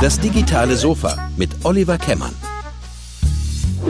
Das 0.00 0.18
digitale 0.18 0.76
Sofa 0.76 1.30
mit 1.36 1.50
Oliver 1.64 1.98
Kemmern. 1.98 2.34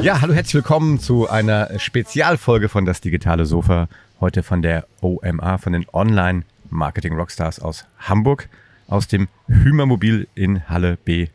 Ja, 0.03 0.21
hallo, 0.21 0.35
herzlich 0.35 0.55
willkommen 0.55 0.99
zu 0.99 1.29
einer 1.29 1.79
Spezialfolge 1.79 2.69
von 2.69 2.85
Das 2.85 3.01
digitale 3.01 3.47
Sofa. 3.47 3.89
Heute 4.21 4.43
von 4.43 4.63
der 4.63 4.87
OMA, 5.01 5.59
von 5.59 5.73
den 5.73 5.87
Online 5.93 6.43
Marketing 6.69 7.15
Rockstars 7.15 7.61
aus 7.61 7.85
Hamburg, 7.99 8.49
aus 8.89 9.09
dem 9.09 9.29
Hümermobil 9.47 10.27
in 10.35 10.69
Halle 10.69 10.99
B1. 11.07 11.29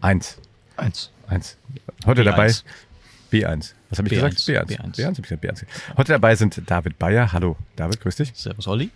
Eins. 0.00 0.38
Eins. 0.76 1.56
Heute 2.06 2.22
B1. 2.22 2.24
dabei 2.24 2.54
B1. 3.32 3.74
Was 3.90 3.98
habe 3.98 4.08
ich 4.08 4.14
B1. 4.14 4.34
gesagt? 4.34 4.70
B1. 4.70 4.78
B1. 4.78 4.96
B1, 4.96 5.04
hab 5.06 5.18
ich 5.18 5.22
gesagt, 5.22 5.44
B1. 5.44 5.64
Heute 5.96 6.12
dabei 6.12 6.34
sind 6.34 6.60
David 6.66 6.98
Bayer. 6.98 7.32
Hallo, 7.32 7.56
David, 7.76 8.00
grüß 8.00 8.16
dich. 8.16 8.32
Servus, 8.34 8.68
Olli. 8.68 8.90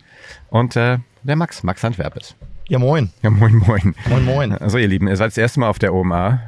Und 0.50 0.77
äh, 0.77 0.98
der 1.22 1.36
Max, 1.36 1.62
Max 1.62 1.82
Handwerpes. 1.82 2.34
Ja, 2.68 2.79
moin. 2.79 3.10
Ja, 3.23 3.30
moin, 3.30 3.56
moin. 3.56 3.95
Moin, 4.06 4.24
moin. 4.24 4.52
Also, 4.52 4.78
ihr 4.78 4.88
Lieben, 4.88 5.09
ihr 5.09 5.16
seid 5.16 5.28
das 5.28 5.38
erste 5.38 5.60
Mal 5.60 5.69
auf 5.69 5.78
der 5.78 5.95
OMA. 5.95 6.42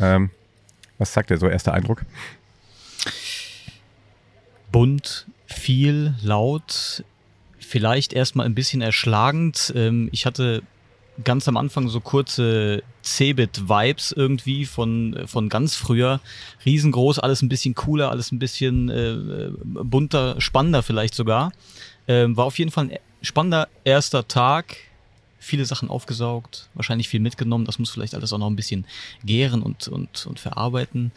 Ähm, 0.00 0.30
was 0.98 1.12
sagt 1.12 1.30
ihr 1.30 1.38
so, 1.38 1.48
erster 1.48 1.72
Eindruck? 1.72 2.04
Bunt, 4.72 5.26
viel, 5.46 6.14
laut, 6.20 7.04
vielleicht 7.58 8.12
erstmal 8.12 8.46
ein 8.46 8.54
bisschen 8.54 8.82
erschlagend. 8.82 9.72
Ähm, 9.76 10.08
ich 10.12 10.26
hatte 10.26 10.62
ganz 11.22 11.46
am 11.46 11.56
Anfang 11.56 11.88
so 11.88 12.00
kurze 12.00 12.82
Cebit-Vibes 13.02 14.12
irgendwie 14.12 14.64
von, 14.64 15.24
von 15.26 15.48
ganz 15.48 15.76
früher. 15.76 16.20
Riesengroß, 16.64 17.18
alles 17.20 17.42
ein 17.42 17.48
bisschen 17.48 17.74
cooler, 17.74 18.10
alles 18.10 18.32
ein 18.32 18.38
bisschen 18.38 18.88
äh, 18.88 19.50
bunter, 19.62 20.40
spannender 20.40 20.82
vielleicht 20.82 21.14
sogar. 21.14 21.52
Ähm, 22.08 22.36
war 22.36 22.46
auf 22.46 22.58
jeden 22.58 22.70
Fall 22.70 22.90
ein 22.90 22.98
spannender 23.22 23.68
erster 23.84 24.26
Tag. 24.26 24.76
Viele 25.38 25.66
Sachen 25.66 25.90
aufgesaugt, 25.90 26.68
wahrscheinlich 26.74 27.08
viel 27.08 27.20
mitgenommen. 27.20 27.66
Das 27.66 27.78
muss 27.78 27.90
vielleicht 27.90 28.14
alles 28.14 28.32
auch 28.32 28.38
noch 28.38 28.48
ein 28.48 28.56
bisschen 28.56 28.86
gären 29.24 29.62
und, 29.62 29.88
und, 29.88 30.26
und 30.26 30.40
verarbeiten. 30.40 31.12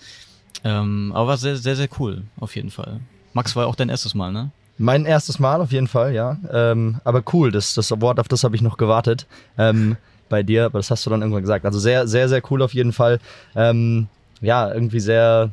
Ähm, 0.64 1.12
aber 1.16 1.30
war 1.30 1.38
sehr, 1.38 1.58
sehr, 1.58 1.76
sehr 1.76 1.90
cool, 2.00 2.24
auf 2.40 2.56
jeden 2.56 2.72
Fall. 2.72 3.00
Max 3.34 3.56
war 3.56 3.68
auch 3.68 3.76
dein 3.76 3.90
erstes 3.90 4.16
Mal, 4.16 4.32
ne? 4.32 4.52
Mein 4.78 5.06
erstes 5.06 5.40
Mal 5.40 5.62
auf 5.62 5.72
jeden 5.72 5.88
Fall, 5.88 6.14
ja. 6.14 6.38
Ähm, 6.52 7.00
aber 7.04 7.24
cool, 7.34 7.52
das, 7.52 7.74
das 7.74 7.92
Award, 7.92 8.20
auf 8.20 8.28
das 8.28 8.44
habe 8.44 8.56
ich 8.56 8.62
noch 8.62 8.78
gewartet. 8.78 9.26
Ähm, 9.58 9.98
bei 10.30 10.44
dir, 10.44 10.66
aber 10.66 10.80
das 10.80 10.92
hast 10.92 11.06
du 11.06 11.10
dann 11.10 11.22
irgendwann 11.22 11.44
gesagt. 11.44 11.66
Also 11.66 11.80
sehr, 11.80 12.08
sehr, 12.08 12.30
sehr 12.30 12.42
cool 12.52 12.62
auf 12.62 12.74
jeden 12.74 12.94
Fall. 12.94 13.20
Ähm, 13.56 14.08
ja, 14.42 14.72
irgendwie 14.72 15.00
sehr, 15.00 15.52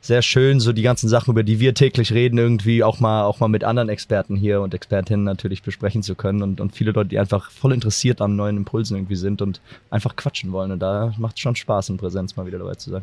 sehr 0.00 0.22
schön, 0.22 0.60
so 0.60 0.72
die 0.72 0.82
ganzen 0.82 1.08
Sachen, 1.08 1.30
über 1.30 1.42
die 1.42 1.60
wir 1.60 1.74
täglich 1.74 2.12
reden, 2.12 2.38
irgendwie 2.38 2.82
auch 2.82 3.00
mal, 3.00 3.24
auch 3.24 3.40
mal 3.40 3.48
mit 3.48 3.64
anderen 3.64 3.88
Experten 3.88 4.36
hier 4.36 4.60
und 4.60 4.74
Expertinnen 4.74 5.24
natürlich 5.24 5.62
besprechen 5.62 6.02
zu 6.02 6.14
können 6.14 6.42
und, 6.42 6.60
und 6.60 6.74
viele 6.74 6.92
Leute, 6.92 7.10
die 7.10 7.18
einfach 7.18 7.50
voll 7.50 7.72
interessiert 7.72 8.20
an 8.20 8.36
neuen 8.36 8.56
Impulsen 8.56 8.96
irgendwie 8.96 9.16
sind 9.16 9.42
und 9.42 9.60
einfach 9.90 10.16
quatschen 10.16 10.52
wollen. 10.52 10.72
Und 10.72 10.80
da 10.80 11.12
macht 11.18 11.36
es 11.36 11.40
schon 11.40 11.56
Spaß, 11.56 11.90
in 11.90 11.98
Präsenz 11.98 12.36
mal 12.36 12.46
wieder 12.46 12.58
dabei 12.58 12.74
zu 12.74 12.90
sein. 12.90 13.02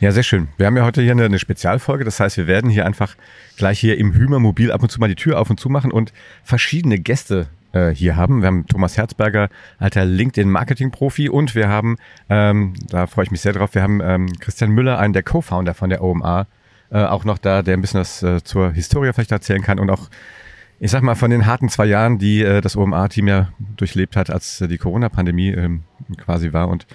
Ja, 0.00 0.12
sehr 0.12 0.22
schön. 0.22 0.48
Wir 0.56 0.66
haben 0.66 0.76
ja 0.76 0.84
heute 0.84 1.02
hier 1.02 1.12
eine, 1.12 1.24
eine 1.24 1.38
Spezialfolge. 1.38 2.04
Das 2.04 2.20
heißt, 2.20 2.36
wir 2.36 2.46
werden 2.46 2.70
hier 2.70 2.86
einfach 2.86 3.16
gleich 3.56 3.80
hier 3.80 3.98
im 3.98 4.14
Hümermobil 4.14 4.72
ab 4.72 4.82
und 4.82 4.90
zu 4.90 5.00
mal 5.00 5.08
die 5.08 5.14
Tür 5.14 5.40
auf 5.40 5.50
und 5.50 5.58
zu 5.58 5.68
machen 5.68 5.92
und 5.92 6.12
verschiedene 6.44 6.98
Gäste 6.98 7.48
äh, 7.72 7.90
hier 7.90 8.16
haben. 8.16 8.40
Wir 8.40 8.46
haben 8.46 8.66
Thomas 8.66 8.96
Herzberger, 8.96 9.48
alter 9.78 10.04
LinkedIn-Marketing-Profi 10.04 11.28
und 11.28 11.54
wir 11.54 11.68
haben, 11.68 11.96
ähm, 12.28 12.74
da 12.88 13.06
freue 13.06 13.24
ich 13.24 13.30
mich 13.30 13.40
sehr 13.40 13.52
drauf, 13.52 13.74
wir 13.74 13.82
haben 13.82 14.00
ähm, 14.02 14.32
Christian 14.38 14.70
Müller, 14.70 14.98
einen 14.98 15.12
der 15.12 15.22
Co-Founder 15.22 15.74
von 15.74 15.90
der 15.90 16.02
OMA, 16.02 16.46
äh, 16.90 17.02
auch 17.02 17.24
noch 17.24 17.38
da, 17.38 17.62
der 17.62 17.76
ein 17.76 17.80
bisschen 17.80 18.00
was 18.00 18.22
äh, 18.22 18.42
zur 18.42 18.72
Historie 18.72 19.12
vielleicht 19.12 19.32
erzählen 19.32 19.62
kann 19.62 19.78
und 19.78 19.90
auch 19.90 20.08
ich 20.80 20.90
sag 20.90 21.02
mal, 21.02 21.16
von 21.16 21.30
den 21.30 21.46
harten 21.46 21.68
zwei 21.68 21.86
Jahren, 21.86 22.18
die 22.18 22.42
äh, 22.42 22.60
das 22.60 22.76
OMA-Team 22.76 23.26
ja 23.26 23.48
durchlebt 23.76 24.16
hat, 24.16 24.30
als 24.30 24.60
äh, 24.60 24.68
die 24.68 24.78
Corona-Pandemie 24.78 25.50
ähm, 25.50 25.82
quasi 26.18 26.52
war. 26.52 26.68
Und, 26.68 26.86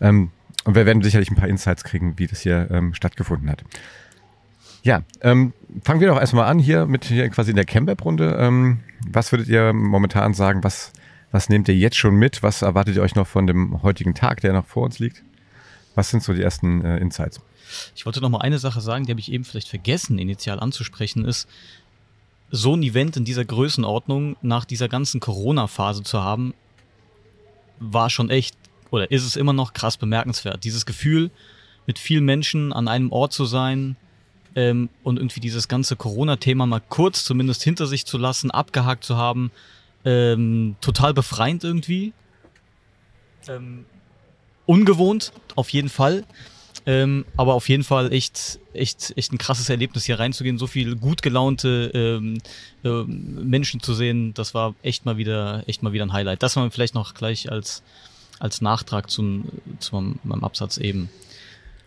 ähm, 0.00 0.30
und 0.64 0.74
wir 0.74 0.86
werden 0.86 1.02
sicherlich 1.02 1.30
ein 1.30 1.36
paar 1.36 1.48
Insights 1.48 1.84
kriegen, 1.84 2.18
wie 2.18 2.26
das 2.26 2.40
hier 2.40 2.68
ähm, 2.70 2.94
stattgefunden 2.94 3.50
hat. 3.50 3.64
Ja, 4.82 5.02
ähm, 5.20 5.52
fangen 5.84 6.00
wir 6.00 6.08
doch 6.08 6.18
erstmal 6.18 6.46
an 6.46 6.58
hier 6.58 6.86
mit 6.86 7.04
hier 7.04 7.28
quasi 7.28 7.50
in 7.50 7.56
der 7.56 7.64
Camp-Runde. 7.64 8.36
Ähm, 8.38 8.80
was 9.06 9.30
würdet 9.30 9.48
ihr 9.48 9.72
momentan 9.72 10.34
sagen? 10.34 10.64
Was, 10.64 10.92
was 11.30 11.48
nehmt 11.48 11.68
ihr 11.68 11.76
jetzt 11.76 11.96
schon 11.96 12.16
mit? 12.16 12.42
Was 12.42 12.62
erwartet 12.62 12.96
ihr 12.96 13.02
euch 13.02 13.14
noch 13.14 13.26
von 13.26 13.46
dem 13.46 13.82
heutigen 13.82 14.14
Tag, 14.14 14.40
der 14.40 14.52
noch 14.52 14.66
vor 14.66 14.84
uns 14.84 14.98
liegt? 14.98 15.22
Was 15.94 16.10
sind 16.10 16.22
so 16.22 16.32
die 16.32 16.42
ersten 16.42 16.84
äh, 16.84 16.98
Insights? 16.98 17.40
Ich 17.94 18.06
wollte 18.06 18.20
noch 18.20 18.28
mal 18.28 18.40
eine 18.40 18.58
Sache 18.58 18.80
sagen, 18.80 19.06
die 19.06 19.12
habe 19.12 19.20
ich 19.20 19.30
eben 19.30 19.44
vielleicht 19.44 19.68
vergessen, 19.68 20.18
initial 20.18 20.60
anzusprechen, 20.60 21.24
ist, 21.24 21.48
so 22.50 22.76
ein 22.76 22.82
Event 22.82 23.16
in 23.16 23.24
dieser 23.24 23.44
Größenordnung 23.44 24.36
nach 24.42 24.66
dieser 24.66 24.88
ganzen 24.88 25.20
Corona-Phase 25.20 26.02
zu 26.02 26.22
haben, 26.22 26.52
war 27.80 28.10
schon 28.10 28.28
echt, 28.28 28.54
oder 28.92 29.10
ist 29.10 29.24
es 29.24 29.34
immer 29.34 29.52
noch 29.52 29.72
krass 29.72 29.96
bemerkenswert. 29.96 30.62
Dieses 30.62 30.86
Gefühl, 30.86 31.30
mit 31.86 31.98
vielen 31.98 32.24
Menschen 32.24 32.72
an 32.72 32.86
einem 32.86 33.10
Ort 33.10 33.32
zu 33.32 33.44
sein 33.46 33.96
ähm, 34.54 34.90
und 35.02 35.16
irgendwie 35.16 35.40
dieses 35.40 35.66
ganze 35.66 35.96
Corona-Thema 35.96 36.66
mal 36.66 36.82
kurz 36.88 37.24
zumindest 37.24 37.64
hinter 37.64 37.86
sich 37.86 38.06
zu 38.06 38.18
lassen, 38.18 38.50
abgehakt 38.52 39.02
zu 39.02 39.16
haben, 39.16 39.50
ähm, 40.04 40.76
total 40.80 41.14
befreiend 41.14 41.64
irgendwie. 41.64 42.12
Ähm, 43.48 43.86
ungewohnt, 44.66 45.32
auf 45.56 45.70
jeden 45.70 45.88
Fall. 45.88 46.24
Ähm, 46.84 47.24
aber 47.36 47.54
auf 47.54 47.68
jeden 47.68 47.84
Fall 47.84 48.12
echt, 48.12 48.58
echt, 48.74 49.16
echt 49.16 49.32
ein 49.32 49.38
krasses 49.38 49.68
Erlebnis 49.70 50.04
hier 50.04 50.18
reinzugehen, 50.18 50.58
so 50.58 50.66
viel 50.66 50.96
gut 50.96 51.22
gelaunte 51.22 51.90
ähm, 51.94 52.38
ähm, 52.84 53.48
Menschen 53.48 53.80
zu 53.80 53.94
sehen, 53.94 54.34
das 54.34 54.52
war 54.52 54.74
echt 54.82 55.06
mal 55.06 55.16
wieder, 55.16 55.62
echt 55.66 55.82
mal 55.82 55.92
wieder 55.92 56.04
ein 56.04 56.12
Highlight. 56.12 56.42
Das 56.42 56.56
war 56.56 56.68
vielleicht 56.70 56.94
noch 56.94 57.14
gleich 57.14 57.52
als, 57.52 57.84
als 58.42 58.60
Nachtrag 58.60 59.08
zum, 59.08 59.44
zu 59.78 59.94
meinem, 59.94 60.18
meinem 60.24 60.44
Absatz 60.44 60.76
eben. 60.76 61.08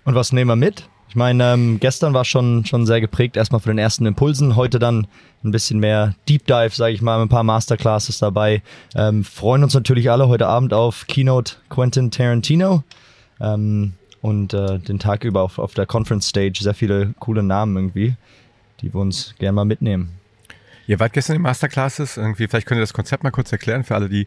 Und 0.05 0.15
was 0.15 0.31
nehmen 0.31 0.49
wir 0.49 0.55
mit? 0.55 0.87
Ich 1.09 1.15
meine, 1.15 1.53
ähm, 1.53 1.79
gestern 1.79 2.13
war 2.13 2.25
schon, 2.25 2.65
schon 2.65 2.85
sehr 2.85 3.01
geprägt, 3.01 3.37
erstmal 3.37 3.59
von 3.59 3.71
den 3.71 3.77
ersten 3.77 4.05
Impulsen. 4.05 4.55
Heute 4.55 4.79
dann 4.79 5.07
ein 5.43 5.51
bisschen 5.51 5.79
mehr 5.79 6.15
Deep 6.27 6.45
Dive, 6.47 6.73
sage 6.73 6.93
ich 6.93 7.01
mal, 7.01 7.19
mit 7.19 7.27
ein 7.27 7.29
paar 7.29 7.43
Masterclasses 7.43 8.19
dabei. 8.19 8.61
Ähm, 8.95 9.23
freuen 9.23 9.63
uns 9.63 9.73
natürlich 9.73 10.09
alle 10.09 10.27
heute 10.27 10.47
Abend 10.47 10.73
auf 10.73 11.05
Keynote 11.07 11.55
Quentin 11.69 12.09
Tarantino. 12.09 12.83
Ähm, 13.39 13.93
und 14.21 14.53
äh, 14.53 14.79
den 14.79 14.97
Tag 14.97 15.23
über 15.23 15.41
auf, 15.41 15.59
auf 15.59 15.73
der 15.73 15.85
Conference 15.85 16.29
Stage 16.29 16.59
sehr 16.61 16.73
viele 16.73 17.13
coole 17.19 17.43
Namen 17.43 17.75
irgendwie, 17.75 18.15
die 18.81 18.93
wir 18.93 18.99
uns 18.99 19.35
gerne 19.37 19.53
mal 19.53 19.65
mitnehmen. 19.65 20.09
Ihr 20.87 20.99
wart 20.99 21.13
gestern 21.13 21.35
in 21.35 21.41
Masterclasses. 21.41 22.17
Irgendwie, 22.17 22.47
vielleicht 22.47 22.65
könnt 22.65 22.79
ihr 22.79 22.83
das 22.83 22.93
Konzept 22.93 23.23
mal 23.23 23.31
kurz 23.31 23.51
erklären 23.51 23.83
für 23.83 23.95
alle 23.95 24.09
die 24.09 24.25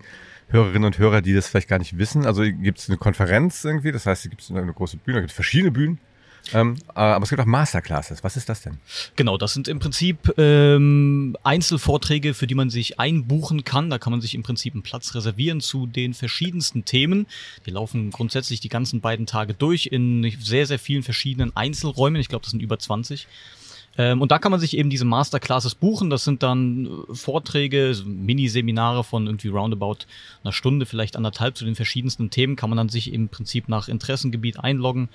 Hörerinnen 0.48 0.84
und 0.84 0.98
Hörer, 0.98 1.20
die 1.20 1.34
das 1.34 1.48
vielleicht 1.48 1.68
gar 1.68 1.78
nicht 1.78 1.98
wissen. 1.98 2.26
Also 2.26 2.42
gibt 2.42 2.78
es 2.78 2.88
eine 2.88 2.98
Konferenz 2.98 3.64
irgendwie, 3.64 3.92
das 3.92 4.06
heißt, 4.06 4.24
es 4.24 4.30
gibt 4.30 4.50
eine 4.50 4.72
große 4.72 4.96
Bühne, 4.96 5.18
es 5.18 5.22
gibt 5.24 5.32
verschiedene 5.32 5.70
Bühnen. 5.70 5.98
Ähm, 6.54 6.76
aber 6.94 7.22
es 7.22 7.28
gibt 7.28 7.40
auch 7.40 7.46
Masterclasses. 7.46 8.24
Was 8.24 8.36
ist 8.36 8.48
das 8.48 8.62
denn? 8.62 8.78
Genau, 9.16 9.36
das 9.36 9.52
sind 9.52 9.68
im 9.68 9.78
Prinzip 9.78 10.32
ähm, 10.38 11.36
Einzelvorträge, 11.42 12.32
für 12.32 12.46
die 12.46 12.54
man 12.54 12.70
sich 12.70 12.98
einbuchen 12.98 13.64
kann. 13.64 13.90
Da 13.90 13.98
kann 13.98 14.12
man 14.12 14.20
sich 14.20 14.34
im 14.34 14.42
Prinzip 14.42 14.74
einen 14.74 14.82
Platz 14.82 15.14
reservieren 15.14 15.60
zu 15.60 15.86
den 15.86 16.14
verschiedensten 16.14 16.84
Themen. 16.84 17.26
Die 17.66 17.70
laufen 17.70 18.10
grundsätzlich 18.10 18.60
die 18.60 18.68
ganzen 18.68 19.00
beiden 19.00 19.26
Tage 19.26 19.54
durch 19.54 19.86
in 19.86 20.34
sehr, 20.40 20.66
sehr 20.66 20.78
vielen 20.78 21.02
verschiedenen 21.02 21.54
Einzelräumen. 21.54 22.20
Ich 22.20 22.28
glaube, 22.28 22.42
das 22.42 22.52
sind 22.52 22.62
über 22.62 22.78
20. 22.78 23.26
Ähm, 23.98 24.22
und 24.22 24.30
da 24.30 24.38
kann 24.38 24.52
man 24.52 24.60
sich 24.60 24.76
eben 24.78 24.88
diese 24.88 25.04
Masterclasses 25.04 25.74
buchen. 25.74 26.08
Das 26.08 26.24
sind 26.24 26.42
dann 26.42 26.86
äh, 26.86 27.14
Vorträge, 27.14 27.92
so 27.92 28.04
Mini-Seminare 28.04 29.02
von 29.02 29.26
irgendwie 29.26 29.48
roundabout 29.48 30.06
einer 30.44 30.52
Stunde, 30.52 30.86
vielleicht 30.86 31.16
anderthalb 31.16 31.56
zu 31.56 31.64
den 31.64 31.74
verschiedensten 31.74 32.30
Themen. 32.30 32.54
Kann 32.54 32.70
man 32.70 32.76
dann 32.76 32.88
sich 32.88 33.12
im 33.12 33.28
Prinzip 33.28 33.68
nach 33.68 33.88
Interessengebiet 33.88 34.60
einloggen 34.60 35.08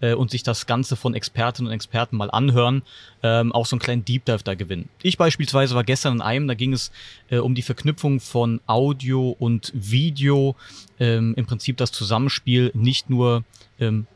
äh, 0.00 0.14
und 0.14 0.30
sich 0.30 0.42
das 0.42 0.66
Ganze 0.66 0.96
von 0.96 1.14
Expertinnen 1.14 1.68
und 1.68 1.74
Experten 1.74 2.16
mal 2.16 2.30
anhören. 2.30 2.82
Ähm, 3.22 3.52
auch 3.52 3.66
so 3.66 3.76
einen 3.76 3.80
kleinen 3.80 4.04
Deep 4.06 4.24
Dive 4.24 4.42
da 4.42 4.54
gewinnen. 4.54 4.88
Ich 5.02 5.18
beispielsweise 5.18 5.74
war 5.74 5.84
gestern 5.84 6.14
in 6.14 6.20
einem, 6.22 6.48
da 6.48 6.54
ging 6.54 6.72
es 6.72 6.90
äh, 7.28 7.36
um 7.36 7.54
die 7.54 7.62
Verknüpfung 7.62 8.20
von 8.20 8.60
Audio 8.66 9.36
und 9.38 9.70
Video. 9.74 10.56
Ähm, 10.98 11.34
Im 11.36 11.44
Prinzip 11.44 11.76
das 11.76 11.92
Zusammenspiel 11.92 12.70
nicht 12.74 13.10
nur 13.10 13.44
ähm, 13.78 14.06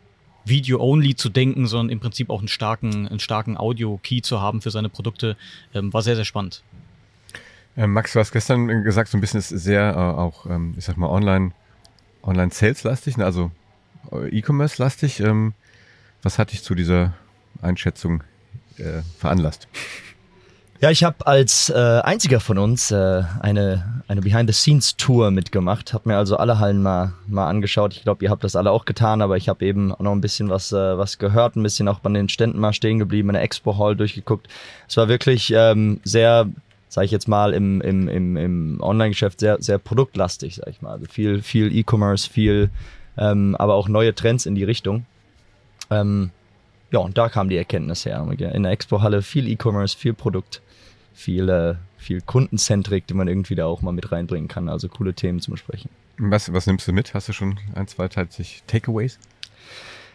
Video-only 0.45 1.15
zu 1.15 1.29
denken, 1.29 1.67
sondern 1.67 1.91
im 1.91 2.01
Prinzip 2.01 2.31
auch 2.31 2.39
einen 2.39 2.49
starken, 2.49 3.09
einen 3.09 3.21
starken 3.21 3.57
Audio-Key 3.57 4.23
zu 4.23 4.41
haben 4.41 4.61
für 4.61 4.71
seine 4.71 4.89
Produkte, 4.89 5.37
ähm, 5.75 5.93
war 5.93 6.03
sehr, 6.03 6.17
sehr 6.17 6.25
spannend. 6.25 6.63
Ähm, 7.77 7.93
Max, 7.93 8.13
du 8.13 8.21
hast 8.21 8.33
gestern 8.33 8.85
gesagt, 8.85 9.11
so 9.11 9.19
ein 9.19 9.21
bisschen 9.21 9.41
ist 9.41 9.49
sehr 9.49 9.93
äh, 9.93 9.97
auch, 9.97 10.47
ähm, 10.47 10.75
ich 10.77 10.85
sag 10.85 10.97
mal, 10.97 11.09
online, 11.09 11.53
online 12.23 12.53
Sales-lastig, 12.53 13.17
ne? 13.17 13.25
also 13.25 13.51
äh, 14.13 14.29
E-Commerce-lastig. 14.29 15.21
Ähm, 15.21 15.55
was 16.23 16.39
hat 16.39 16.53
dich 16.53 16.63
zu 16.63 16.75
dieser 16.75 17.15
Einschätzung 17.61 18.23
äh, 18.79 19.03
veranlasst? 19.19 19.69
Ja, 20.81 20.91
ich 20.91 21.05
habe 21.05 21.27
als 21.27 21.71
äh, 21.71 22.01
einziger 22.03 22.41
von 22.41 22.59
uns 22.59 22.91
äh, 22.91 23.23
eine, 23.41 23.94
eine 24.07 24.21
Behind-the-Scenes-Tour 24.21 25.31
mitgemacht, 25.31 25.95
habe 25.95 26.09
mir 26.09 26.17
also 26.17 26.37
alle 26.37 26.59
Hallen 26.59 26.83
mal, 26.83 27.15
mal 27.27 27.49
angeschaut. 27.49 27.95
Ich 27.95 28.03
glaube, 28.03 28.25
ihr 28.25 28.31
habt 28.31 28.45
das 28.45 28.57
alle 28.57 28.71
auch 28.71 28.85
getan, 28.85 29.23
aber 29.23 29.37
ich 29.37 29.49
habe 29.49 29.65
eben 29.65 29.89
noch 29.99 30.13
ein 30.13 30.21
bisschen 30.21 30.51
was, 30.51 30.73
äh, 30.73 30.99
was 30.99 31.19
gehört, 31.19 31.57
ein 31.57 31.63
bisschen 31.63 31.89
auch 31.89 32.01
bei 32.01 32.11
den 32.11 32.29
Ständen 32.29 32.59
mal 32.59 32.73
stehen 32.73 32.99
geblieben, 32.99 33.31
in 33.31 33.35
der 33.35 33.43
Expo-Hall 33.43 33.97
durchgeguckt. 33.97 34.49
Es 34.89 34.97
war 34.97 35.09
wirklich 35.09 35.53
ähm, 35.57 36.01
sehr 36.05 36.49
sage 36.95 37.07
ich 37.07 37.11
jetzt 37.11 37.27
mal, 37.27 37.53
im, 37.53 37.81
im, 37.81 38.09
im, 38.09 38.37
im 38.37 38.81
Online-Geschäft 38.81 39.41
sehr, 39.41 39.61
sehr 39.61 39.79
produktlastig, 39.79 40.55
sage 40.55 40.71
ich 40.71 40.81
mal. 40.81 40.93
Also 40.93 41.07
viel, 41.07 41.43
viel 41.43 41.77
E-Commerce, 41.77 42.31
viel, 42.31 42.71
ähm, 43.19 43.57
aber 43.59 43.75
auch 43.75 43.89
neue 43.89 44.15
Trends 44.15 44.47
in 44.47 44.55
die 44.55 44.63
Richtung. 44.63 45.05
Ähm, 45.91 46.31
ja, 46.93 47.01
und 47.01 47.19
da 47.19 47.29
kam 47.29 47.49
die 47.49 47.57
Erkenntnis 47.57 48.07
her. 48.07 48.25
In 48.39 48.63
der 48.63 48.71
Expo-Halle 48.71 49.23
viel 49.23 49.49
E-Commerce, 49.49 49.99
viel 49.99 50.15
Produkt, 50.15 50.63
viel, 51.15 51.49
äh, 51.49 51.75
viel 52.05 52.21
Kundenzentrik, 52.21 53.07
die 53.07 53.15
man 53.15 53.29
irgendwie 53.29 53.55
da 53.55 53.67
auch 53.67 53.83
mal 53.83 53.93
mit 53.93 54.13
reinbringen 54.13 54.49
kann. 54.49 54.69
Also 54.69 54.89
coole 54.89 55.15
Themen 55.15 55.41
zu 55.41 55.51
besprechen. 55.51 55.91
Was, 56.19 56.53
was 56.53 56.67
nimmst 56.67 56.87
du 56.87 56.93
mit? 56.93 57.15
Hast 57.15 57.29
du 57.29 57.33
schon 57.33 57.59
ein, 57.75 57.89
zwei 57.89 58.09
tatsächlich 58.09 58.63
Takeaways? 58.67 59.19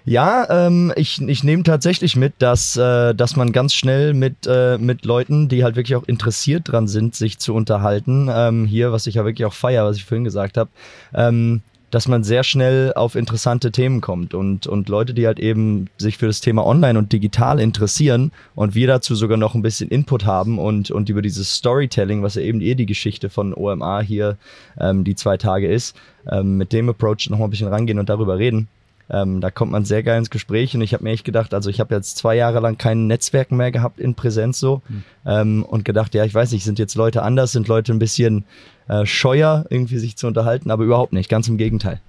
Ja, 0.06 0.68
ähm, 0.68 0.94
ich, 0.96 1.22
ich 1.22 1.44
nehme 1.44 1.64
tatsächlich 1.64 2.16
mit, 2.16 2.34
dass, 2.40 2.78
äh, 2.78 3.14
dass 3.14 3.36
man 3.36 3.52
ganz 3.52 3.74
schnell 3.74 4.14
mit, 4.14 4.48
äh, 4.48 4.78
mit 4.78 5.06
Leuten, 5.06 5.50
die 5.50 5.64
halt 5.64 5.76
wirklich 5.76 5.96
auch 5.96 6.08
interessiert 6.08 6.72
dran 6.72 6.88
sind, 6.88 7.16
sich 7.16 7.38
zu 7.38 7.54
unterhalten, 7.54 8.30
ähm, 8.32 8.66
hier, 8.66 8.92
was 8.92 9.08
ich 9.08 9.16
ja 9.16 9.26
wirklich 9.26 9.46
auch 9.46 9.54
feier, 9.54 9.86
was 9.86 9.98
ich 9.98 10.06
vorhin 10.06 10.24
gesagt 10.24 10.58
habe, 10.58 10.70
ähm, 11.14 11.62
dass 11.92 12.08
man 12.08 12.24
sehr 12.24 12.44
schnell 12.44 12.94
auf 12.94 13.16
interessante 13.16 13.72
Themen 13.72 14.02
kommt 14.02 14.34
und, 14.34 14.68
und 14.68 14.90
Leute, 14.90 15.14
die 15.14 15.26
halt 15.26 15.40
eben 15.40 15.88
sich 15.98 16.18
für 16.18 16.28
das 16.28 16.42
Thema 16.42 16.66
Online 16.66 17.00
und 17.00 17.12
digital 17.12 17.60
interessieren 17.60 18.32
und 18.56 18.76
wir 18.76 18.88
dazu 18.88 19.16
sogar 19.16 19.38
noch 19.38 19.56
ein 19.56 19.62
bisschen 19.62 19.90
Input 19.90 20.26
haben 20.26 20.60
und, 20.60 20.92
und 20.92 21.10
über 21.10 21.22
dieses 21.22 21.56
Storytelling, 21.56 22.22
was 22.22 22.36
ja 22.36 22.42
eben 22.42 22.62
eh 22.62 22.76
die 22.76 22.86
Geschichte 22.86 23.30
von 23.30 23.54
OMA 23.54 24.02
hier 24.02 24.38
ähm, 24.80 25.04
die 25.04 25.16
zwei 25.16 25.38
Tage 25.38 25.68
ist, 25.68 25.96
ähm, 26.32 26.58
mit 26.58 26.74
dem 26.74 26.90
Approach 26.90 27.30
noch 27.30 27.40
mal 27.40 27.46
ein 27.46 27.52
bisschen 27.52 27.68
rangehen 27.68 28.00
und 28.00 28.10
darüber 28.10 28.38
reden. 28.38 28.68
Ähm, 29.12 29.42
da 29.42 29.50
kommt 29.50 29.72
man 29.72 29.86
sehr 29.86 30.04
geil 30.04 30.20
ins 30.20 30.30
Gespräch 30.30 30.76
und 30.76 30.82
ich 30.82 30.94
habe 30.94 31.04
mir 31.04 31.12
echt 31.12 31.26
gedacht, 31.26 31.56
also 31.56 31.72
ich 31.72 31.80
habe 31.80 31.96
jetzt 31.96 32.18
zwei 32.18 32.36
Jahre 32.36 32.60
lang 32.60 32.78
kein 32.78 33.08
Netzwerk 33.08 33.52
mehr 33.52 33.72
gehabt 33.72 34.00
in 34.00 34.14
Präsenz 34.14 34.60
so 34.60 34.84
mhm. 34.88 35.04
ähm, 35.26 35.64
und 35.64 35.84
gedacht, 35.84 36.14
ja, 36.14 36.26
ich 36.26 36.34
weiß 36.34 36.52
nicht, 36.52 36.64
sind 36.64 36.78
jetzt 36.78 36.94
Leute 36.94 37.24
anders, 37.24 37.52
sind 37.52 37.68
Leute 37.68 37.92
ein 37.92 37.98
bisschen 37.98 38.46
äh, 38.90 39.06
scheuer, 39.06 39.66
irgendwie 39.70 39.98
sich 39.98 40.18
zu 40.18 40.28
unterhalten, 40.28 40.72
aber 40.72 40.84
überhaupt 40.84 41.14
nicht, 41.14 41.30
ganz 41.30 41.48
im 41.48 41.58
Gegenteil. 41.58 42.02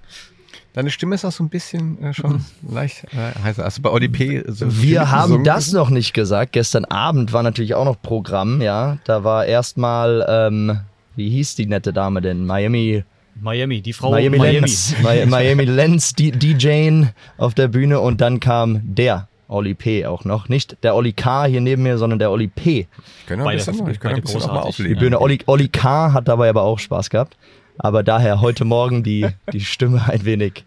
Deine 0.73 0.89
Stimme 0.89 1.15
ist 1.15 1.25
auch 1.25 1.31
so 1.31 1.43
ein 1.43 1.49
bisschen 1.49 2.01
äh, 2.01 2.13
schon 2.13 2.45
leicht 2.69 3.05
äh, 3.13 3.39
heißer. 3.43 3.63
Also 3.63 3.81
bei 3.81 3.89
ODP 3.89 4.43
so 4.47 4.65
Wir 4.81 5.11
haben 5.11 5.23
gesungen. 5.23 5.43
das 5.45 5.71
noch 5.73 5.89
nicht 5.89 6.13
gesagt. 6.13 6.53
Gestern 6.53 6.85
Abend 6.85 7.33
war 7.33 7.43
natürlich 7.43 7.75
auch 7.75 7.85
noch 7.85 8.01
Programm, 8.01 8.61
ja. 8.61 8.97
Da 9.05 9.23
war 9.23 9.45
erstmal, 9.45 10.25
ähm, 10.27 10.79
wie 11.15 11.29
hieß 11.29 11.55
die 11.55 11.65
nette 11.65 11.93
Dame 11.93 12.21
denn? 12.21 12.45
Miami 12.45 13.03
Miami, 13.39 13.81
die 13.81 13.93
Frau 13.93 14.11
Miami. 14.11 14.37
Miami 14.37 14.59
Lenz, 14.59 14.95
Miami 15.01 15.63
Lenz 15.65 16.13
DJing 16.13 17.09
auf 17.37 17.53
der 17.53 17.67
Bühne 17.69 17.99
und 17.99 18.21
dann 18.21 18.39
kam 18.39 18.81
der 18.83 19.27
Oli 19.51 19.73
P. 19.73 20.05
auch 20.05 20.25
noch. 20.25 20.49
Nicht 20.49 20.77
der 20.83 20.95
Oli 20.95 21.13
K. 21.13 21.45
hier 21.45 21.61
neben 21.61 21.83
mir, 21.83 21.97
sondern 21.97 22.19
der 22.19 22.31
Oli 22.31 22.47
P. 22.47 22.87
Ich 23.19 23.25
kann 23.27 23.41
ein 23.41 23.55
bisschen, 23.57 23.89
ich 23.89 23.99
kann 23.99 24.15
ein 24.15 24.21
bisschen 24.21 24.41
auch 24.43 24.47
mal 24.47 24.59
auflegen. 24.61 24.93
Die 24.93 24.99
Bühne 24.99 25.19
Oli, 25.19 25.39
Oli 25.45 25.67
K. 25.67 26.13
hat 26.13 26.27
dabei 26.27 26.49
aber 26.49 26.63
auch 26.63 26.79
Spaß 26.79 27.09
gehabt. 27.09 27.37
Aber 27.77 28.03
daher 28.03 28.41
heute 28.41 28.65
Morgen 28.65 29.03
die, 29.03 29.27
die 29.51 29.61
Stimme 29.61 30.07
ein 30.07 30.25
wenig. 30.25 30.63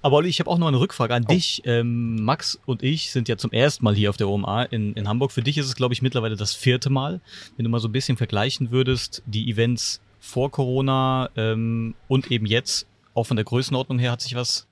Aber 0.00 0.16
Olli, 0.16 0.28
ich 0.28 0.38
habe 0.40 0.48
auch 0.48 0.58
noch 0.58 0.68
eine 0.68 0.78
Rückfrage 0.78 1.14
an 1.14 1.24
oh. 1.28 1.32
dich. 1.32 1.62
Ähm, 1.64 2.22
Max 2.24 2.58
und 2.66 2.82
ich 2.82 3.10
sind 3.10 3.28
ja 3.28 3.36
zum 3.36 3.50
ersten 3.50 3.84
Mal 3.84 3.94
hier 3.94 4.10
auf 4.10 4.16
der 4.16 4.28
OMA 4.28 4.64
in, 4.64 4.94
in 4.94 5.08
Hamburg. 5.08 5.32
Für 5.32 5.42
dich 5.42 5.58
ist 5.58 5.66
es, 5.66 5.74
glaube 5.74 5.94
ich, 5.94 6.02
mittlerweile 6.02 6.36
das 6.36 6.54
vierte 6.54 6.90
Mal. 6.90 7.20
Wenn 7.56 7.64
du 7.64 7.70
mal 7.70 7.80
so 7.80 7.88
ein 7.88 7.92
bisschen 7.92 8.16
vergleichen 8.16 8.70
würdest, 8.70 9.22
die 9.26 9.50
Events 9.50 10.00
vor 10.20 10.50
Corona 10.50 11.30
ähm, 11.36 11.94
und 12.06 12.30
eben 12.30 12.46
jetzt, 12.46 12.86
auch 13.14 13.24
von 13.24 13.36
der 13.36 13.44
Größenordnung 13.44 13.98
her, 13.98 14.12
hat 14.12 14.20
sich 14.20 14.36
was 14.36 14.66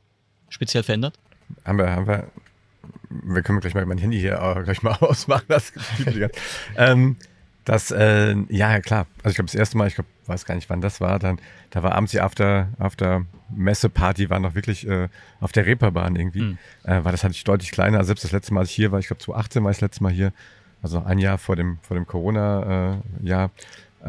speziell 0.48 0.84
verändert? 0.84 1.18
Haben 1.64 1.78
wir, 1.78 1.90
haben 1.90 2.06
wir, 2.06 2.28
wir 3.10 3.42
können 3.42 3.60
gleich 3.60 3.74
mal 3.74 3.84
mein 3.86 3.98
Handy 3.98 4.18
hier 4.18 4.42
auch 4.42 4.62
gleich 4.62 4.82
mal 4.82 4.92
ausmachen. 5.00 5.44
Das, 5.48 5.72
ähm, 6.76 7.16
das 7.64 7.90
äh, 7.90 8.36
ja, 8.48 8.80
klar. 8.80 9.06
Also 9.18 9.30
ich 9.30 9.34
glaube, 9.36 9.46
das 9.46 9.54
erste 9.54 9.76
Mal, 9.76 9.88
ich 9.88 9.96
glaube, 9.96 10.08
weiß 10.26 10.44
gar 10.44 10.54
nicht, 10.54 10.70
wann 10.70 10.80
das 10.80 11.00
war, 11.00 11.18
dann, 11.18 11.40
da 11.70 11.82
war 11.82 11.92
abends 11.92 12.12
die 12.12 12.20
After, 12.20 12.68
After 12.78 13.26
Messeparty, 13.50 14.30
war 14.30 14.40
noch 14.40 14.54
wirklich 14.54 14.86
äh, 14.86 15.08
auf 15.40 15.52
der 15.52 15.66
Reeperbahn 15.66 16.16
irgendwie. 16.16 16.42
Mhm. 16.42 16.58
Äh, 16.84 17.04
war 17.04 17.12
das 17.12 17.24
hatte 17.24 17.34
ich 17.34 17.44
deutlich 17.44 17.70
kleiner. 17.72 17.98
Also 17.98 18.08
selbst 18.08 18.24
das 18.24 18.32
letzte 18.32 18.54
Mal, 18.54 18.60
als 18.60 18.70
ich 18.70 18.76
hier 18.76 18.92
war, 18.92 18.98
ich 18.98 19.08
glaube 19.08 19.22
2018 19.22 19.64
war 19.64 19.70
ich 19.70 19.76
das 19.78 19.82
letzte 19.82 20.02
Mal 20.02 20.12
hier, 20.12 20.32
also 20.82 21.02
ein 21.02 21.18
Jahr 21.18 21.38
vor 21.38 21.56
dem, 21.56 21.78
vor 21.82 21.96
dem 21.96 22.06
Corona-Jahr. 22.06 23.44
Äh, 23.46 23.48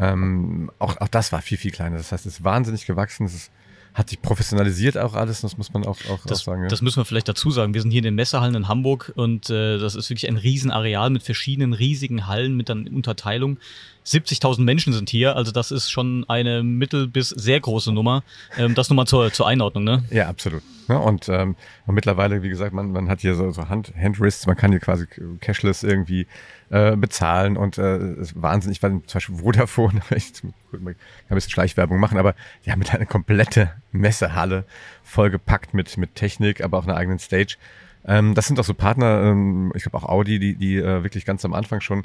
ähm, 0.00 0.70
auch, 0.78 0.96
auch 1.00 1.08
das 1.08 1.32
war 1.32 1.42
viel, 1.42 1.58
viel 1.58 1.72
kleiner. 1.72 1.96
Das 1.96 2.12
heißt, 2.12 2.26
es 2.26 2.34
ist 2.34 2.44
wahnsinnig 2.44 2.86
gewachsen. 2.86 3.26
Es 3.26 3.34
ist, 3.34 3.50
hat 3.98 4.10
sich 4.10 4.22
professionalisiert 4.22 4.96
auch 4.96 5.14
alles, 5.14 5.40
das 5.40 5.58
muss 5.58 5.72
man 5.72 5.84
auch, 5.84 5.98
auch, 6.08 6.24
das, 6.24 6.40
auch 6.40 6.44
sagen. 6.44 6.62
Ja. 6.62 6.68
Das 6.68 6.82
müssen 6.82 6.98
wir 7.00 7.04
vielleicht 7.04 7.28
dazu 7.28 7.50
sagen. 7.50 7.74
Wir 7.74 7.82
sind 7.82 7.90
hier 7.90 7.98
in 7.98 8.04
den 8.04 8.14
Messehallen 8.14 8.54
in 8.54 8.68
Hamburg 8.68 9.12
und 9.16 9.50
äh, 9.50 9.78
das 9.78 9.96
ist 9.96 10.08
wirklich 10.08 10.28
ein 10.28 10.36
Riesenareal 10.36 11.10
mit 11.10 11.24
verschiedenen 11.24 11.72
riesigen 11.72 12.28
Hallen 12.28 12.56
mit 12.56 12.68
dann 12.68 12.86
Unterteilung. 12.86 13.58
70.000 14.06 14.62
Menschen 14.62 14.92
sind 14.92 15.10
hier, 15.10 15.36
also 15.36 15.50
das 15.52 15.70
ist 15.70 15.90
schon 15.90 16.24
eine 16.28 16.62
mittel- 16.62 17.08
bis 17.08 17.28
sehr 17.28 17.60
große 17.60 17.92
Nummer. 17.92 18.22
Ähm, 18.56 18.74
das 18.74 18.88
nur 18.88 18.96
mal 18.96 19.06
zur, 19.06 19.32
zur 19.32 19.46
Einordnung, 19.48 19.84
ne? 19.84 20.04
Ja, 20.10 20.28
absolut. 20.28 20.62
Ja, 20.88 20.96
und, 20.96 21.28
ähm, 21.28 21.56
und 21.86 21.94
mittlerweile, 21.94 22.42
wie 22.42 22.48
gesagt, 22.48 22.72
man, 22.72 22.92
man 22.92 23.08
hat 23.08 23.20
hier 23.20 23.34
so, 23.34 23.50
so 23.50 23.68
Hand, 23.68 23.92
Handwrists, 24.00 24.46
man 24.46 24.56
kann 24.56 24.70
hier 24.70 24.80
quasi 24.80 25.06
cashless 25.40 25.82
irgendwie 25.82 26.26
äh, 26.70 26.96
bezahlen 26.96 27.56
und 27.56 27.78
äh, 27.78 28.14
ist 28.14 28.40
wahnsinnig, 28.40 28.82
weil 28.82 29.00
zum 29.06 29.18
Beispiel 29.18 29.36
Vodafone, 29.36 30.02
ich 30.10 30.32
kann 30.34 30.52
ein 30.72 30.94
bisschen 31.28 31.50
Schleichwerbung 31.50 31.98
machen, 31.98 32.18
aber 32.18 32.34
ja, 32.64 32.76
mit 32.76 32.92
einer 32.94 33.06
komplette 33.06 33.72
Messehalle 33.92 34.64
vollgepackt 35.02 35.74
mit, 35.74 35.96
mit 35.96 36.14
Technik, 36.14 36.62
aber 36.62 36.78
auch 36.78 36.84
einer 36.84 36.96
eigenen 36.96 37.18
Stage. 37.18 37.56
Ähm, 38.04 38.34
das 38.34 38.46
sind 38.46 38.60
auch 38.60 38.64
so 38.64 38.74
Partner, 38.74 39.22
ähm, 39.22 39.72
ich 39.74 39.82
glaube 39.82 39.98
auch 39.98 40.08
Audi, 40.08 40.38
die, 40.38 40.54
die 40.54 40.76
äh, 40.76 41.02
wirklich 41.02 41.24
ganz 41.24 41.44
am 41.44 41.54
Anfang 41.54 41.80
schon 41.80 42.04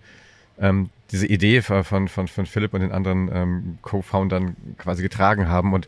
ähm, 0.60 0.90
diese 1.12 1.28
Idee 1.28 1.62
von, 1.62 1.84
von, 2.08 2.08
von 2.08 2.46
Philipp 2.46 2.74
und 2.74 2.82
den 2.82 2.92
anderen 2.92 3.30
ähm, 3.34 3.78
Co-Foundern 3.82 4.56
quasi 4.78 5.02
getragen 5.02 5.48
haben 5.48 5.74
und 5.74 5.88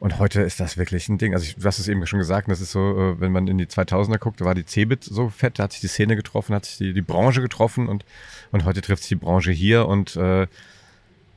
und 0.00 0.18
heute 0.18 0.40
ist 0.40 0.60
das 0.60 0.78
wirklich 0.78 1.08
ein 1.10 1.18
Ding. 1.18 1.34
Also 1.34 1.44
ich, 1.44 1.56
du 1.56 1.64
hast 1.64 1.78
es 1.78 1.86
eben 1.86 2.04
schon 2.06 2.18
gesagt, 2.18 2.50
das 2.50 2.62
ist 2.62 2.72
so, 2.72 2.80
äh, 2.80 3.20
wenn 3.20 3.32
man 3.32 3.46
in 3.46 3.58
die 3.58 3.66
2000er 3.66 4.18
guckt, 4.18 4.40
da 4.40 4.46
war 4.46 4.54
die 4.54 4.64
Cebit 4.64 5.04
so 5.04 5.28
fett, 5.28 5.58
da 5.58 5.64
hat 5.64 5.72
sich 5.72 5.82
die 5.82 5.88
Szene 5.88 6.16
getroffen, 6.16 6.54
hat 6.54 6.64
sich 6.64 6.78
die, 6.78 6.94
die 6.94 7.02
Branche 7.02 7.42
getroffen 7.42 7.86
und, 7.86 8.06
und 8.50 8.64
heute 8.64 8.80
trifft 8.80 9.02
sich 9.02 9.10
die 9.10 9.24
Branche 9.24 9.52
hier 9.52 9.86
und 9.86 10.16
äh, 10.16 10.46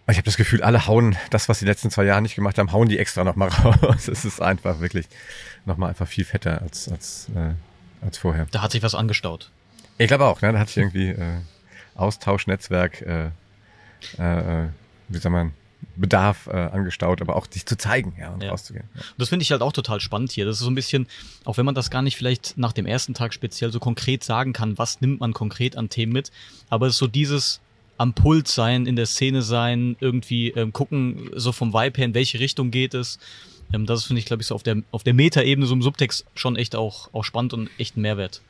ich 0.08 0.18
habe 0.18 0.24
das 0.24 0.38
Gefühl, 0.38 0.64
alle 0.64 0.88
hauen 0.88 1.18
das, 1.30 1.50
was 1.50 1.60
die 1.60 1.66
letzten 1.66 1.90
zwei 1.90 2.06
Jahre 2.06 2.22
nicht 2.22 2.36
gemacht 2.36 2.58
haben, 2.58 2.72
hauen 2.72 2.88
die 2.88 3.00
extra 3.00 3.24
nochmal 3.26 3.50
raus. 3.64 4.08
Es 4.08 4.26
ist 4.26 4.42
einfach 4.42 4.80
wirklich 4.80 5.08
nochmal 5.66 5.90
einfach 5.90 6.08
viel 6.08 6.26
fetter 6.26 6.62
als, 6.62 6.90
als, 6.90 7.28
äh, 7.36 7.52
als 8.06 8.18
vorher. 8.18 8.48
Da 8.52 8.62
hat 8.62 8.72
sich 8.72 8.84
was 8.84 8.96
angestaut. 8.96 9.52
Ich 9.98 10.08
glaube 10.08 10.26
auch, 10.26 10.42
ne? 10.42 10.54
da 10.54 10.60
hat 10.60 10.70
sich 10.70 10.78
irgendwie 10.78 11.10
äh, 11.10 11.40
Austausch, 11.96 12.48
Netzwerk, 12.48 13.02
äh, 13.02 13.30
äh, 14.18 14.64
äh 14.64 14.70
wie 15.10 15.18
soll 15.20 15.32
man, 15.32 15.54
Bedarf 15.96 16.48
äh, 16.48 16.52
angestaut, 16.52 17.22
aber 17.22 17.36
auch 17.36 17.48
sich 17.50 17.66
zu 17.66 17.78
zeigen 17.78 18.16
ja, 18.20 18.30
und 18.30 18.44
ja. 18.44 18.50
rauszugehen. 18.50 18.86
Ja. 18.96 19.02
Das 19.18 19.30
finde 19.30 19.44
ich 19.44 19.52
halt 19.52 19.62
auch 19.62 19.74
total 19.74 20.00
spannend 20.00 20.32
hier. 20.32 20.46
Das 20.46 20.58
ist 20.58 20.64
so 20.64 20.70
ein 20.70 20.76
bisschen, 20.76 21.08
auch 21.46 21.58
wenn 21.58 21.66
man 21.66 21.76
das 21.76 21.90
gar 21.90 22.02
nicht 22.02 22.18
vielleicht 22.18 22.58
nach 22.58 22.74
dem 22.74 22.86
ersten 22.86 23.14
Tag 23.14 23.34
speziell 23.34 23.72
so 23.72 23.80
konkret 23.80 24.24
sagen 24.24 24.54
kann, 24.54 24.78
was 24.78 25.02
nimmt 25.02 25.20
man 25.20 25.34
konkret 25.34 25.78
an 25.78 25.90
Themen 25.90 26.14
mit, 26.14 26.32
aber 26.70 26.88
es 26.88 26.94
ist 26.94 27.00
so 27.00 27.08
dieses 27.08 27.60
am 27.98 28.14
Puls 28.14 28.54
sein, 28.56 28.86
in 28.86 28.96
der 28.96 29.06
Szene 29.06 29.42
sein, 29.42 29.96
irgendwie 30.00 30.50
ähm, 30.50 30.74
gucken, 30.74 31.30
so 31.36 31.52
vom 31.52 31.74
Vibe 31.74 31.98
her, 31.98 32.06
in 32.06 32.14
welche 32.14 32.40
Richtung 32.40 32.72
geht 32.72 32.94
es. 32.94 33.20
Ähm, 33.72 33.86
das 33.86 34.06
finde 34.06 34.20
ich, 34.20 34.26
glaube 34.26 34.42
ich, 34.42 34.48
so 34.48 34.56
auf 34.56 34.64
der, 34.64 34.82
auf 34.92 35.04
der 35.04 35.14
Meta-Ebene, 35.14 35.66
so 35.68 35.74
im 35.74 35.82
Subtext 35.82 36.26
schon 36.36 36.56
echt 36.56 36.76
auch, 36.76 37.14
auch 37.14 37.24
spannend 37.24 37.54
und 37.54 37.70
echt 37.78 37.96
ein 37.96 38.02
Mehrwert. 38.02 38.42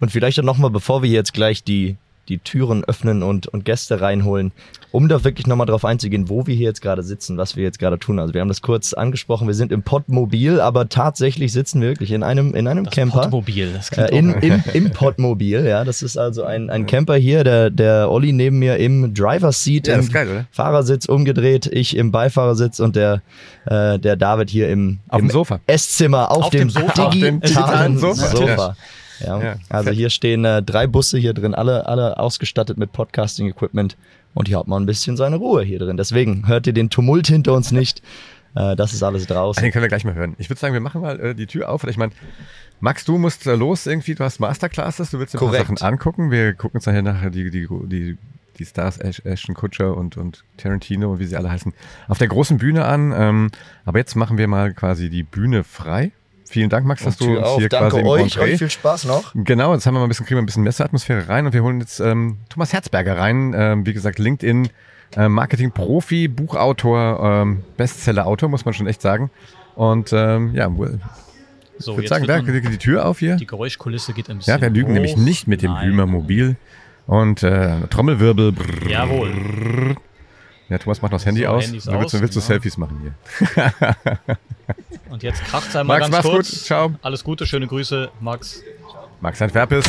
Und 0.00 0.12
vielleicht 0.12 0.38
dann 0.38 0.44
nochmal, 0.44 0.70
bevor 0.70 1.02
wir 1.02 1.10
jetzt 1.10 1.32
gleich 1.32 1.64
die 1.64 1.96
die 2.28 2.38
Türen 2.38 2.84
öffnen 2.84 3.22
und, 3.22 3.46
und 3.46 3.64
Gäste 3.64 4.00
reinholen, 4.00 4.52
um 4.90 5.08
da 5.08 5.24
wirklich 5.24 5.46
nochmal 5.46 5.66
drauf 5.66 5.84
einzugehen, 5.84 6.28
wo 6.28 6.46
wir 6.46 6.54
hier 6.54 6.66
jetzt 6.66 6.82
gerade 6.82 7.02
sitzen, 7.02 7.36
was 7.36 7.56
wir 7.56 7.64
jetzt 7.64 7.78
gerade 7.78 7.98
tun. 7.98 8.18
Also 8.18 8.34
wir 8.34 8.40
haben 8.40 8.48
das 8.48 8.62
kurz 8.62 8.92
angesprochen, 8.92 9.46
wir 9.46 9.54
sind 9.54 9.72
im 9.72 9.82
Podmobil, 9.82 10.60
aber 10.60 10.88
tatsächlich 10.88 11.52
sitzen 11.52 11.80
wir 11.80 11.88
wirklich 11.88 12.12
in 12.12 12.22
einem, 12.22 12.54
in 12.54 12.66
einem 12.66 12.84
das 12.84 12.94
Camper. 12.94 13.22
Podmobil, 13.22 13.72
das 13.72 13.90
äh, 13.92 14.16
in, 14.16 14.32
im, 14.34 14.62
Im 14.72 14.90
Podmobil, 14.90 15.64
ja. 15.64 15.84
Das 15.84 16.02
ist 16.02 16.16
also 16.16 16.44
ein, 16.44 16.70
ein 16.70 16.86
Camper 16.86 17.16
hier, 17.16 17.44
der, 17.44 17.70
der 17.70 18.10
Olli 18.10 18.32
neben 18.32 18.58
mir 18.58 18.76
im 18.76 19.14
Driver's 19.14 19.64
Seat, 19.64 19.88
ja, 19.88 19.96
im 19.96 20.08
geil, 20.10 20.46
Fahrersitz 20.50 21.06
umgedreht, 21.06 21.66
ich 21.66 21.96
im 21.96 22.12
Beifahrersitz 22.12 22.80
und 22.80 22.96
der, 22.96 23.22
äh, 23.66 23.98
der 23.98 24.16
David 24.16 24.50
hier 24.50 24.68
im, 24.68 24.98
auf 25.08 25.20
im 25.20 25.28
dem 25.28 25.32
Sofa. 25.32 25.60
Esszimmer 25.66 26.30
auf, 26.30 26.44
auf 26.44 26.50
dem, 26.50 26.68
dem 26.68 26.70
Sofa. 26.70 27.10
digitalen, 27.10 27.98
Sofa. 27.98 28.26
Sofa. 28.28 28.76
Ja, 29.20 29.42
ja 29.42 29.56
also 29.68 29.90
hier 29.90 30.10
stehen 30.10 30.44
äh, 30.44 30.62
drei 30.62 30.86
Busse 30.86 31.18
hier 31.18 31.34
drin, 31.34 31.54
alle, 31.54 31.86
alle 31.86 32.18
ausgestattet 32.18 32.78
mit 32.78 32.92
Podcasting-Equipment. 32.92 33.96
Und 34.34 34.48
hier 34.48 34.58
hat 34.58 34.68
man 34.68 34.82
ein 34.82 34.86
bisschen 34.86 35.16
seine 35.16 35.36
Ruhe 35.36 35.62
hier 35.62 35.78
drin. 35.78 35.96
Deswegen 35.96 36.46
hört 36.46 36.66
ihr 36.66 36.72
den 36.72 36.90
Tumult 36.90 37.26
hinter 37.26 37.54
uns 37.54 37.72
nicht. 37.72 38.02
Äh, 38.54 38.76
das 38.76 38.92
ist 38.92 39.02
alles 39.02 39.26
draußen. 39.26 39.62
Den 39.62 39.72
können 39.72 39.82
wir 39.82 39.88
gleich 39.88 40.04
mal 40.04 40.14
hören. 40.14 40.34
Ich 40.38 40.50
würde 40.50 40.60
sagen, 40.60 40.74
wir 40.74 40.80
machen 40.80 41.00
mal 41.00 41.18
äh, 41.20 41.34
die 41.34 41.46
Tür 41.46 41.68
auf. 41.70 41.84
Ich 41.84 41.96
meine, 41.96 42.12
Max, 42.80 43.04
du 43.04 43.18
musst 43.18 43.46
äh, 43.46 43.54
los 43.54 43.86
irgendwie. 43.86 44.14
Du 44.14 44.24
hast 44.24 44.40
Masterclasses. 44.40 45.10
Du 45.10 45.18
willst 45.18 45.34
dir. 45.34 45.38
Sachen 45.38 45.78
angucken. 45.78 46.30
Wir 46.30 46.54
gucken 46.54 46.78
uns 46.78 46.86
nachher 46.86 47.02
nachher 47.02 47.30
die, 47.30 47.50
die, 47.50 47.66
die, 47.86 48.16
die 48.58 48.64
Stars, 48.64 48.98
Ashton 48.98 49.54
Kutcher 49.54 49.96
und, 49.96 50.16
und 50.16 50.44
Tarantino 50.56 51.12
und 51.12 51.18
wie 51.18 51.26
sie 51.26 51.36
alle 51.36 51.50
heißen, 51.50 51.72
auf 52.08 52.18
der 52.18 52.28
großen 52.28 52.58
Bühne 52.58 52.84
an. 52.84 53.12
Ähm, 53.16 53.50
aber 53.84 53.98
jetzt 53.98 54.14
machen 54.14 54.38
wir 54.38 54.48
mal 54.48 54.72
quasi 54.72 55.10
die 55.10 55.22
Bühne 55.22 55.64
frei 55.64 56.12
Vielen 56.48 56.70
Dank, 56.70 56.86
Max, 56.86 57.04
dass 57.04 57.16
du 57.16 57.36
uns 57.36 57.46
auf. 57.46 57.58
hier 57.58 57.68
Danke 57.68 57.88
quasi 57.90 58.00
im 58.00 58.06
euch, 58.06 58.22
Entree- 58.36 58.40
euch 58.52 58.58
viel 58.58 58.70
Spaß 58.70 59.04
noch. 59.04 59.32
Genau, 59.34 59.74
jetzt 59.74 59.86
haben 59.86 59.94
wir 59.94 59.98
mal 60.00 60.06
ein 60.06 60.08
bisschen, 60.08 60.24
kriegen 60.26 60.38
wir 60.38 60.42
ein 60.42 60.46
bisschen 60.46 60.62
Messeatmosphäre 60.64 61.28
rein 61.28 61.46
und 61.46 61.52
wir 61.52 61.62
holen 61.62 61.80
jetzt 61.80 62.00
ähm, 62.00 62.38
Thomas 62.48 62.72
Herzberger 62.72 63.18
rein. 63.18 63.54
Ähm, 63.56 63.84
wie 63.86 63.92
gesagt, 63.92 64.18
LinkedIn, 64.18 64.68
äh, 65.16 65.28
Marketing-Profi, 65.28 66.28
Buchautor, 66.28 67.20
ähm, 67.42 67.62
Bestseller-Autor, 67.76 68.48
muss 68.48 68.64
man 68.64 68.74
schon 68.74 68.86
echt 68.86 69.02
sagen. 69.02 69.30
Und 69.74 70.12
ähm, 70.12 70.54
ja, 70.54 70.74
wohl- 70.74 71.00
So, 71.78 71.92
ich 71.92 71.98
würde 71.98 72.08
sagen, 72.08 72.26
wird 72.26 72.48
da 72.48 72.60
geht 72.60 72.72
die 72.72 72.78
Tür 72.78 73.06
auf 73.06 73.18
hier. 73.18 73.36
die 73.36 73.46
Geräuschkulisse 73.46 74.12
geht 74.12 74.28
ein 74.30 74.38
bisschen 74.38 74.54
Ja, 74.54 74.60
wir 74.60 74.70
lügen 74.70 74.88
hoch. 74.88 74.94
nämlich 74.94 75.16
nicht 75.16 75.46
mit 75.48 75.62
dem 75.62 75.72
Nein. 75.72 75.86
Hümer-Mobil. 75.88 76.56
Und 77.06 77.42
äh, 77.42 77.86
Trommelwirbel. 77.88 78.52
Brrr. 78.52 78.88
Jawohl. 78.90 79.96
Ja, 80.68 80.78
Thomas 80.78 81.00
macht 81.00 81.12
noch 81.12 81.18
das 81.18 81.26
Handy 81.26 81.42
So, 81.42 81.48
aus. 81.48 81.64
Handys 81.66 81.84
du 81.84 81.92
willst, 81.92 82.14
aus, 82.14 82.20
willst 82.20 82.36
du 82.36 82.40
genau. 82.40 82.46
Selfies 82.48 82.76
machen 82.76 83.00
hier. 83.00 83.72
Und 85.10 85.22
jetzt 85.22 85.42
kracht's 85.44 85.74
einmal 85.74 85.98
Max, 86.00 86.10
ganz 86.10 86.24
mach's 86.24 86.34
kurz. 86.34 86.50
gut. 86.50 86.58
Ciao. 86.60 86.94
Alles 87.02 87.24
Gute, 87.24 87.46
schöne 87.46 87.66
Grüße, 87.66 88.10
Max. 88.20 88.62
Max 89.20 89.40
Antwerpes 89.40 89.86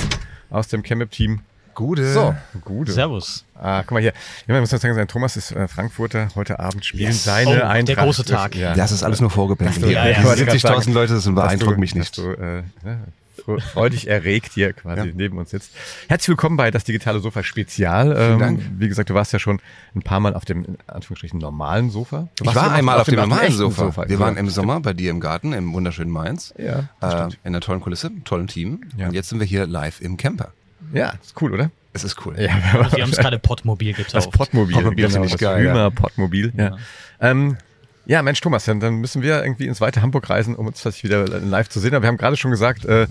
aus 0.49 0.67
dem 0.69 0.81
Chemip-Team. 0.83 1.41
Gute. 1.75 2.11
So, 2.11 2.35
gute. 2.65 2.91
Servus. 2.91 3.45
Ah, 3.55 3.81
guck 3.83 3.91
mal 3.91 4.01
hier. 4.01 4.11
Ja, 4.47 4.53
man 4.53 4.61
muss 4.61 4.69
sagen, 4.69 4.93
sein 4.95 5.07
Thomas 5.07 5.37
ist 5.37 5.51
äh, 5.51 5.67
Frankfurter. 5.67 6.27
Heute 6.35 6.59
Abend 6.59 6.83
spielen 6.83 7.07
Yes. 7.11 7.23
seine 7.23 7.49
Oh, 7.49 7.53
der 7.53 7.69
Eintracht. 7.69 7.99
große 7.99 8.25
Tag. 8.25 8.55
Ja. 8.55 8.73
Das 8.73 8.91
ist 8.91 9.01
alles 9.03 9.21
nur 9.21 9.29
vorgeplant. 9.29 9.81
du- 9.81 9.87
ja, 9.89 10.05
ja, 10.07 10.19
Über 10.19 10.29
wollte 10.29 10.45
gerade 10.45 10.57
70.000 10.57 10.61
sagen, 10.61 10.93
Leute, 10.93 11.13
das 11.13 11.25
beeindruckt 11.33 11.75
du, 11.77 11.79
mich 11.79 11.95
nicht. 11.95 12.17
Du, 12.17 12.31
äh, 12.31 12.63
ne, 12.83 12.99
freudig 13.73 14.07
erregt 14.07 14.53
hier 14.53 14.73
quasi 14.73 15.07
Ja. 15.09 15.13
neben 15.15 15.37
uns 15.37 15.49
sitzt. 15.51 15.71
Herzlich 16.07 16.29
willkommen 16.29 16.57
bei 16.57 16.71
das 16.71 16.83
digitale 16.83 17.19
Sofa 17.19 17.43
Spezial. 17.43 18.15
Ähm, 18.17 18.39
Dank. 18.39 18.61
Wie 18.77 18.87
gesagt, 18.87 19.09
du 19.09 19.13
warst 19.13 19.33
ja 19.33 19.39
schon 19.39 19.59
ein 19.95 20.01
paar 20.01 20.19
Mal 20.19 20.33
auf 20.35 20.45
dem 20.45 20.65
in 20.65 20.77
Anführungsstrichen 20.87 21.39
normalen 21.39 21.89
Sofa. 21.89 22.27
Du 22.35 22.45
Ich 22.49 22.55
war 22.55 22.71
einmal 22.71 22.99
auf 22.99 23.05
dem 23.05 23.15
normalen 23.15 23.43
echten 23.47 23.57
Sofa. 23.57 24.07
Wir 24.07 24.19
waren 24.19 24.37
im 24.37 24.45
Ja, 24.45 24.51
Sommer 24.51 24.79
bei 24.79 24.93
dir 24.93 25.09
im 25.11 25.19
Garten, 25.19 25.53
im 25.53 25.73
wunderschönen 25.73 26.11
Mainz. 26.11 26.53
Ja, 26.57 26.89
Äh, 27.01 27.25
in 27.25 27.37
einer 27.43 27.61
tollen 27.61 27.81
Kulisse, 27.81 28.07
einem 28.07 28.23
tollen 28.23 28.47
Team. 28.47 28.81
Ja. 28.97 29.07
Und 29.07 29.13
jetzt 29.13 29.29
sind 29.29 29.39
wir 29.39 29.47
hier 29.47 29.65
live 29.67 30.01
im 30.01 30.17
Camper. 30.17 30.53
Ja, 30.93 31.13
ist 31.21 31.39
cool, 31.41 31.53
oder? 31.53 31.71
Es 31.93 32.03
ist 32.03 32.23
cool. 32.25 32.35
Ja, 32.39 32.49
Wir 32.93 33.03
haben 33.03 33.11
es 33.11 33.17
gerade 33.17 33.39
Pottmobil 33.39 33.93
getauft. 33.93 34.13
das 34.15 34.29
Pottmobil. 34.29 34.75
Pottmobil 34.75 35.07
genau, 35.07 35.23
das 35.23 35.37
geil, 35.37 35.65
ja. 35.65 35.71
Römer 35.71 35.91
Pottmobil. 35.91 36.53
Ja. 36.55 36.77
Ähm, 37.19 37.57
ja, 38.09 38.23
Mensch, 38.23 38.41
Thomas, 38.41 38.65
dann, 38.65 38.79
müssen 38.95 39.21
wir 39.21 39.43
irgendwie 39.43 39.67
ins 39.67 39.81
weite 39.81 40.01
Hamburg 40.01 40.31
reisen, 40.31 40.55
um 40.55 40.65
uns 40.65 40.81
das 40.81 41.03
wieder 41.03 41.27
live 41.27 41.69
zu 41.69 41.79
sehen. 41.79 41.93
Aber 41.93 42.01
wir 42.01 42.07
haben 42.07 42.17
gerade 42.17 42.37
schon 42.37 42.49
gesagt, 42.49 42.83
äh, 42.85 43.05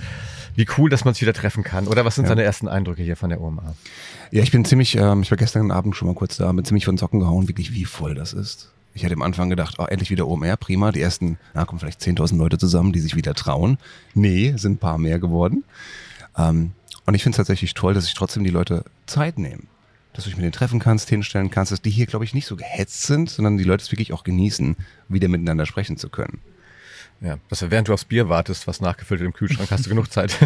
wie 0.57 0.67
cool, 0.77 0.91
dass 0.91 1.05
man 1.05 1.13
es 1.13 1.21
wieder 1.21 1.33
treffen 1.33 1.63
kann. 1.63 1.87
Oder 1.87 2.05
was 2.05 2.17
sind 2.17 2.29
deine 2.29 2.43
ersten 2.43 2.67
Eindrücke 2.67 3.05
hier 3.05 3.15
von 3.15 3.31
der 3.31 3.41
OMA? 3.41 3.77
Ja, 4.33 4.43
ich 4.43 4.51
bin 4.51 4.65
ziemlich, 4.65 4.97
ähm, 4.97 5.23
ich 5.23 5.31
war 5.31 5.39
gestern 5.39 5.71
Abend 5.71 5.95
schon 5.95 6.09
mal 6.09 6.17
kurz 6.17 6.39
da, 6.39 6.51
bin 6.51 6.65
ziemlich 6.65 6.85
von 6.85 6.97
den 6.97 6.99
Socken 6.99 7.21
gehauen, 7.21 7.47
wirklich 7.47 7.73
wie 7.73 7.85
voll 7.85 8.17
das 8.17 8.33
ist. 8.33 8.73
Ich 8.93 9.05
hatte 9.05 9.15
am 9.15 9.23
Anfang 9.23 9.51
gedacht, 9.51 9.77
oh, 9.79 9.85
endlich 9.85 10.11
wieder 10.11 10.27
OMR, 10.27 10.57
prima. 10.57 10.91
Die 10.91 11.01
ersten, 11.01 11.39
na, 11.55 11.65
kommen 11.65 11.79
vielleicht 11.79 12.01
10.000 12.01 12.37
Leute 12.37 12.59
zusammen, 12.59 12.93
die 12.93 12.99
sich 12.99 13.15
wieder 13.15 13.35
trauen. 13.35 13.79
Nee, 14.15 14.55
sind 14.57 14.73
ein 14.73 14.79
paar 14.79 14.99
mehr 14.99 15.21
geworden. 15.21 15.63
Ähm, 16.37 16.73
und 17.07 17.15
ich 17.15 17.23
finde 17.23 17.35
es 17.35 17.37
tatsächlich 17.37 17.75
toll, 17.75 17.95
dass 17.95 18.07
sich 18.07 18.15
trotzdem 18.15 18.43
die 18.43 18.51
Leute 18.51 18.83
Zeit 19.07 19.39
nehmen. 19.39 19.69
Dass 20.19 20.25
du 20.25 20.31
dich 20.31 20.37
mit 20.37 20.43
denen 20.43 20.53
treffen 20.53 20.81
kannst, 20.81 21.09
hinstellen 21.09 21.49
kannst, 21.49 21.71
dass 21.71 21.81
die 21.81 21.91
hier, 21.91 22.07
glaube 22.07 22.25
ich, 22.25 22.35
nicht 22.35 22.47
so 22.47 22.57
gehetzt 22.57 23.03
sind, 23.03 23.31
sondern 23.31 23.57
die 23.57 23.63
Leute 23.63 23.85
es 23.85 23.93
wirklich 23.93 24.13
auch 24.13 24.25
genießen, 24.25 24.75
wieder 25.09 25.29
miteinander 25.29 25.65
sprechen 25.65 25.97
zu 25.97 26.09
können. 26.09 26.41
Ja, 27.21 27.39
dass 27.49 27.61
du, 27.61 27.71
während 27.71 27.87
du 27.87 27.93
aufs 27.93 28.05
Bier 28.05 28.29
wartest, 28.29 28.67
was 28.67 28.81
nachgefüllt 28.81 29.21
wird 29.21 29.29
im 29.29 29.33
Kühlschrank, 29.33 29.71
hast 29.71 29.87
du 29.87 29.91
genug 29.91 30.11
Zeit. 30.11 30.37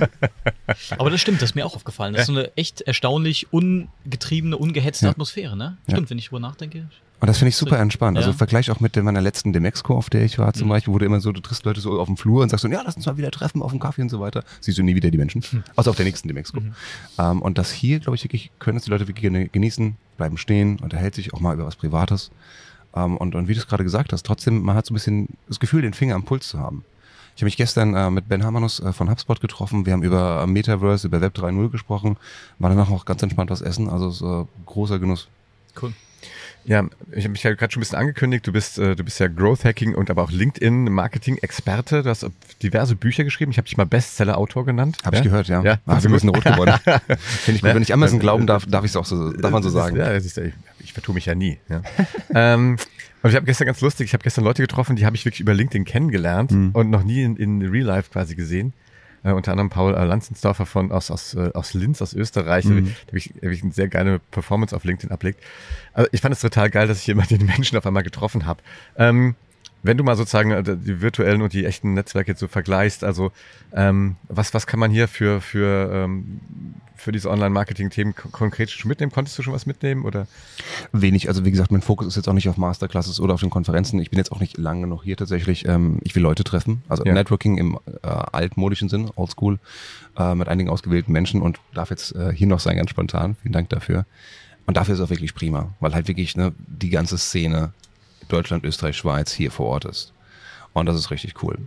Aber 0.98 1.10
das 1.10 1.20
stimmt, 1.20 1.40
das 1.40 1.50
ist 1.50 1.54
mir 1.54 1.64
auch 1.64 1.76
aufgefallen. 1.76 2.12
Das 2.12 2.22
ist 2.22 2.26
so 2.26 2.32
eine 2.32 2.56
echt 2.56 2.80
erstaunlich 2.80 3.52
ungetriebene, 3.52 4.56
ungehetzte 4.56 5.06
Ja. 5.06 5.12
Atmosphäre, 5.12 5.56
ne? 5.56 5.78
Ja. 5.86 5.94
Stimmt, 5.94 6.10
wenn 6.10 6.18
ich 6.18 6.26
drüber 6.26 6.40
nachdenke. 6.40 6.88
Und 7.20 7.26
das 7.26 7.38
finde 7.38 7.48
ich 7.48 7.56
super 7.56 7.78
entspannt. 7.80 8.16
Also 8.16 8.28
Ja. 8.28 8.32
im 8.32 8.38
Vergleich 8.38 8.70
auch 8.70 8.78
mit 8.78 8.94
meiner 8.96 9.20
letzten 9.20 9.52
Demexco, 9.52 9.96
auf 9.96 10.08
der 10.08 10.24
ich 10.24 10.38
war 10.38 10.52
zum 10.52 10.66
Mhm. 10.68 10.70
Beispiel, 10.70 10.94
wo 10.94 10.98
du 10.98 11.04
immer 11.06 11.20
so, 11.20 11.32
du 11.32 11.40
triffst 11.40 11.64
Leute 11.64 11.80
so 11.80 11.98
auf 12.00 12.06
dem 12.06 12.16
Flur 12.16 12.42
und 12.42 12.48
sagst 12.48 12.62
so, 12.62 12.68
ja, 12.68 12.80
lass 12.84 12.94
uns 12.96 13.06
mal 13.06 13.16
wieder 13.16 13.30
treffen 13.32 13.60
auf 13.60 13.72
dem 13.72 13.80
Kaffee 13.80 14.02
und 14.02 14.08
so 14.08 14.20
weiter. 14.20 14.44
Siehst 14.60 14.78
du 14.78 14.82
nie 14.84 14.94
wieder 14.94 15.10
die 15.10 15.18
Menschen. 15.18 15.42
Hm. 15.42 15.64
Außer 15.74 15.90
auf 15.90 15.96
der 15.96 16.04
nächsten 16.06 16.28
Demexco. 16.28 16.60
Mhm. 16.60 16.74
Ähm, 17.18 17.42
und 17.42 17.58
das 17.58 17.72
hier, 17.72 17.98
glaube 17.98 18.14
ich, 18.16 18.22
wirklich, 18.24 18.50
können 18.60 18.78
es 18.78 18.84
die 18.84 18.90
Leute 18.90 19.08
wirklich 19.08 19.50
genießen, 19.52 19.96
bleiben 20.16 20.38
stehen, 20.38 20.78
unterhält 20.80 21.14
sich 21.16 21.34
auch 21.34 21.40
mal 21.40 21.54
über 21.54 21.66
was 21.66 21.74
Privates. 21.76 22.30
Ähm, 22.94 23.16
und, 23.16 23.34
und 23.34 23.48
wie 23.48 23.54
du 23.54 23.58
es 23.60 23.66
gerade 23.66 23.82
gesagt 23.84 24.12
hast, 24.12 24.24
trotzdem, 24.24 24.62
man 24.62 24.76
hat 24.76 24.86
so 24.86 24.92
ein 24.92 24.94
bisschen 24.94 25.28
das 25.48 25.58
Gefühl, 25.58 25.82
den 25.82 25.94
Finger 25.94 26.14
am 26.14 26.22
Puls 26.22 26.48
zu 26.48 26.60
haben. 26.60 26.84
Ich 27.34 27.42
habe 27.42 27.46
mich 27.46 27.56
gestern 27.56 27.94
äh, 27.94 28.10
mit 28.10 28.28
Ben 28.28 28.44
Hamanus 28.44 28.80
äh, 28.80 28.92
von 28.92 29.10
HubSpot 29.10 29.40
getroffen. 29.40 29.86
Wir 29.86 29.92
haben 29.92 30.02
über 30.02 30.46
Metaverse, 30.46 31.06
über 31.08 31.20
Web 31.20 31.36
3.0 31.36 31.68
gesprochen. 31.70 32.16
War 32.58 32.70
danach 32.70 32.90
auch 32.90 33.04
ganz 33.04 33.22
entspannt 33.22 33.50
was 33.50 33.60
essen. 33.60 33.88
Also 33.88 34.08
ist 34.08 34.22
äh, 34.22 34.44
großer 34.66 34.98
Genuss. 34.98 35.28
Cool. 35.80 35.92
Ja, 36.68 36.84
ich 37.12 37.24
habe 37.24 37.30
mich 37.30 37.42
ja 37.42 37.54
gerade 37.54 37.72
schon 37.72 37.80
ein 37.80 37.82
bisschen 37.82 37.98
angekündigt. 37.98 38.46
Du 38.46 38.52
bist, 38.52 38.78
äh, 38.78 38.94
du 38.94 39.02
bist 39.02 39.18
ja 39.20 39.26
Growth 39.28 39.64
Hacking 39.64 39.94
und 39.94 40.10
aber 40.10 40.22
auch 40.22 40.30
LinkedIn 40.30 40.84
Marketing 40.92 41.38
Experte. 41.38 42.02
Du 42.02 42.10
hast 42.10 42.26
diverse 42.62 42.94
Bücher 42.94 43.24
geschrieben. 43.24 43.50
Ich 43.50 43.56
habe 43.56 43.66
dich 43.66 43.78
mal 43.78 43.86
Bestseller-Autor 43.86 44.66
genannt. 44.66 44.98
Habe 45.04 45.16
ich 45.16 45.22
gehört, 45.22 45.48
ja. 45.48 45.62
Ja, 45.62 45.78
findest 45.84 46.04
wir 46.04 46.08
du 46.08 46.14
müssen 46.14 46.28
rot 46.28 46.44
geworden. 46.44 46.74
Finde 46.84 47.56
ich 47.56 47.62
gut. 47.62 47.68
Ne? 47.70 47.74
Wenn 47.74 47.82
ich 47.82 47.92
Amazon 47.94 48.18
glauben 48.18 48.46
darf, 48.46 48.66
darf 48.66 48.84
ich 48.84 48.90
es 48.90 48.96
auch 48.96 49.06
so, 49.06 49.32
darf 49.32 49.50
man 49.50 49.62
so 49.62 49.70
sagen. 49.70 49.96
Ja, 49.96 50.08
ist, 50.10 50.36
ich, 50.36 50.52
ich 50.80 50.92
vertue 50.92 51.14
mich 51.14 51.24
ja 51.24 51.34
nie. 51.34 51.58
Ja. 51.70 51.80
ähm, 52.34 52.76
aber 53.22 53.30
ich 53.30 53.36
habe 53.36 53.46
gestern 53.46 53.66
ganz 53.66 53.80
lustig, 53.80 54.04
ich 54.06 54.12
habe 54.12 54.22
gestern 54.22 54.44
Leute 54.44 54.62
getroffen, 54.62 54.94
die 54.94 55.06
habe 55.06 55.16
ich 55.16 55.24
wirklich 55.24 55.40
über 55.40 55.54
LinkedIn 55.54 55.84
kennengelernt 55.86 56.50
Mhm. 56.50 56.70
und 56.74 56.90
noch 56.90 57.02
nie 57.02 57.22
in, 57.22 57.36
in 57.36 57.62
Real 57.62 57.86
Life 57.86 58.10
quasi 58.12 58.34
gesehen. 58.34 58.74
Äh, 59.28 59.32
unter 59.32 59.52
anderem 59.52 59.68
Paul 59.70 59.94
äh, 59.94 60.04
Lanzensdorfer 60.04 60.64
von, 60.66 60.90
aus, 60.90 61.10
aus, 61.10 61.34
äh, 61.34 61.50
aus 61.54 61.74
Linz, 61.74 62.00
aus 62.00 62.14
Österreich, 62.14 62.64
Mhm. 62.64 62.86
der 63.06 63.12
wirklich, 63.12 63.32
der 63.34 63.42
wirklich 63.42 63.62
eine 63.62 63.72
sehr 63.72 63.88
geile 63.88 64.18
Performance 64.30 64.74
auf 64.74 64.84
LinkedIn 64.84 65.10
ablegt. 65.12 65.42
Also 65.92 66.08
ich 66.12 66.20
fand 66.20 66.34
es 66.34 66.40
total 66.40 66.70
geil, 66.70 66.88
dass 66.88 67.00
ich 67.00 67.06
jemanden, 67.06 67.38
den 67.38 67.46
Menschen 67.46 67.76
auf 67.76 67.86
einmal 67.86 68.02
getroffen 68.02 68.46
habe. 68.46 68.62
Ähm, 68.96 69.34
wenn 69.82 69.96
du 69.96 70.04
mal 70.04 70.16
sozusagen 70.16 70.50
äh, 70.50 70.62
die 70.62 71.00
virtuellen 71.00 71.42
und 71.42 71.52
die 71.52 71.64
echten 71.64 71.94
Netzwerke 71.94 72.34
so 72.36 72.48
vergleichst, 72.48 73.04
also 73.04 73.30
ähm, 73.72 74.16
was, 74.28 74.54
was 74.54 74.66
kann 74.66 74.80
man 74.80 74.90
hier 74.90 75.08
für, 75.08 75.40
für, 75.40 75.90
ähm, 75.92 76.40
für 76.96 77.12
diese 77.12 77.30
Online-Marketing-Themen 77.30 78.14
kon- 78.14 78.32
konkret 78.32 78.70
schon 78.70 78.88
mitnehmen? 78.88 79.12
Konntest 79.12 79.38
du 79.38 79.42
schon 79.42 79.52
was 79.52 79.66
mitnehmen? 79.66 80.04
Oder? 80.04 80.26
Wenig, 80.92 81.28
also 81.28 81.44
wie 81.44 81.50
gesagt, 81.50 81.70
mein 81.70 81.82
Fokus 81.82 82.08
ist 82.08 82.16
jetzt 82.16 82.28
auch 82.28 82.32
nicht 82.32 82.48
auf 82.48 82.56
Masterclasses 82.56 83.20
oder 83.20 83.34
auf 83.34 83.40
den 83.40 83.50
Konferenzen. 83.50 84.00
Ich 84.00 84.10
bin 84.10 84.18
jetzt 84.18 84.32
auch 84.32 84.40
nicht 84.40 84.58
lange 84.58 84.86
noch 84.86 85.04
hier 85.04 85.16
tatsächlich. 85.16 85.66
Ähm, 85.66 85.98
ich 86.02 86.14
will 86.16 86.22
Leute 86.22 86.44
treffen, 86.44 86.82
also 86.88 87.04
Ja. 87.04 87.12
Networking 87.12 87.56
im 87.58 87.78
äh, 88.02 88.06
altmodischen 88.08 88.88
Sinn, 88.88 89.10
oldschool, 89.14 89.58
äh, 90.18 90.34
mit 90.34 90.48
einigen 90.48 90.70
ausgewählten 90.70 91.12
Menschen 91.12 91.40
und 91.40 91.60
darf 91.72 91.90
jetzt 91.90 92.16
äh, 92.16 92.32
hier 92.32 92.48
noch 92.48 92.60
sein, 92.60 92.76
ganz 92.76 92.90
spontan. 92.90 93.36
Vielen 93.42 93.52
Dank 93.52 93.68
dafür. 93.68 94.06
Und 94.66 94.76
dafür 94.76 94.94
ist 94.94 95.00
es 95.00 95.06
auch 95.06 95.10
wirklich 95.10 95.34
prima, 95.34 95.72
weil 95.80 95.94
halt 95.94 96.08
wirklich 96.08 96.36
ne, 96.36 96.52
die 96.58 96.90
ganze 96.90 97.16
Szene 97.16 97.72
Deutschland, 98.28 98.64
Österreich, 98.64 98.96
Schweiz 98.96 99.32
hier 99.32 99.50
vor 99.50 99.66
Ort 99.66 99.84
ist. 99.84 100.12
Und 100.72 100.86
das 100.86 100.96
ist 100.96 101.10
richtig 101.10 101.42
cool. 101.42 101.58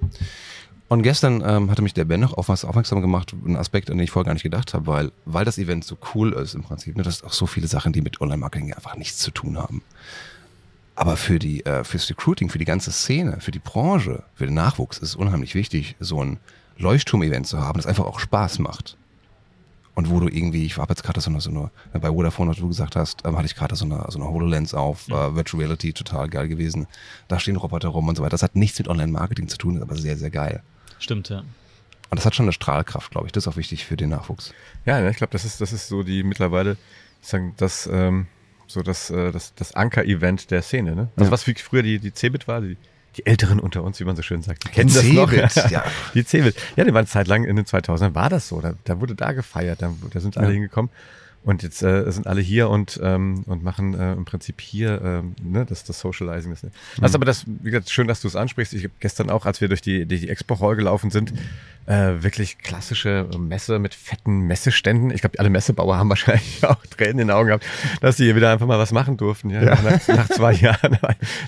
Und 0.87 1.03
gestern 1.03 1.41
ähm, 1.45 1.71
hatte 1.71 1.81
mich 1.81 1.93
der 1.93 2.03
Ben 2.03 2.19
noch 2.19 2.33
auf 2.33 2.49
was 2.49 2.65
aufmerksam 2.65 3.01
gemacht, 3.01 3.33
einen 3.45 3.55
Aspekt, 3.55 3.89
an 3.89 3.97
den 3.97 4.03
ich 4.03 4.11
vorher 4.11 4.25
gar 4.25 4.33
nicht 4.33 4.43
gedacht 4.43 4.73
habe, 4.73 4.87
weil, 4.87 5.11
weil 5.23 5.45
das 5.45 5.57
Event 5.57 5.85
so 5.85 5.97
cool 6.13 6.33
ist 6.33 6.53
im 6.53 6.63
Prinzip. 6.63 6.97
Ne, 6.97 7.03
das 7.03 7.19
sind 7.19 7.27
auch 7.27 7.33
so 7.33 7.47
viele 7.47 7.67
Sachen, 7.67 7.93
die 7.93 8.01
mit 8.01 8.19
Online-Marketing 8.19 8.73
einfach 8.73 8.97
nichts 8.97 9.17
zu 9.19 9.31
tun 9.31 9.57
haben. 9.57 9.83
Aber 10.95 11.15
für 11.15 11.39
die, 11.39 11.65
äh, 11.65 11.85
fürs 11.85 12.09
Recruiting, 12.09 12.49
für 12.49 12.57
die 12.57 12.65
ganze 12.65 12.91
Szene, 12.91 13.39
für 13.39 13.51
die 13.51 13.59
Branche, 13.59 14.23
für 14.35 14.45
den 14.45 14.55
Nachwuchs 14.55 14.97
ist 14.97 15.09
es 15.09 15.15
unheimlich 15.15 15.55
wichtig, 15.55 15.95
so 16.01 16.21
ein 16.21 16.39
Leuchtturm-Event 16.77 17.47
zu 17.47 17.59
haben, 17.59 17.77
das 17.77 17.87
einfach 17.87 18.05
auch 18.05 18.19
Spaß 18.19 18.59
macht. 18.59 18.97
Und 19.93 20.09
wo 20.09 20.19
du 20.21 20.27
irgendwie, 20.29 20.65
ich 20.65 20.77
war 20.77 20.87
jetzt 20.87 21.03
gerade 21.03 21.19
so 21.19 21.29
eine, 21.29 21.41
so 21.41 21.49
eine, 21.49 21.69
bei 21.99 22.09
Vodafone, 22.09 22.49
was 22.51 22.57
du 22.57 22.67
gesagt 22.67 22.95
hast, 22.95 23.25
ähm, 23.25 23.35
hatte 23.35 23.45
ich 23.45 23.55
gerade 23.55 23.75
so 23.75 23.83
eine, 23.85 24.05
so 24.09 24.19
eine 24.19 24.29
HoloLens 24.29 24.73
auf, 24.73 25.07
äh, 25.09 25.35
Virtual 25.35 25.61
Reality, 25.61 25.91
total 25.93 26.29
geil 26.29 26.47
gewesen. 26.47 26.87
Da 27.27 27.39
stehen 27.39 27.57
Roboter 27.57 27.89
rum 27.89 28.07
und 28.07 28.15
so 28.15 28.23
weiter. 28.23 28.31
Das 28.31 28.43
hat 28.43 28.55
nichts 28.55 28.79
mit 28.79 28.87
Online-Marketing 28.87 29.47
zu 29.49 29.57
tun, 29.57 29.75
ist 29.75 29.81
aber 29.81 29.95
sehr, 29.97 30.15
sehr 30.17 30.29
geil. 30.29 30.63
Stimmt, 30.99 31.27
ja. 31.29 31.39
Und 31.39 32.17
das 32.17 32.25
hat 32.25 32.35
schon 32.35 32.45
eine 32.45 32.53
Strahlkraft, 32.53 33.11
glaube 33.11 33.27
ich. 33.27 33.31
Das 33.33 33.45
ist 33.45 33.47
auch 33.51 33.57
wichtig 33.57 33.85
für 33.85 33.97
den 33.97 34.09
Nachwuchs. 34.09 34.53
Ja, 34.85 35.07
ich 35.09 35.17
glaube, 35.17 35.31
das 35.31 35.45
ist, 35.45 35.59
das 35.61 35.73
ist 35.73 35.87
so 35.87 36.03
die 36.03 36.23
mittlerweile, 36.23 36.77
ich 37.21 37.27
sagen, 37.27 37.53
das, 37.57 37.87
ähm, 37.91 38.27
so 38.67 38.81
das, 38.83 39.09
äh, 39.09 39.31
das, 39.31 39.53
das 39.55 39.73
Anker-Event 39.73 40.51
der 40.51 40.61
Szene, 40.61 40.95
ne? 40.95 41.09
Also 41.17 41.25
Ja. 41.27 41.31
was 41.31 41.47
wie 41.47 41.53
früher 41.55 41.83
die, 41.83 41.99
die 41.99 42.13
Cebit 42.13 42.47
war, 42.47 42.61
die, 42.61 42.77
die 43.17 43.25
Älteren 43.25 43.59
unter 43.59 43.83
uns, 43.83 43.99
wie 43.99 44.05
man 44.05 44.15
so 44.15 44.21
schön 44.21 44.41
sagt, 44.41 44.63
die 44.65 44.69
kennen 44.69 44.93
das 44.93 45.03
noch. 45.03 45.29
Cebit, 45.31 45.55
ja. 45.71 45.83
Die 46.13 46.23
Cebit. 46.23 46.55
Ja, 46.75 46.83
die 46.85 46.93
waren 46.93 47.07
zeitlang 47.07 47.43
in 47.43 47.55
den 47.55 47.65
2000ern, 47.65 48.15
war 48.15 48.29
das 48.29 48.47
so. 48.47 48.61
Da, 48.61 48.73
da 48.85 49.01
wurde 49.01 49.15
da 49.15 49.33
gefeiert, 49.33 49.81
da, 49.81 49.93
da 50.11 50.19
sind 50.19 50.37
alle 50.37 50.47
Ja. 50.47 50.53
hingekommen. 50.53 50.89
Und 51.43 51.63
jetzt 51.63 51.81
äh, 51.81 52.09
sind 52.11 52.27
alle 52.27 52.39
hier 52.39 52.69
und, 52.69 52.99
ähm, 53.01 53.43
und 53.47 53.63
machen 53.63 53.95
äh, 53.95 54.13
im 54.13 54.25
Prinzip 54.25 54.61
hier 54.61 55.01
ähm, 55.03 55.35
ne, 55.43 55.65
das, 55.65 55.83
das 55.83 55.99
Socializing. 55.99 56.51
Das, 56.51 56.61
Mhm. 56.61 56.69
Also 57.01 57.15
aber 57.17 57.25
das, 57.25 57.45
wie 57.47 57.71
gesagt, 57.71 57.89
schön, 57.89 58.07
dass 58.07 58.21
du 58.21 58.27
es 58.27 58.35
ansprichst. 58.35 58.73
Ich 58.75 58.83
hab 58.83 58.91
gestern 58.99 59.31
auch, 59.31 59.47
als 59.47 59.59
wir 59.59 59.67
durch 59.67 59.81
die, 59.81 60.05
die, 60.05 60.19
die 60.19 60.29
Expo 60.29 60.59
Hall 60.59 60.75
gelaufen 60.75 61.09
sind, 61.09 61.33
äh, 61.87 62.23
wirklich 62.23 62.59
klassische 62.59 63.27
Messe 63.37 63.79
mit 63.79 63.93
fetten 63.93 64.41
Messeständen. 64.41 65.11
Ich 65.11 65.21
glaube, 65.21 65.39
alle 65.39 65.49
Messebauer 65.49 65.97
haben 65.97 66.09
wahrscheinlich 66.09 66.63
auch 66.65 66.85
Tränen 66.85 67.11
in 67.11 67.27
den 67.27 67.31
Augen 67.31 67.47
gehabt, 67.47 67.65
dass 68.01 68.17
sie 68.17 68.25
hier 68.25 68.35
wieder 68.35 68.51
einfach 68.51 68.67
mal 68.67 68.79
was 68.79 68.91
machen 68.91 69.17
durften. 69.17 69.49
Ja, 69.49 69.63
ja. 69.63 69.81
Nach, 69.81 70.07
nach, 70.07 70.29
zwei 70.33 70.53
Jahren. 70.53 70.97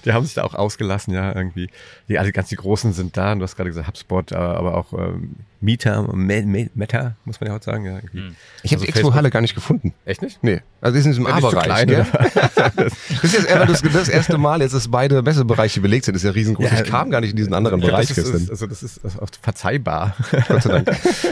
Die 0.05 0.11
haben 0.13 0.25
sich 0.25 0.33
da 0.33 0.43
auch 0.43 0.55
ausgelassen, 0.55 1.13
ja, 1.13 1.35
irgendwie. 1.35 1.69
Die, 2.09 2.17
alle 2.17 2.31
ganz 2.31 2.49
die 2.49 2.55
Großen 2.55 2.93
sind 2.93 3.15
da. 3.15 3.31
Und 3.31 3.39
du 3.39 3.43
hast 3.43 3.55
gerade 3.55 3.69
gesagt, 3.69 3.87
HubSpot, 3.87 4.31
äh, 4.31 4.35
aber 4.35 4.77
auch 4.77 4.93
ähm, 4.93 5.35
Meta, 5.63 6.01
Meta, 6.11 7.15
muss 7.23 7.39
man 7.39 7.47
ja 7.47 7.53
heute 7.53 7.63
sagen. 7.63 7.85
Ja, 7.85 7.95
irgendwie. 7.95 8.17
Hm. 8.19 8.35
Ich 8.63 8.73
habe 8.73 8.81
also 8.81 8.85
die 8.85 8.89
Expo-Halle 8.89 9.29
gar 9.29 9.39
nicht 9.39 9.55
gefunden. 9.55 9.93
Echt 10.03 10.21
nicht? 10.21 10.43
Nee. 10.43 10.61
Also 10.81 10.97
die 10.97 11.01
sind 11.01 11.17
im 11.17 11.25
A-Bereich. 11.25 11.85
das 11.87 13.23
ist 13.23 13.33
jetzt 13.33 13.49
eher 13.49 13.65
das, 13.65 13.81
das 13.81 14.09
erste 14.09 14.37
Mal, 14.37 14.61
jetzt 14.61 14.73
dass 14.73 14.89
beide 14.89 15.21
Messebereiche 15.21 15.79
belegt 15.79 16.03
sind. 16.03 16.15
Das 16.15 16.23
ist 16.23 16.27
ja 16.27 16.33
riesengroß. 16.33 16.69
Ja, 16.69 16.81
ich 16.81 16.89
kam 16.89 17.09
gar 17.09 17.21
nicht 17.21 17.29
in 17.29 17.37
diesen 17.37 17.53
anderen 17.53 17.79
Bereich. 17.79 18.09
Das 18.09 18.17
ist, 18.17 18.49
also 18.49 18.67
das 18.67 18.83
ist 18.83 19.05
also 19.05 19.19
verzeihbar. 19.41 20.17
Gott 20.47 20.63
sei 20.63 20.81
Dank. 20.81 20.91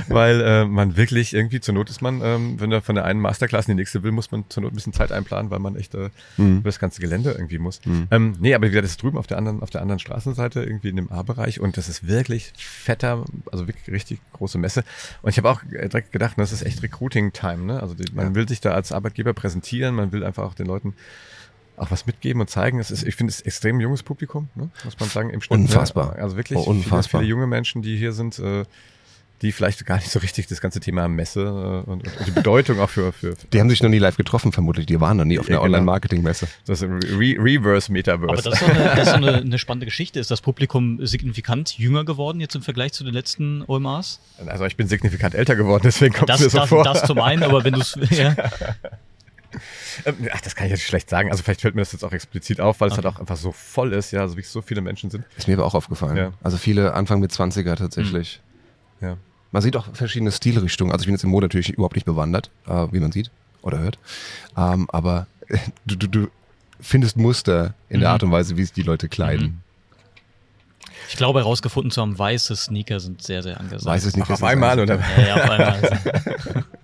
Weil 0.10 0.42
äh, 0.42 0.66
man 0.66 0.98
wirklich 0.98 1.34
irgendwie, 1.34 1.60
zur 1.60 1.74
Not 1.74 1.90
ist 1.90 2.02
man, 2.02 2.22
ähm, 2.24 2.60
wenn 2.60 2.72
er 2.72 2.82
von 2.82 2.96
der 2.96 3.06
einen 3.06 3.20
Masterclass 3.20 3.68
in 3.68 3.76
die 3.76 3.82
nächste 3.82 4.04
will, 4.04 4.12
muss 4.12 4.32
man 4.32 4.46
zur 4.50 4.64
Not 4.64 4.74
ein 4.74 4.76
bisschen 4.76 4.94
Zeit 4.94 5.12
einplanen, 5.12 5.52
weil 5.52 5.60
man 5.60 5.76
echt 5.76 5.96
äh, 5.96 6.10
mhm. 6.38 6.58
über 6.58 6.70
das 6.70 6.80
ganze 6.80 7.02
Gelände 7.02 7.32
irgendwie 7.32 7.58
muss. 7.58 7.82
Mhm. 7.86 8.08
Ähm, 8.12 8.36
nee, 8.40 8.54
aber 8.54 8.68
wie 8.68 8.72
gesagt, 8.72 8.86
das 8.86 8.92
ist 8.92 9.04
drüben 9.04 9.18
auf 9.18 9.28
der 9.28 9.38
anderen, 9.38 9.62
auf 9.62 9.70
der 9.70 9.82
anderen 9.82 10.00
Straßenseite, 10.00 10.64
irgendwie 10.64 10.90
in 10.90 10.96
dem 10.96 11.12
A-Bereich 11.12 11.60
und 11.60 11.78
das 11.78 11.90
ist 11.90 12.08
wirklich 12.08 12.54
fetter, 12.56 13.26
also 13.52 13.68
wirklich 13.68 13.88
richtig 13.92 14.20
große 14.34 14.58
Messe. 14.58 14.84
Und 15.22 15.30
ich 15.30 15.38
habe 15.38 15.50
auch 15.50 15.62
direkt 15.70 16.12
gedacht, 16.12 16.34
das 16.38 16.52
ist 16.52 16.64
echt 16.64 16.84
Recruiting-Time. 16.84 17.64
Ne? 17.64 17.82
Also 17.82 17.94
die, 17.94 18.12
man 18.14 18.28
ja. 18.28 18.36
will 18.36 18.48
sich 18.48 18.62
da 18.62 18.72
als 18.72 18.92
Arbeitgeber 18.92 19.34
präsentieren, 19.34 19.96
man 19.96 20.12
will 20.12 20.24
einfach 20.24 20.44
auch 20.44 20.54
den 20.54 20.68
Leuten 20.68 20.96
auch 21.82 21.92
was 21.92 22.06
mitgeben 22.06 22.42
und 22.42 22.50
zeigen. 22.50 22.80
Es 22.80 22.92
ist, 22.92 23.04
ich 23.04 23.16
finde 23.16 23.32
es 23.32 23.42
extrem 23.42 23.80
junges 23.80 24.04
Publikum, 24.04 24.50
ne? 24.56 24.70
muss 24.84 25.00
man 25.00 25.10
sagen. 25.10 25.30
Im 25.32 25.42
Schnitt, 25.42 25.60
unfassbar. 25.60 26.16
Also 26.16 26.38
wirklich 26.38 26.60
oh, 26.60 26.64
unfassbar. 26.64 27.22
Viele, 27.22 27.22
viele, 27.22 27.30
junge 27.30 27.48
Menschen, 27.48 27.82
die 27.82 27.98
hier 27.98 28.14
sind, 28.14 28.38
äh, 28.40 28.66
die 29.42 29.52
vielleicht 29.52 29.84
gar 29.88 29.96
nicht 29.96 30.12
so 30.12 30.20
richtig 30.20 30.46
das 30.46 30.62
ganze 30.62 30.80
Thema 30.80 31.08
Messe 31.08 31.42
äh, 31.42 31.90
und, 31.90 32.08
und, 32.08 32.28
die 32.28 32.32
Bedeutung 32.32 32.80
auch 32.80 32.90
für, 32.90 33.12
für, 33.12 33.34
Die 33.52 33.60
haben 33.60 33.70
sich 33.70 33.82
noch 33.82 33.90
nie 33.90 33.98
live 33.98 34.16
getroffen, 34.16 34.52
vermutlich. 34.52 34.86
Die 34.86 35.02
waren 35.02 35.18
noch 35.18 35.26
nie 35.26 35.40
auf 35.40 35.48
einer 35.48 35.58
ja, 35.58 35.64
genau. 35.64 35.78
Online-Marketing-Messe. 35.78 36.48
Das 36.68 36.82
ist 36.82 36.88
ein 36.88 37.00
Re 37.02 37.36
Reverse 37.40 37.92
Metaverse. 37.92 38.32
Aber 38.32 38.42
das 38.42 38.54
ist 38.54 38.62
doch 38.62 38.70
eine, 38.70 38.96
das 38.96 39.08
ist 39.08 39.14
eine, 39.14 39.36
eine, 39.38 39.58
spannende 39.58 39.88
Geschichte. 39.88 40.20
Ist 40.20 40.30
das 40.30 40.42
Publikum 40.42 41.04
signifikant 41.04 41.80
jünger 41.80 42.06
geworden 42.06 42.40
jetzt 42.40 42.56
im 42.56 42.62
Vergleich 42.62 42.94
zu 42.94 43.04
den 43.04 43.14
letzten 43.14 43.64
OMAs? 43.66 44.20
Also 44.46 44.66
ich 44.66 44.78
bin 44.78 44.88
signifikant 44.88 45.34
älter 45.34 45.56
geworden, 45.56 45.82
deswegen 45.84 46.14
kommt 46.14 46.30
es 46.30 46.40
mir 46.40 46.50
so 46.50 46.60
das, 46.60 46.70
vor. 46.70 46.84
Das 46.84 47.04
zum 47.04 47.20
einen, 47.20 47.42
aber 47.42 47.64
wenn 47.64 47.74
du 47.74 47.80
es... 47.80 47.98
Ja. 48.12 48.36
Ähm, 50.06 50.30
ach, 50.32 50.42
das 50.42 50.56
kann 50.56 50.66
ich 50.66 50.72
jetzt 50.72 50.84
schlecht 50.84 51.10
sagen. 51.10 51.32
Also 51.32 51.44
vielleicht 51.44 51.62
fällt 51.62 51.76
mir 51.76 51.82
das 51.82 51.92
jetzt 51.92 52.04
auch 52.04 52.14
explizit 52.14 52.62
auf, 52.62 52.80
weil 52.80 52.90
okay. 52.90 53.00
es 53.00 53.04
halt 53.04 53.16
auch 53.16 53.20
einfach 53.20 53.38
so 53.38 53.52
voll 53.52 53.94
ist, 53.94 54.12
ja, 54.12 54.22
also 54.22 54.38
wie 54.38 54.42
so 54.42 54.62
viele 54.62 54.82
Menschen 54.82 55.10
sind. 55.10 55.26
Ist 55.38 55.48
mir 55.48 55.56
aber 55.56 55.66
auch 55.66 55.76
aufgefallen. 55.76 56.18
Ja. 56.18 56.34
Also 56.42 56.58
viele 56.58 56.94
Anfang 56.94 57.20
mit 57.20 57.32
20er 57.32 57.76
tatsächlich. 57.76 58.42
Mhm. 59.00 59.08
Ja. 59.08 59.18
Man 59.52 59.62
sieht 59.62 59.76
auch 59.76 59.94
verschiedene 59.94 60.32
Stilrichtungen. 60.32 60.92
Also 60.92 61.04
ich 61.04 61.08
bin 61.08 61.16
jetzt 61.16 61.24
im 61.24 61.30
Mode 61.30 61.46
natürlich 61.46 61.70
überhaupt 61.70 61.96
nicht 61.96 62.06
bewandert, 62.06 62.50
äh, 62.68 62.88
wie 62.92 63.00
man 63.00 63.12
sieht 63.12 63.32
oder 63.62 63.80
hört. 63.80 64.00
Ähm, 64.58 64.88
aber 64.92 65.28
äh, 65.48 65.58
du, 65.86 65.96
du, 65.96 66.08
du 66.08 66.28
findest 66.80 67.18
Muster 67.18 67.74
in 67.90 67.98
mhm. 67.98 68.02
der 68.02 68.10
Art 68.12 68.24
und 68.24 68.32
Weise, 68.32 68.58
wie 68.58 68.64
sich 68.64 68.74
die 68.74 68.84
Leute 68.84 69.10
kleiden. 69.10 69.46
Mhm. 69.46 69.58
Ich 71.10 71.18
glaube 71.18 71.40
herausgefunden 71.40 71.92
zu 71.92 72.02
haben, 72.02 72.18
weiße 72.18 72.56
Sneaker 72.56 73.02
sind 73.02 73.22
sehr, 73.22 73.44
sehr 73.44 73.60
angesagt. 73.60 73.86
Weiße 73.86 74.12
Sneaker 74.12 74.34
auf 74.34 74.44
einmal, 74.44 74.80
oder? 74.80 74.98
Ja, 75.18 75.28
ja, 75.28 75.36
auf 75.36 75.50
einmal. 75.50 76.66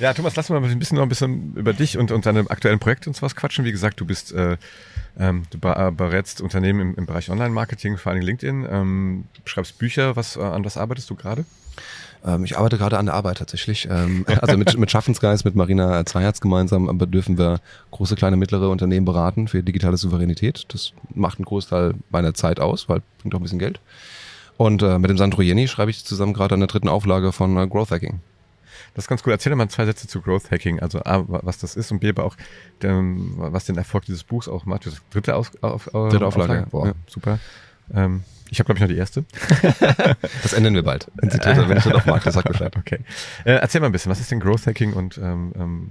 ja, 0.00 0.14
Thomas, 0.14 0.36
lass 0.36 0.48
mal 0.48 0.62
ein 0.62 0.78
bisschen 0.78 0.96
noch 0.96 1.02
ein 1.02 1.08
bisschen 1.08 1.54
über 1.54 1.72
dich 1.72 1.98
und, 1.98 2.10
und 2.10 2.26
deine 2.26 2.50
aktuellen 2.50 2.78
Projekte 2.78 3.10
und 3.10 3.14
sowas 3.14 3.36
quatschen. 3.36 3.64
Wie 3.64 3.72
gesagt, 3.72 4.00
du 4.00 4.06
bist 4.06 4.32
äh, 4.32 4.56
ähm, 5.18 5.44
du 5.50 5.58
äh, 5.66 5.90
berätst 5.90 6.40
Unternehmen 6.40 6.80
im, 6.80 6.94
im 6.94 7.06
Bereich 7.06 7.30
Online-Marketing, 7.30 7.96
vor 7.96 8.12
allem 8.12 8.22
LinkedIn, 8.22 8.66
ähm, 8.70 9.24
schreibst 9.44 9.78
Bücher. 9.78 10.16
Was, 10.16 10.36
äh, 10.36 10.40
an 10.40 10.64
was 10.64 10.76
arbeitest 10.76 11.10
du 11.10 11.16
gerade? 11.16 11.44
Ähm, 12.24 12.44
ich 12.44 12.56
arbeite 12.56 12.78
gerade 12.78 12.98
an 12.98 13.06
der 13.06 13.14
Arbeit 13.14 13.38
tatsächlich. 13.38 13.88
Ähm, 13.90 14.24
also 14.40 14.56
mit, 14.56 14.76
mit 14.78 14.90
Schaffensgeist, 14.90 15.44
mit 15.44 15.56
Marina 15.56 16.04
Zweiherz 16.06 16.40
gemeinsam 16.40 16.88
aber 16.88 17.06
dürfen 17.06 17.36
wir 17.36 17.60
große, 17.90 18.14
kleine, 18.14 18.36
mittlere 18.36 18.70
Unternehmen 18.70 19.06
beraten 19.06 19.48
für 19.48 19.62
digitale 19.62 19.96
Souveränität. 19.96 20.66
Das 20.68 20.92
macht 21.14 21.38
einen 21.38 21.46
Großteil 21.46 21.94
meiner 22.10 22.34
Zeit 22.34 22.60
aus, 22.60 22.88
weil 22.88 23.02
bringt 23.18 23.34
auch 23.34 23.40
ein 23.40 23.42
bisschen 23.42 23.58
Geld. 23.58 23.80
Und 24.56 24.82
äh, 24.82 24.98
mit 24.98 25.10
dem 25.10 25.18
Sandro 25.18 25.42
Jenny 25.42 25.68
schreibe 25.68 25.90
ich 25.90 26.04
zusammen 26.04 26.32
gerade 26.32 26.54
an 26.54 26.60
der 26.60 26.68
dritten 26.68 26.88
Auflage 26.88 27.32
von 27.32 27.68
Growth 27.68 27.90
Hacking. 27.90 28.20
Das 28.94 29.04
ist 29.04 29.08
ganz 29.08 29.22
cool. 29.26 29.32
Erzähl 29.32 29.50
doch 29.50 29.56
mal 29.56 29.68
zwei 29.68 29.84
Sätze 29.84 30.08
zu 30.08 30.20
Growth 30.20 30.50
Hacking. 30.50 30.80
Also 30.80 31.00
A, 31.00 31.24
was 31.26 31.58
das 31.58 31.76
ist 31.76 31.90
und 31.92 32.00
B, 32.00 32.08
aber 32.08 32.24
auch, 32.24 32.36
dem, 32.82 33.34
was 33.36 33.64
den 33.64 33.76
Erfolg 33.76 34.04
dieses 34.04 34.24
Buchs 34.24 34.48
auch 34.48 34.64
macht. 34.64 34.86
Das 34.86 35.00
dritte 35.10 35.36
Aus, 35.36 35.50
auf, 35.60 35.92
auf, 35.94 36.10
dritte 36.10 36.26
Auflage. 36.26 36.52
Auflage. 36.52 36.70
Boah, 36.70 36.86
ja. 36.88 36.92
super. 37.06 37.38
Ähm, 37.94 38.22
ich 38.50 38.58
habe, 38.58 38.66
glaube 38.66 38.78
ich, 38.78 38.80
noch 38.82 38.88
die 38.88 38.98
erste. 38.98 39.24
das 40.42 40.52
ändern 40.52 40.74
wir 40.74 40.82
bald. 40.82 41.08
Wenn 41.16 41.28
ich 41.28 41.36
das 41.38 41.86
noch 41.86 42.06
mag, 42.06 42.24
das 42.24 42.34
sagt 42.34 42.48
Bescheid. 42.48 42.74
Okay. 42.78 43.00
Äh, 43.44 43.54
erzähl 43.54 43.80
mal 43.80 43.88
ein 43.88 43.92
bisschen, 43.92 44.10
was 44.10 44.20
ist 44.20 44.30
denn 44.30 44.40
Growth 44.40 44.66
Hacking 44.66 44.92
und 44.92 45.18
ähm, 45.18 45.52
ähm, 45.56 45.88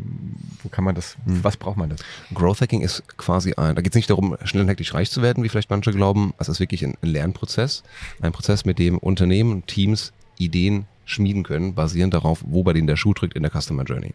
wo 0.63 0.69
kann 0.69 0.83
man 0.83 0.95
das, 0.95 1.17
hm. 1.25 1.43
was 1.43 1.57
braucht 1.57 1.77
man 1.77 1.89
das? 1.89 1.99
Growth 2.33 2.61
Hacking 2.61 2.81
ist 2.81 3.03
quasi 3.17 3.53
ein, 3.53 3.75
da 3.75 3.81
geht 3.81 3.91
es 3.91 3.95
nicht 3.95 4.09
darum, 4.09 4.37
schnell 4.45 4.63
und 4.63 4.69
hektisch 4.69 4.93
reich 4.93 5.11
zu 5.11 5.21
werden, 5.21 5.43
wie 5.43 5.49
vielleicht 5.49 5.69
manche 5.69 5.91
glauben. 5.91 6.33
Es 6.39 6.49
ist 6.49 6.59
wirklich 6.59 6.83
ein 6.83 6.97
Lernprozess. 7.01 7.83
Ein 8.21 8.31
Prozess, 8.31 8.65
mit 8.65 8.79
dem 8.79 8.97
Unternehmen, 8.97 9.65
Teams, 9.67 10.13
Ideen 10.37 10.87
schmieden 11.07 11.43
können, 11.43 11.73
basierend 11.73 12.13
darauf, 12.13 12.43
wo 12.45 12.63
bei 12.63 12.73
denen 12.73 12.87
der 12.87 12.97
Schuh 12.97 13.13
drückt 13.13 13.35
in 13.35 13.41
der 13.41 13.51
Customer 13.51 13.83
Journey. 13.83 14.13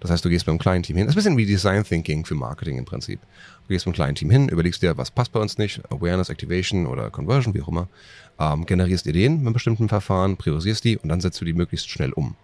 Das 0.00 0.10
heißt, 0.10 0.24
du 0.24 0.28
gehst 0.28 0.46
beim 0.46 0.58
kleinen 0.58 0.82
Team 0.82 0.96
hin. 0.96 1.06
Das 1.06 1.14
ist 1.14 1.26
ein 1.26 1.36
bisschen 1.36 1.38
wie 1.38 1.46
Design 1.46 1.84
Thinking 1.84 2.24
für 2.24 2.34
Marketing 2.34 2.76
im 2.76 2.84
Prinzip. 2.84 3.20
Du 3.20 3.68
gehst 3.68 3.84
beim 3.84 3.94
kleinen 3.94 4.16
Team 4.16 4.30
hin, 4.30 4.48
überlegst 4.48 4.82
dir, 4.82 4.98
was 4.98 5.12
passt 5.12 5.30
bei 5.30 5.38
uns 5.38 5.58
nicht, 5.58 5.80
Awareness, 5.92 6.28
Activation 6.28 6.86
oder 6.86 7.08
Conversion, 7.08 7.54
wie 7.54 7.62
auch 7.62 7.68
immer, 7.68 7.88
ähm, 8.40 8.66
generierst 8.66 9.06
Ideen 9.06 9.44
mit 9.44 9.54
bestimmten 9.54 9.88
Verfahren, 9.88 10.36
priorisierst 10.36 10.84
die 10.84 10.98
und 10.98 11.08
dann 11.08 11.20
setzt 11.20 11.40
du 11.40 11.44
die 11.44 11.52
möglichst 11.52 11.88
schnell 11.88 12.12
um. 12.12 12.34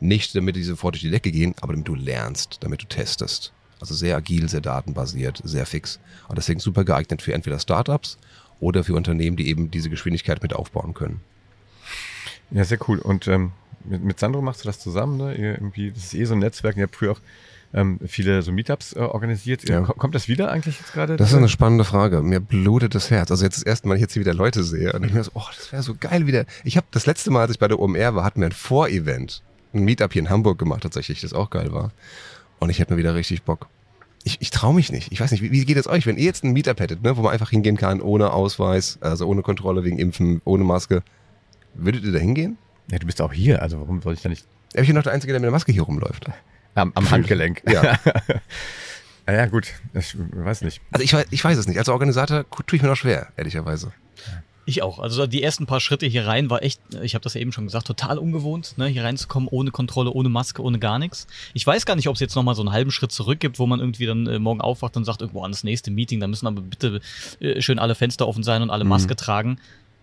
Nicht, 0.00 0.34
damit 0.34 0.56
die 0.56 0.62
sofort 0.62 0.94
durch 0.94 1.02
die 1.02 1.10
Decke 1.10 1.30
gehen, 1.30 1.54
aber 1.60 1.74
damit 1.74 1.86
du 1.86 1.94
lernst, 1.94 2.58
damit 2.60 2.80
du 2.80 2.86
testest. 2.86 3.52
Also 3.78 3.94
sehr 3.94 4.16
agil, 4.16 4.48
sehr 4.48 4.62
datenbasiert, 4.62 5.42
sehr 5.44 5.66
fix. 5.66 6.00
Und 6.28 6.38
deswegen 6.38 6.60
super 6.60 6.84
geeignet 6.84 7.20
für 7.20 7.34
entweder 7.34 7.58
Startups 7.58 8.16
oder 8.58 8.84
für 8.84 8.94
Unternehmen, 8.94 9.36
die 9.36 9.48
eben 9.48 9.70
diese 9.70 9.90
Geschwindigkeit 9.90 10.42
mit 10.42 10.54
aufbauen 10.54 10.94
können. 10.94 11.20
Ja, 12.52 12.64
sehr 12.64 12.78
cool. 12.88 12.98
Und 12.98 13.28
ähm, 13.28 13.52
mit, 13.84 14.02
mit 14.02 14.20
Sandro 14.20 14.42
machst 14.42 14.62
du 14.62 14.68
das 14.68 14.78
zusammen, 14.78 15.16
ne? 15.16 15.34
Ihr 15.34 15.52
irgendwie, 15.52 15.90
das 15.90 16.04
ist 16.04 16.14
eh 16.14 16.24
so 16.24 16.34
ein 16.34 16.40
Netzwerk. 16.40 16.76
Ihr 16.76 16.84
habt 16.84 16.96
früher 16.96 17.12
auch 17.12 17.20
ähm, 17.74 17.98
viele 18.06 18.42
so 18.42 18.52
Meetups 18.52 18.94
äh, 18.94 19.00
organisiert. 19.00 19.68
Ja. 19.68 19.80
Kommt 19.80 20.14
das 20.14 20.28
wieder 20.28 20.50
eigentlich 20.50 20.78
jetzt 20.78 20.92
gerade? 20.92 21.16
Das 21.16 21.30
ist 21.30 21.36
eine 21.36 21.48
spannende 21.48 21.84
Frage. 21.84 22.22
Mir 22.22 22.40
blutet 22.40 22.94
das 22.94 23.10
Herz. 23.10 23.30
Also 23.30 23.44
jetzt 23.44 23.56
das 23.56 23.62
erste 23.62 23.88
Mal, 23.88 23.94
ich 23.94 24.00
jetzt 24.00 24.12
hier 24.12 24.20
wieder 24.20 24.34
Leute 24.34 24.62
sehe 24.62 24.92
und 24.92 25.04
ich 25.04 25.12
mir 25.12 25.24
so, 25.24 25.30
oh, 25.34 25.46
das 25.56 25.72
wäre 25.72 25.82
so 25.82 25.94
geil 25.98 26.26
wieder. 26.26 26.44
Ich 26.64 26.76
habe 26.76 26.86
das 26.90 27.06
letzte 27.06 27.30
Mal, 27.30 27.42
als 27.42 27.52
ich 27.52 27.58
bei 27.58 27.68
der 27.68 27.78
OMR 27.78 28.14
war, 28.14 28.24
hatten 28.24 28.40
wir 28.40 28.48
ein 28.48 28.52
Vorevent, 28.52 29.42
ein 29.72 29.84
Meetup 29.84 30.12
hier 30.12 30.22
in 30.22 30.30
Hamburg 30.30 30.58
gemacht 30.58 30.82
tatsächlich, 30.82 31.20
das 31.22 31.32
auch 31.32 31.50
geil 31.50 31.72
war. 31.72 31.92
Und 32.58 32.70
ich 32.70 32.78
hätte 32.78 32.92
mir 32.92 32.98
wieder 32.98 33.14
richtig 33.14 33.42
Bock. 33.42 33.68
Ich, 34.24 34.36
ich 34.40 34.50
traue 34.50 34.74
mich 34.74 34.92
nicht. 34.92 35.10
Ich 35.10 35.20
weiß 35.20 35.32
nicht, 35.32 35.42
wie, 35.42 35.50
wie 35.50 35.64
geht 35.64 35.78
es 35.78 35.88
euch, 35.88 36.06
wenn 36.06 36.16
ihr 36.16 36.24
jetzt 36.24 36.44
ein 36.44 36.52
Meetup 36.52 36.78
hättet, 36.78 37.02
ne, 37.02 37.16
wo 37.16 37.22
man 37.22 37.32
einfach 37.32 37.50
hingehen 37.50 37.76
kann, 37.76 38.00
ohne 38.00 38.32
Ausweis, 38.32 38.98
also 39.00 39.26
ohne 39.26 39.42
Kontrolle 39.42 39.82
wegen 39.82 39.98
Impfen, 39.98 40.42
ohne 40.44 40.62
Maske. 40.62 41.02
Würdet 41.74 42.04
ihr 42.04 42.12
da 42.12 42.18
hingehen? 42.18 42.58
Ja, 42.90 42.98
du 42.98 43.06
bist 43.06 43.20
auch 43.20 43.32
hier, 43.32 43.62
also 43.62 43.80
warum 43.80 44.02
soll 44.02 44.14
ich 44.14 44.22
da 44.22 44.28
nicht? 44.28 44.46
Ja, 44.74 44.82
ich 44.82 44.86
bin 44.86 44.96
noch 44.96 45.02
der 45.02 45.12
Einzige, 45.12 45.32
der 45.32 45.40
mit 45.40 45.46
der 45.46 45.52
Maske 45.52 45.72
hier 45.72 45.82
rumläuft. 45.82 46.26
Am, 46.74 46.92
am 46.94 47.10
Handgelenk. 47.10 47.62
Ja. 47.70 47.98
ja, 49.26 49.32
ja, 49.32 49.46
gut. 49.46 49.68
Ich 49.94 50.16
weiß 50.16 50.62
nicht. 50.62 50.80
Also 50.90 51.04
ich 51.04 51.12
weiß, 51.12 51.26
ich 51.30 51.44
weiß 51.44 51.58
es 51.58 51.66
nicht. 51.66 51.78
Als 51.78 51.88
Organisator 51.88 52.44
tue 52.66 52.76
ich 52.76 52.82
mir 52.82 52.88
noch 52.88 52.96
schwer, 52.96 53.28
ehrlicherweise. 53.36 53.92
Ich 54.64 54.82
auch. 54.82 55.00
Also 55.00 55.26
die 55.26 55.42
ersten 55.42 55.66
paar 55.66 55.80
Schritte 55.80 56.06
hier 56.06 56.26
rein 56.26 56.48
war 56.48 56.62
echt, 56.62 56.80
ich 57.02 57.14
habe 57.14 57.22
das 57.22 57.34
ja 57.34 57.40
eben 57.40 57.50
schon 57.50 57.64
gesagt, 57.64 57.86
total 57.86 58.18
ungewohnt, 58.18 58.78
ne, 58.78 58.86
hier 58.86 59.02
reinzukommen, 59.02 59.48
ohne 59.48 59.72
Kontrolle, 59.72 60.10
ohne 60.12 60.28
Maske, 60.28 60.62
ohne 60.62 60.78
gar 60.78 61.00
nichts. 61.00 61.26
Ich 61.52 61.66
weiß 61.66 61.84
gar 61.84 61.96
nicht, 61.96 62.08
ob 62.08 62.14
es 62.14 62.20
jetzt 62.20 62.36
nochmal 62.36 62.54
so 62.54 62.62
einen 62.62 62.70
halben 62.70 62.92
Schritt 62.92 63.10
zurück 63.10 63.40
gibt, 63.40 63.58
wo 63.58 63.66
man 63.66 63.80
irgendwie 63.80 64.06
dann 64.06 64.26
äh, 64.28 64.38
morgen 64.38 64.60
aufwacht 64.60 64.96
und 64.96 65.04
sagt, 65.04 65.20
irgendwo 65.20 65.42
an 65.42 65.50
das 65.50 65.64
nächste 65.64 65.90
Meeting, 65.90 66.20
da 66.20 66.28
müssen 66.28 66.46
aber 66.46 66.60
bitte 66.60 67.00
äh, 67.40 67.60
schön 67.60 67.80
alle 67.80 67.96
Fenster 67.96 68.28
offen 68.28 68.44
sein 68.44 68.62
und 68.62 68.70
alle 68.70 68.84
mhm. 68.84 68.90
Maske 68.90 69.16
tragen. 69.16 69.58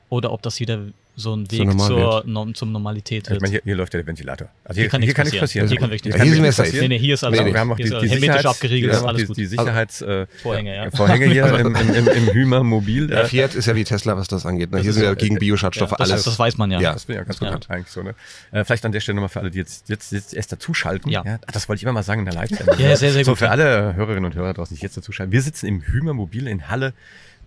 Oder 0.10 0.32
ob 0.32 0.42
das 0.42 0.60
wieder 0.60 0.88
so 1.20 1.36
ein 1.36 1.52
Weg 1.52 1.72
so 1.72 1.88
zur, 1.88 2.24
no, 2.26 2.52
zum 2.54 2.72
Normalität 2.72 3.30
wird. 3.30 3.38
Ich 3.38 3.42
meine, 3.42 3.52
hier, 3.52 3.62
hier, 3.64 3.76
läuft 3.76 3.94
ja 3.94 4.00
der 4.00 4.08
Ventilator. 4.08 4.50
Also 4.64 4.76
hier, 4.76 4.84
hier 4.84 4.90
kann, 4.90 5.02
hier 5.02 5.14
kann 5.14 5.26
nichts 5.26 5.40
passieren. 5.40 5.68
Hier 5.68 5.78
kann 5.78 5.90
nichts 5.90 6.08
passieren. 6.08 6.28
Hier, 6.28 6.36
hier 6.36 6.50
ist 6.50 6.58
passieren. 6.58 6.82
Nee, 6.82 6.88
nee, 6.88 7.00
hier 7.00 7.14
ist 7.14 7.24
alles 7.24 7.40
nee, 7.40 7.46
nee, 7.46 7.54
Wir 7.54 7.60
haben 7.60 7.72
auch 7.72 7.78
die, 7.78 7.84
die, 7.84 8.08
Sicherheits, 8.08 8.46
abgeriegelt, 8.46 8.94
ist 8.94 9.04
alles 9.04 9.28
gut. 9.28 9.38
Die, 9.38 9.42
die 9.42 9.48
Sicherheitsvorhänge 9.48 10.72
also, 10.72 10.82
äh, 10.82 10.86
ja. 10.86 10.92
Vorhänge 10.92 11.26
hier 11.26 11.46
im, 11.60 11.76
im, 11.76 11.94
im, 11.94 12.08
im 12.08 12.34
Hümer 12.34 12.64
Mobil. 12.64 13.12
Ja, 13.12 13.26
Fiat 13.26 13.54
ist 13.56 13.66
ja 13.66 13.76
wie 13.76 13.84
Tesla, 13.84 14.18
was 14.18 14.28
das 14.28 14.46
angeht. 14.46 14.72
Ne? 14.72 14.80
Hier 14.80 14.94
sind 14.94 15.04
ja 15.04 15.14
gegen 15.14 15.38
Bioschadstoffe 15.38 15.92
ja, 15.92 15.98
das, 15.98 16.12
alles. 16.12 16.24
Das 16.24 16.40
weiß 16.40 16.58
man 16.58 16.72
ja. 16.72 16.80
Ja, 16.80 16.94
das 16.94 17.06
bin 17.06 17.18
ja 17.18 17.24
ganz 17.24 17.38
bekannt 17.38 17.70
eigentlich 17.70 17.92
so. 17.92 18.02
Ne? 18.02 18.16
Äh, 18.52 18.64
vielleicht 18.64 18.86
an 18.86 18.92
der 18.92 19.02
Stelle 19.02 19.18
nochmal 19.18 19.30
für 19.30 19.42
alle, 19.42 19.52
die 19.52 19.58
jetzt, 19.58 19.90
jetzt, 19.90 20.12
jetzt 20.12 20.34
erst 20.34 20.52
dazuschalten. 20.52 21.12
Ja. 21.12 21.24
ja. 21.26 21.40
Das 21.52 21.68
wollte 21.68 21.80
ich 21.80 21.84
immer 21.84 21.94
mal 21.94 22.04
sagen 22.04 22.22
in 22.22 22.26
der 22.26 22.36
Live-Sendung. 22.36 22.80
Ja, 22.80 22.96
sehr, 22.96 23.12
sehr 23.12 23.22
gut. 23.22 23.26
So 23.26 23.36
für 23.36 23.50
alle 23.50 23.94
Hörerinnen 23.96 24.26
und 24.26 24.36
Hörer 24.36 24.54
draußen, 24.54 24.76
die 24.76 24.82
jetzt 24.82 24.96
dazuschalten. 24.96 25.34
Wir 25.34 25.42
sitzen 25.42 25.68
im 25.68 25.82
Hümer 25.82 26.14
Mobil 26.14 26.48
in 26.48 26.70
Halle 26.70 26.94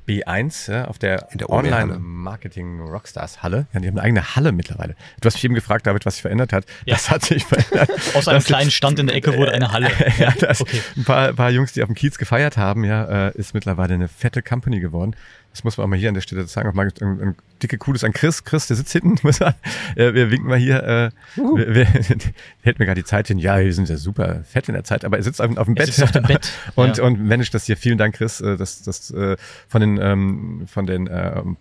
B1 0.09 0.71
ja, 0.73 0.87
auf 0.87 0.99
der, 0.99 1.29
der 1.35 1.49
Online-Marketing 1.51 2.81
Rockstars 2.81 3.43
Halle. 3.43 3.67
Ja, 3.73 3.81
die 3.81 3.89
haben 3.89 3.99
eine 3.99 4.03
eigene 4.03 4.37
Halle 4.37 4.53
mittlerweile. 4.53 4.97
Du 5.21 5.27
hast 5.27 5.35
mich 5.35 5.45
eben 5.45 5.55
gefragt, 5.55 5.87
David, 5.87 6.05
was 6.05 6.15
sich 6.15 6.23
verändert 6.23 6.53
hat. 6.53 6.65
Ja. 6.85 6.95
Das 6.95 7.11
hat 7.11 7.25
sich 7.25 7.45
verändert. 7.45 7.91
Aus 8.15 8.29
einem 8.29 8.43
kleinen 8.43 8.71
Stand 8.71 8.99
in 8.99 9.07
der 9.07 9.17
Ecke 9.17 9.37
wurde 9.37 9.53
eine 9.53 9.73
Halle. 9.73 9.91
ja, 10.19 10.33
das, 10.39 10.61
okay. 10.61 10.81
ein 10.97 11.05
paar, 11.05 11.33
paar 11.33 11.51
Jungs, 11.51 11.73
die 11.73 11.83
auf 11.83 11.89
dem 11.89 11.95
Kiez 11.95 12.19
gefeiert 12.19 12.57
haben, 12.57 12.85
ja, 12.85 13.29
äh, 13.29 13.39
ist 13.39 13.55
mittlerweile 13.55 13.95
eine 13.95 14.09
fette 14.09 14.43
Company 14.43 14.81
geworden. 14.81 15.15
Das 15.53 15.65
muss 15.65 15.77
man 15.77 15.85
auch 15.85 15.89
mal 15.89 15.99
hier 15.99 16.09
an 16.09 16.15
der 16.15 16.23
Stelle 16.23 16.47
sagen, 16.47 16.69
auch 16.69 16.75
mal 16.75 16.89
ein, 17.01 17.21
ein 17.21 17.37
dicke 17.63 17.79
Kudos 17.79 18.05
an 18.05 18.13
Chris. 18.13 18.45
Chris, 18.45 18.67
der 18.67 18.77
sitzt 18.77 18.93
hinten, 18.93 19.17
äh, 19.97 20.15
wir 20.15 20.31
winken 20.31 20.49
mal 20.49 20.59
hier, 20.59 20.83
äh, 20.83 21.11
wir, 21.37 21.75
wir, 21.75 21.85
hält 22.63 22.79
mir 22.79 22.87
gerade 22.87 23.01
die 23.01 23.05
Zeit 23.05 23.29
hin, 23.29 23.39
ja, 23.39 23.59
wir 23.59 23.73
sind 23.73 23.89
ja 23.89 23.97
super 23.97 24.43
fett 24.45 24.69
in 24.69 24.75
der 24.75 24.85
Zeit, 24.85 25.05
aber 25.05 25.19
er 25.19 25.23
sitzt 25.23 25.41
auf, 25.41 25.57
auf 25.57 25.67
dem 25.67 25.77
Es 25.77 25.87
Bett, 25.87 25.89
ist 25.91 26.03
auf 26.03 26.13
dem 26.13 26.25
Bett, 26.25 26.51
und, 26.75 26.99
ja. 26.99 27.05
und 27.05 27.23
managt 27.23 27.55
das 27.55 27.65
hier. 27.65 27.77
Vielen 27.77 27.99
Dank, 27.99 28.17
Chris, 28.17 28.41
äh, 28.41 28.57
das, 28.57 28.83
das, 28.83 29.11
äh, 29.11 29.37
von 29.69 29.81
den, 29.81 29.99
ähm, 30.01 30.65
von 30.67 30.87
den, 30.87 31.09
ähm, 31.13 31.57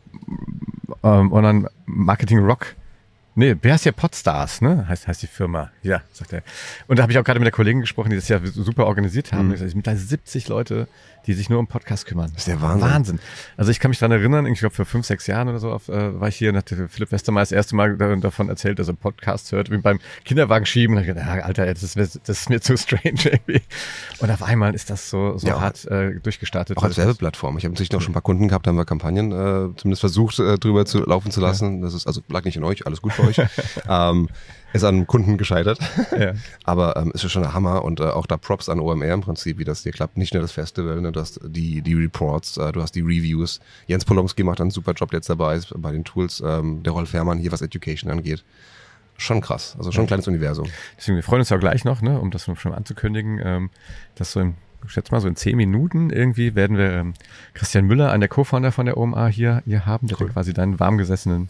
ähm, 1.03 1.31
Online 1.33 1.69
Marketing 1.85 2.39
Rock 2.39 2.75
Nee, 3.33 3.55
wer 3.61 3.73
heißt 3.73 3.85
ja 3.85 3.93
Podstars, 3.93 4.61
ne? 4.61 4.85
Heißt, 4.89 5.07
heißt 5.07 5.21
die 5.21 5.27
Firma. 5.27 5.71
Ja, 5.83 6.01
sagt 6.11 6.33
er. 6.33 6.43
Und 6.87 6.99
da 6.99 7.03
habe 7.03 7.13
ich 7.13 7.17
auch 7.17 7.23
gerade 7.23 7.39
mit 7.39 7.45
der 7.45 7.53
Kollegin 7.53 7.79
gesprochen, 7.79 8.09
die 8.09 8.17
das 8.17 8.27
ja 8.27 8.39
super 8.45 8.87
organisiert 8.87 9.31
haben. 9.31 9.47
Mhm. 9.47 9.53
Es 9.53 9.59
sind 9.59 9.75
mittlerweile 9.75 10.01
70 10.01 10.49
Leute, 10.49 10.87
die 11.27 11.33
sich 11.33 11.49
nur 11.49 11.59
um 11.59 11.67
Podcast 11.67 12.07
kümmern. 12.07 12.29
Das 12.33 12.39
ist 12.41 12.47
der 12.47 12.61
Wahnsinn. 12.61 12.89
Wahnsinn. 12.89 13.19
Also 13.55 13.71
ich 13.71 13.79
kann 13.79 13.89
mich 13.89 13.99
dran 13.99 14.11
erinnern, 14.11 14.45
ich 14.47 14.59
glaube 14.59 14.75
vor 14.75 14.85
fünf, 14.85 15.05
sechs 15.05 15.27
Jahren 15.27 15.47
oder 15.47 15.59
so 15.59 15.71
auf, 15.71 15.87
äh, 15.87 16.19
war 16.19 16.27
ich 16.27 16.35
hier 16.35 16.49
und 16.49 16.57
hatte 16.57 16.89
Philipp 16.89 17.11
Westermeier 17.13 17.43
das 17.43 17.51
erste 17.53 17.75
Mal 17.75 17.95
da- 17.95 18.15
davon 18.17 18.49
erzählt, 18.49 18.79
dass 18.79 18.87
er 18.89 18.95
Podcast 18.95 19.51
hört, 19.53 19.69
wie 19.71 19.77
beim 19.77 19.99
Kinderwagen 20.25 20.65
schieben. 20.65 20.95
Und 20.97 21.03
ich 21.03 21.07
gedacht, 21.07 21.25
ja, 21.27 21.43
Alter, 21.43 21.67
das 21.67 21.83
ist, 21.83 21.95
mir, 21.95 22.03
das 22.25 22.27
ist 22.27 22.49
mir 22.49 22.59
zu 22.59 22.75
strange 22.75 23.21
irgendwie. 23.23 23.61
Und 24.19 24.29
auf 24.31 24.43
einmal 24.43 24.73
ist 24.75 24.89
das 24.89 25.09
so, 25.09 25.37
so 25.37 25.47
Ja. 25.47 25.61
hart 25.61 25.85
äh, 25.85 26.19
durchgestartet. 26.19 26.75
Auch 26.77 26.83
als 26.83 26.97
ist- 26.97 27.05
Werbeplattform. 27.05 27.57
Ich 27.59 27.63
habe 27.63 27.73
natürlich 27.73 27.91
noch 27.93 28.01
schon 28.01 28.11
ein 28.11 28.13
paar 28.13 28.23
Kunden 28.23 28.47
gehabt, 28.49 28.65
da 28.67 28.71
haben 28.71 28.77
wir 28.77 28.85
Kampagnen 28.85 29.31
äh, 29.31 29.75
zumindest 29.77 30.01
versucht, 30.01 30.39
äh, 30.39 30.57
drüber 30.57 30.85
zu 30.85 31.05
laufen 31.05 31.31
zu 31.31 31.39
lassen. 31.39 31.81
Das 31.81 31.93
ist 31.93 32.07
also 32.07 32.21
lag 32.27 32.43
nicht 32.43 32.57
in 32.57 32.63
euch, 32.65 32.85
alles 32.87 33.01
gut 33.01 33.13
euch. 33.21 33.37
ähm, 33.89 34.27
ist 34.73 34.83
an 34.83 35.07
Kunden 35.07 35.37
gescheitert. 35.37 35.79
Ja. 36.17 36.33
Aber 36.63 36.95
ähm, 36.97 37.11
ist 37.13 37.23
ja 37.23 37.29
schon 37.29 37.43
ein 37.43 37.53
Hammer 37.53 37.83
und 37.83 37.99
äh, 37.99 38.03
auch 38.03 38.25
da 38.25 38.37
Props 38.37 38.69
an 38.69 38.79
OMR 38.79 39.13
im 39.13 39.21
Prinzip, 39.21 39.57
wie 39.57 39.63
das 39.63 39.83
hier 39.83 39.91
klappt. 39.91 40.17
Nicht 40.17 40.33
nur 40.33 40.41
das 40.41 40.51
Festival, 40.51 41.01
ne, 41.01 41.11
du 41.11 41.19
hast 41.19 41.39
die, 41.43 41.81
die 41.81 41.93
Reports, 41.93 42.57
äh, 42.57 42.71
du 42.71 42.81
hast 42.81 42.93
die 42.95 43.01
Reviews. 43.01 43.59
Jens 43.87 44.05
Polomski 44.05 44.43
macht 44.43 44.61
einen 44.61 44.71
super 44.71 44.93
Job, 44.93 45.11
der 45.11 45.17
jetzt 45.17 45.29
dabei 45.29 45.55
ist 45.55 45.73
bei 45.75 45.91
den 45.91 46.03
Tools. 46.03 46.41
Ähm, 46.45 46.83
der 46.83 46.93
Rolf 46.93 47.13
Herrmann 47.13 47.39
hier, 47.39 47.51
was 47.51 47.61
Education 47.61 48.09
angeht. 48.11 48.43
Schon 49.17 49.41
krass. 49.41 49.75
Also 49.77 49.91
schon 49.91 50.05
ein 50.05 50.07
kleines 50.07 50.27
Universum. 50.27 50.67
Deswegen, 50.97 51.15
wir 51.15 51.23
freuen 51.23 51.41
uns 51.41 51.49
ja 51.49 51.57
gleich 51.57 51.85
noch, 51.85 52.01
ne, 52.01 52.19
um 52.19 52.31
das 52.31 52.45
schon 52.45 52.71
mal 52.71 52.77
anzukündigen, 52.77 53.39
ähm, 53.43 53.69
dass 54.15 54.31
so 54.31 54.39
in, 54.39 54.55
ich 54.85 54.91
schätze 54.91 55.11
mal, 55.11 55.21
so 55.21 55.27
in 55.27 55.35
zehn 55.35 55.57
Minuten 55.57 56.09
irgendwie 56.09 56.55
werden 56.55 56.77
wir 56.77 56.91
ähm, 56.91 57.13
Christian 57.53 57.85
Müller, 57.85 58.11
einen 58.11 58.21
der 58.21 58.29
Co-Founder 58.29 58.71
von 58.71 58.85
der 58.85 58.97
OMA 58.97 59.27
hier, 59.27 59.61
hier 59.65 59.85
haben, 59.85 60.07
der 60.07 60.19
Cool. 60.19 60.29
quasi 60.29 60.53
deinen 60.53 60.79
warmgesessenen 60.79 61.49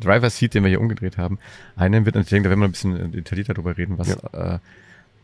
Driver 0.00 0.30
Seat, 0.30 0.54
den 0.54 0.62
wir 0.64 0.68
hier 0.70 0.80
umgedreht 0.80 1.18
haben, 1.18 1.38
einnehmen 1.76 2.06
wird. 2.06 2.16
Und 2.16 2.22
ich 2.22 2.28
denke, 2.28 2.44
da 2.44 2.50
werden 2.50 2.60
wir 2.60 2.68
ein 2.68 2.72
bisschen 2.72 2.96
äh, 2.96 3.08
detaillierter 3.08 3.54
darüber 3.54 3.76
reden, 3.76 3.98
was, 3.98 4.08
äh, 4.14 4.58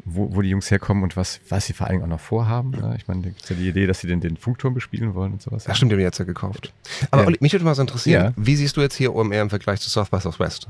wo, 0.04 0.34
wo 0.34 0.42
die 0.42 0.50
Jungs 0.50 0.70
herkommen 0.70 1.02
und 1.02 1.16
was, 1.16 1.40
was 1.48 1.66
sie 1.66 1.72
vor 1.72 1.86
allem 1.88 2.02
auch 2.02 2.06
noch 2.06 2.20
vorhaben. 2.20 2.72
Ja, 2.80 2.94
ich 2.94 3.08
meine, 3.08 3.22
da 3.22 3.28
gibt 3.30 3.48
ja 3.50 3.56
die 3.56 3.68
Idee, 3.68 3.86
dass 3.86 4.00
sie 4.00 4.06
den, 4.06 4.20
den 4.20 4.36
Funkturm 4.36 4.74
bespielen 4.74 5.14
wollen 5.14 5.32
und 5.32 5.42
sowas. 5.42 5.64
Das 5.64 5.76
stimmt, 5.76 5.90
den 5.92 5.96
haben 5.96 6.00
wir 6.00 6.06
jetzt 6.06 6.18
ja 6.18 6.24
gekauft. 6.24 6.72
Aber 7.10 7.22
Ja. 7.22 7.26
Olli, 7.28 7.38
mich 7.40 7.52
würde 7.52 7.64
mal 7.64 7.74
so 7.74 7.82
interessieren, 7.82 8.24
Ja. 8.26 8.32
wie 8.36 8.56
siehst 8.56 8.76
du 8.76 8.80
jetzt 8.80 8.94
hier 8.96 9.14
OMR 9.14 9.40
im 9.42 9.50
Vergleich 9.50 9.80
zu 9.80 9.90
South 9.90 10.08
by 10.10 10.20
Southwest? 10.20 10.68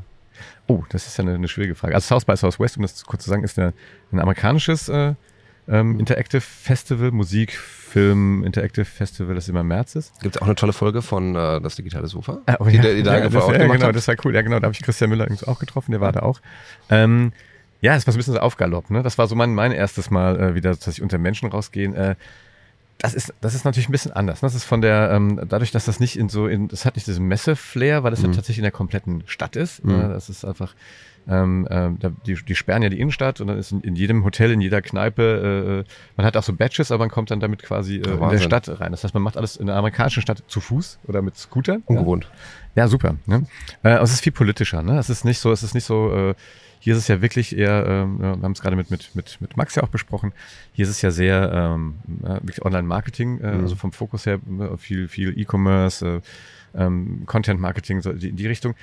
Oh, 0.67 0.85
das 0.91 1.07
ist 1.07 1.17
ja 1.19 1.25
eine, 1.25 1.35
eine 1.35 1.49
schwierige 1.49 1.75
Frage. 1.75 1.95
Also 1.95 2.07
South 2.07 2.25
by 2.25 2.37
Southwest, 2.37 2.77
um 2.77 2.83
das 2.83 3.05
kurz 3.05 3.25
zu 3.25 3.31
sagen, 3.31 3.43
ist 3.45 3.59
eine, 3.59 3.73
ein 4.13 4.21
amerikanisches 4.21 4.89
äh, 4.89 5.15
ähm, 5.69 5.99
Interactive 5.99 6.41
Festival, 6.41 7.11
Musik, 7.11 7.53
Film, 7.53 8.45
Interactive 8.45 8.85
Festival, 8.85 9.35
das 9.35 9.49
immer 9.49 9.61
im 9.61 9.69
März 9.69 9.97
ist. 9.97 10.21
Gibt 10.21 10.37
es 10.37 10.43
auch 10.43 10.47
eine 10.47 10.55
tolle 10.55 10.73
Folge 10.73 11.03
von 11.03 11.35
äh, 11.35 11.61
Das 11.61 11.77
digitale 11.77 12.07
Sofa? 12.07 12.39
Ah, 12.47 12.57
oh 12.61 12.65
die, 12.65 12.77
ja. 12.77 12.83
die 12.83 13.03
da 13.03 13.19
ja, 13.19 13.29
das, 13.29 13.35
ja, 13.35 13.67
genau, 13.67 13.87
hat? 13.87 13.97
das 13.97 14.09
war 14.09 14.17
cool. 14.25 14.35
Ja, 14.35 14.43
genau, 14.43 14.59
da 14.59 14.65
habe 14.65 14.75
ich 14.75 14.83
Christian 14.83 15.11
Müller 15.11 15.25
übrigens 15.25 15.45
auch 15.45 15.59
getroffen, 15.59 15.93
der 15.93 16.01
war 16.01 16.13
da 16.13 16.21
auch. 16.21 16.41
Ähm, 16.91 17.33
ja, 17.81 17.95
das 17.95 18.07
war 18.07 18.13
so 18.13 18.17
ein 18.17 18.21
bisschen 18.21 18.35
so 18.35 18.41
Aufgalopp, 18.41 18.91
ne? 18.91 19.03
Das 19.03 19.19
war 19.19 19.27
so 19.27 19.37
mein, 19.37 19.55
mein 19.55 19.73
erstes 19.73 20.11
Mal 20.11 20.41
äh, 20.41 20.55
wieder, 20.55 20.75
dass 20.75 20.89
ich 20.89 21.03
unter 21.03 21.19
Menschen 21.19 21.49
rausgehen. 21.49 21.95
Äh, 21.95 22.17
das 22.99 23.15
ist, 23.15 23.33
das 23.41 23.55
ist 23.55 23.65
natürlich 23.65 23.89
ein 23.89 23.93
bisschen 23.93 24.13
anders. 24.13 24.43
Ne? 24.43 24.47
Das 24.47 24.57
ist 24.57 24.65
von 24.65 24.81
der, 24.81 25.11
ähm, 25.13 25.41
dadurch, 25.49 25.71
dass 25.71 25.85
das 25.85 26.01
nicht 26.01 26.19
in 26.19 26.29
so, 26.29 26.49
in, 26.49 26.67
das 26.67 26.85
hat 26.85 26.97
nicht 26.97 27.07
diesen 27.07 27.27
Messe-Flair, 27.27 28.03
weil 28.03 28.11
das 28.11 28.23
ja 28.23 28.29
tatsächlich 28.29 28.59
in 28.59 28.65
der 28.65 28.73
kompletten 28.73 29.23
Stadt 29.27 29.55
ist. 29.55 29.85
Mhm. 29.85 29.97
Ne? 29.97 30.09
Das 30.09 30.29
ist 30.29 30.45
einfach, 30.45 30.75
ähm, 31.29 31.67
da, 31.71 32.11
die, 32.27 32.35
die 32.35 32.55
sperren 32.57 32.83
ja 32.83 32.89
die 32.89 32.99
Innenstadt 32.99 33.41
und 33.41 33.47
dann 33.47 33.59
ist 33.59 33.71
in, 33.71 33.83
in 33.83 33.95
jedem 33.95 34.25
Hotel, 34.25 34.51
in 34.51 34.61
jeder 34.61 34.83
Kneipe, 34.83 35.85
äh, 35.87 35.91
man 36.17 36.27
hat 36.27 36.37
auch 36.37 36.43
so 36.43 36.53
Badges, 36.53 36.91
aber 36.91 37.05
man 37.05 37.11
kommt 37.11 37.31
dann 37.31 37.39
damit 37.39 37.63
quasi 37.63 37.97
äh, 37.97 38.11
in 38.11 38.31
der. 38.31 38.39
Stadt 38.39 38.81
rein. 38.81 38.91
Das 38.91 39.05
heißt, 39.05 39.15
man 39.15 39.23
macht 39.23 39.37
alles 39.37 39.57
in 39.57 39.67
der 39.67 39.77
amerikanischen 39.77 40.23
Stadt 40.23 40.43
zu 40.49 40.61
Fuß 40.61 40.99
oder 41.07 41.23
mit 41.23 41.37
Scooter. 41.37 41.75
Ja? 41.75 41.81
Ungewohnt. 41.87 42.29
Ja, 42.75 42.89
super. 42.89 43.17
Ne? 43.27 43.47
Äh, 43.85 43.91
aber 43.91 44.03
es 44.03 44.13
ist 44.13 44.23
viel 44.23 44.33
politischer. 44.33 44.83
Ne? 44.83 44.99
Es 44.99 45.09
ist 45.09 45.25
nicht 45.25 45.39
so, 45.39 45.53
es 45.53 45.63
ist 45.63 45.75
nicht 45.75 45.85
so. 45.85 46.13
Äh, 46.13 46.35
hier 46.81 46.95
ist 46.95 47.01
es 47.01 47.09
ja 47.09 47.21
wirklich 47.23 47.57
eher. 47.57 47.85
Ähm, 47.87 48.19
wir 48.21 48.29
haben 48.29 48.53
es 48.53 48.61
gerade 48.61 48.77
mit, 48.77 48.91
mit 48.91 49.15
mit 49.15 49.41
mit 49.41 49.57
Max 49.57 49.75
ja 49.75 49.83
auch 49.83 49.89
besprochen. 49.89 50.33
Hier 50.73 50.85
ist 50.85 50.91
es 50.91 51.03
ja 51.03 51.11
sehr 51.11 51.51
ähm, 51.53 51.95
äh, 52.23 52.35
wirklich 52.35 52.65
Online-Marketing, 52.65 53.41
äh, 53.41 53.53
Mhm. 53.57 53.61
also 53.63 53.77
vom 53.77 53.93
Fokus 53.93 54.27
her 54.27 54.39
ne, 54.47 54.77
viel 54.79 55.09
viel 55.09 55.39
E-Commerce, 55.39 56.21
äh, 56.75 56.83
ähm, 56.83 57.23
Content-Marketing 57.27 58.01
so 58.03 58.13
die, 58.13 58.29
in 58.31 58.37
die 58.37 58.47
Richtung. 58.47 58.75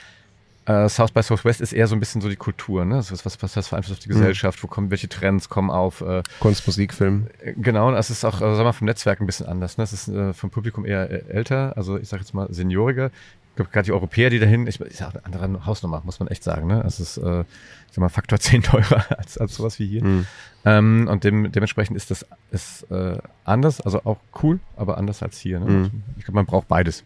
Äh, 0.68 0.90
South 0.90 1.12
by 1.12 1.22
Southwest 1.22 1.62
ist 1.62 1.74
eher 1.74 1.86
so 1.86 1.96
ein 1.96 2.00
bisschen 2.00 2.22
so 2.22 2.28
die 2.28 2.36
Kultur, 2.38 2.86
ne? 2.86 2.96
Also 2.96 3.14
was, 3.14 3.24
was, 3.24 3.44
was 3.44 3.54
das 3.54 3.68
für 3.68 3.78
Einfluss 3.78 3.98
auf 3.98 4.04
die 4.04 4.10
Gesellschaft, 4.10 4.64
wo 4.64 4.68
kommen, 4.68 4.90
welche 4.90 5.08
Trends 5.08 5.48
kommen 5.48 5.70
auf, 5.70 6.02
äh, 6.02 6.24
Kunst, 6.40 6.66
Musik, 6.66 6.92
Film. 6.92 7.28
äh, 7.44 7.54
Genau, 7.56 7.88
und 7.90 7.94
es 7.94 8.10
ist 8.10 8.26
auch, 8.26 8.38
äh, 8.38 8.40
sagen 8.40 8.58
wir 8.58 8.64
mal, 8.64 8.72
vom 8.74 8.86
Netzwerk 8.88 9.22
ein 9.22 9.28
bisschen 9.28 9.46
anders. 9.46 9.78
Ne? 9.78 9.84
Es 9.84 9.94
ist 9.94 10.08
äh, 10.08 10.34
vom 10.34 10.50
Publikum 10.50 10.84
eher 10.84 11.08
äh, 11.12 11.24
älter, 11.32 11.74
also 11.78 11.98
ich 12.00 12.10
sage 12.10 12.24
jetzt 12.24 12.34
mal 12.34 12.52
senioriger. 12.52 13.12
Ich 13.56 13.58
glaube, 13.58 13.72
gerade 13.72 13.86
die 13.86 13.94
Europäer, 13.94 14.30
die 14.30 14.40
dahin, 14.40 14.68
ich, 14.68 14.82
ist 14.82 15.00
ja 15.00 15.08
auch 15.08 15.14
eine 15.16 15.24
andere 15.44 15.66
Hausnummer, 15.66 16.02
muss 16.04 16.20
man 16.20 16.28
echt 16.28 16.44
sagen. 16.44 16.68
Ne? 16.68 16.84
Es 16.86 17.00
ist, 17.00 17.16
äh, 17.16 17.40
ich 17.42 17.46
sag 17.94 18.00
mal, 18.00 18.10
Faktor 18.10 18.38
10 18.42 18.64
teurer 18.64 19.06
als, 19.18 19.38
als 19.38 19.56
sowas 19.56 19.80
wie 19.80 19.88
hier. 19.88 20.04
Mhm. 20.04 20.26
Ähm, 20.66 21.08
und 21.10 21.24
dem, 21.24 21.50
dementsprechend 21.54 21.96
ist 21.96 22.12
das 22.12 22.26
ist, 22.52 22.84
äh, 22.92 23.18
anders, 23.46 23.80
also 23.80 24.02
auch 24.04 24.18
cool, 24.44 24.60
aber 24.76 24.98
anders 24.98 25.24
als 25.24 25.40
hier. 25.40 25.62
Ne? 25.62 25.66
Mhm. 25.66 26.04
Ich 26.18 26.26
glaube, 26.26 26.36
man 26.36 26.46
braucht 26.46 26.68
beides, 26.68 27.06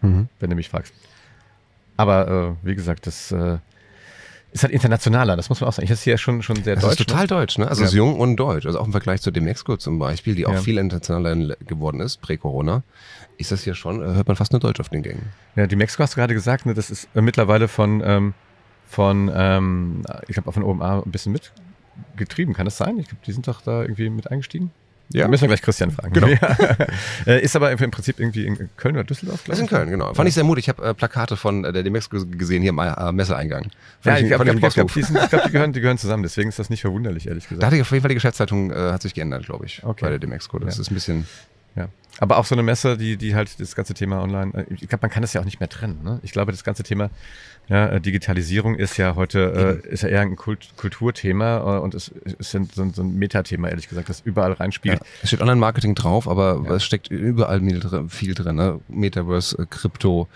Mhm. 0.00 0.28
wenn 0.38 0.48
du 0.48 0.56
mich 0.56 0.70
fragst. 0.70 0.94
Aber 1.98 2.56
äh, 2.62 2.66
wie 2.66 2.74
gesagt, 2.74 3.06
das 3.06 3.30
äh, 3.32 3.58
ist 4.52 4.62
halt 4.64 4.72
internationaler, 4.72 5.36
das 5.36 5.48
muss 5.48 5.60
man 5.60 5.68
auch 5.68 5.72
sagen. 5.72 5.84
Ich 5.84 5.90
ist 5.90 6.02
hier 6.02 6.18
schon, 6.18 6.42
schon 6.42 6.62
sehr 6.64 6.74
Das 6.74 6.84
deutsch. 6.84 7.00
ist 7.00 7.06
total 7.08 7.26
deutsch, 7.26 7.58
ne? 7.58 7.68
Also 7.68 7.82
Ja. 7.82 7.88
ist 7.88 7.94
jung 7.94 8.18
und 8.18 8.36
deutsch. 8.36 8.66
Also 8.66 8.80
auch 8.80 8.86
im 8.86 8.92
Vergleich 8.92 9.20
zu 9.22 9.30
Demexco 9.30 9.76
zum 9.76 9.98
Beispiel, 9.98 10.34
die 10.34 10.46
auch 10.46 10.52
Ja. 10.54 10.60
viel 10.60 10.78
internationaler 10.78 11.54
geworden 11.66 12.00
ist, 12.00 12.18
prä-Corona, 12.20 12.82
ist 13.38 13.52
das 13.52 13.62
hier 13.62 13.74
schon, 13.74 14.02
äh, 14.02 14.14
hört 14.14 14.26
man 14.28 14.36
fast 14.36 14.52
nur 14.52 14.60
Deutsch 14.60 14.80
auf 14.80 14.88
den 14.88 15.02
Gängen. 15.02 15.32
Ja, 15.56 15.66
die 15.66 15.76
Mexiko 15.76 16.02
hast 16.02 16.14
du 16.14 16.16
gerade 16.20 16.34
gesagt, 16.34 16.66
ne, 16.66 16.74
das 16.74 16.90
ist 16.90 17.08
äh, 17.14 17.20
mittlerweile 17.22 17.68
von, 17.68 18.02
ähm, 18.04 18.34
von 18.88 19.30
ähm, 19.34 20.02
ich 20.26 20.34
glaube, 20.34 20.48
auch 20.48 20.54
von 20.54 20.64
OMA 20.64 21.00
ein 21.02 21.10
bisschen 21.12 21.32
mitgetrieben. 21.32 22.54
Kann 22.54 22.64
das 22.64 22.76
sein? 22.76 22.98
Ich 22.98 23.08
glaube, 23.08 23.22
die 23.24 23.32
sind 23.32 23.46
doch 23.46 23.60
da 23.62 23.82
irgendwie 23.82 24.10
mit 24.10 24.30
eingestiegen. 24.30 24.72
Ja. 25.12 25.28
Müssen 25.28 25.42
wir 25.42 25.48
gleich 25.48 25.62
Christian 25.62 25.90
fragen. 25.90 26.12
Genau. 26.12 26.26
Ja. 26.40 26.56
Äh, 27.26 27.42
ist 27.42 27.54
aber 27.56 27.70
im 27.72 27.90
Prinzip 27.90 28.18
irgendwie 28.18 28.46
in 28.46 28.70
Köln 28.76 28.94
oder 28.94 29.04
Düsseldorf, 29.04 29.44
glaub 29.44 29.54
ist 29.54 29.60
in. 29.60 29.66
Köln, 29.68 29.90
genau. 29.90 30.14
Fand 30.14 30.28
ich 30.28 30.34
sehr 30.34 30.44
mutig. 30.44 30.64
Ich 30.64 30.68
habe 30.68 30.82
äh, 30.88 30.94
Plakate 30.94 31.36
von 31.36 31.64
äh, 31.64 31.72
der 31.72 31.82
Demexco 31.82 32.24
gesehen 32.26 32.62
hier 32.62 32.70
am 32.72 32.78
äh, 32.78 33.12
Messeeingang. 33.12 33.64
Fand 34.00 34.04
Ja, 34.04 34.18
ich 34.18 34.28
glaube, 34.28 34.44
glaub, 34.44 34.54
ich 34.56 34.60
glaub, 34.74 34.86
Bock 34.86 34.94
die, 34.94 35.00
glaub, 35.28 35.44
die, 35.44 35.50
gehören, 35.50 35.72
die 35.72 35.80
gehören 35.80 35.98
zusammen. 35.98 36.22
Deswegen 36.22 36.48
ist 36.48 36.58
das 36.58 36.70
nicht 36.70 36.80
verwunderlich, 36.80 37.26
ehrlich 37.28 37.44
gesagt. 37.44 37.62
Da 37.62 37.66
ich 37.76 37.82
auf 37.82 37.90
jeden 37.90 38.02
Fall 38.02 38.08
die 38.08 38.14
Geschäftsleitung 38.14 38.70
äh, 38.70 38.74
hat 38.74 39.02
sich 39.02 39.12
geändert, 39.14 39.44
glaube 39.44 39.66
ich, 39.66 39.82
Okay. 39.84 39.98
bei 40.04 40.10
der 40.10 40.18
Demexco. 40.18 40.58
Das 40.58 40.76
Ja. 40.76 40.82
ist 40.82 40.90
ein 40.90 40.94
bisschen. 40.94 41.26
Ja. 42.20 42.24
Aber 42.24 42.36
auch 42.38 42.44
so 42.44 42.54
eine 42.54 42.62
Messe, 42.62 42.96
die, 42.98 43.16
die 43.16 43.34
halt 43.34 43.58
das 43.60 43.74
ganze 43.74 43.94
Thema 43.94 44.22
online, 44.22 44.52
äh, 44.54 44.64
ich 44.74 44.88
glaube, 44.88 45.02
man 45.02 45.10
kann 45.10 45.22
das 45.22 45.32
ja 45.32 45.40
auch 45.40 45.44
nicht 45.44 45.58
mehr 45.60 45.68
trennen. 45.68 46.00
Ne? 46.04 46.20
Ich 46.22 46.32
glaube, 46.32 46.52
das 46.52 46.64
ganze 46.64 46.82
Thema 46.82 47.10
ja, 47.68 47.86
äh, 47.88 48.00
Digitalisierung 48.00 48.74
ist 48.74 48.96
ja 48.96 49.14
heute, 49.14 49.80
äh, 49.84 49.88
ist 49.88 50.02
ja 50.02 50.08
eher 50.08 50.20
ein 50.22 50.36
Kult, 50.36 50.70
Kulturthema 50.76 51.76
äh, 51.76 51.80
und 51.80 51.94
es 51.94 52.08
ist 52.08 52.54
ein, 52.54 52.68
so, 52.74 52.82
ein- 52.82 52.92
so 52.92 53.02
ein 53.02 53.14
Metathema, 53.18 53.68
ehrlich 53.68 53.88
gesagt, 53.88 54.08
das 54.08 54.20
überall 54.20 54.50
Ja. 54.50 54.56
reinspielt. 54.56 55.00
Es 55.22 55.28
steht 55.28 55.40
Online-Marketing 55.40 55.94
drauf, 55.94 56.28
aber 56.28 56.62
Ja. 56.66 56.74
es 56.74 56.84
steckt 56.84 57.08
überall 57.10 57.60
viel 58.08 58.34
drin. 58.34 58.56
Ne? 58.56 58.80
Metaverse, 58.88 59.56
äh, 59.62 59.66
Krypto, 59.70 60.28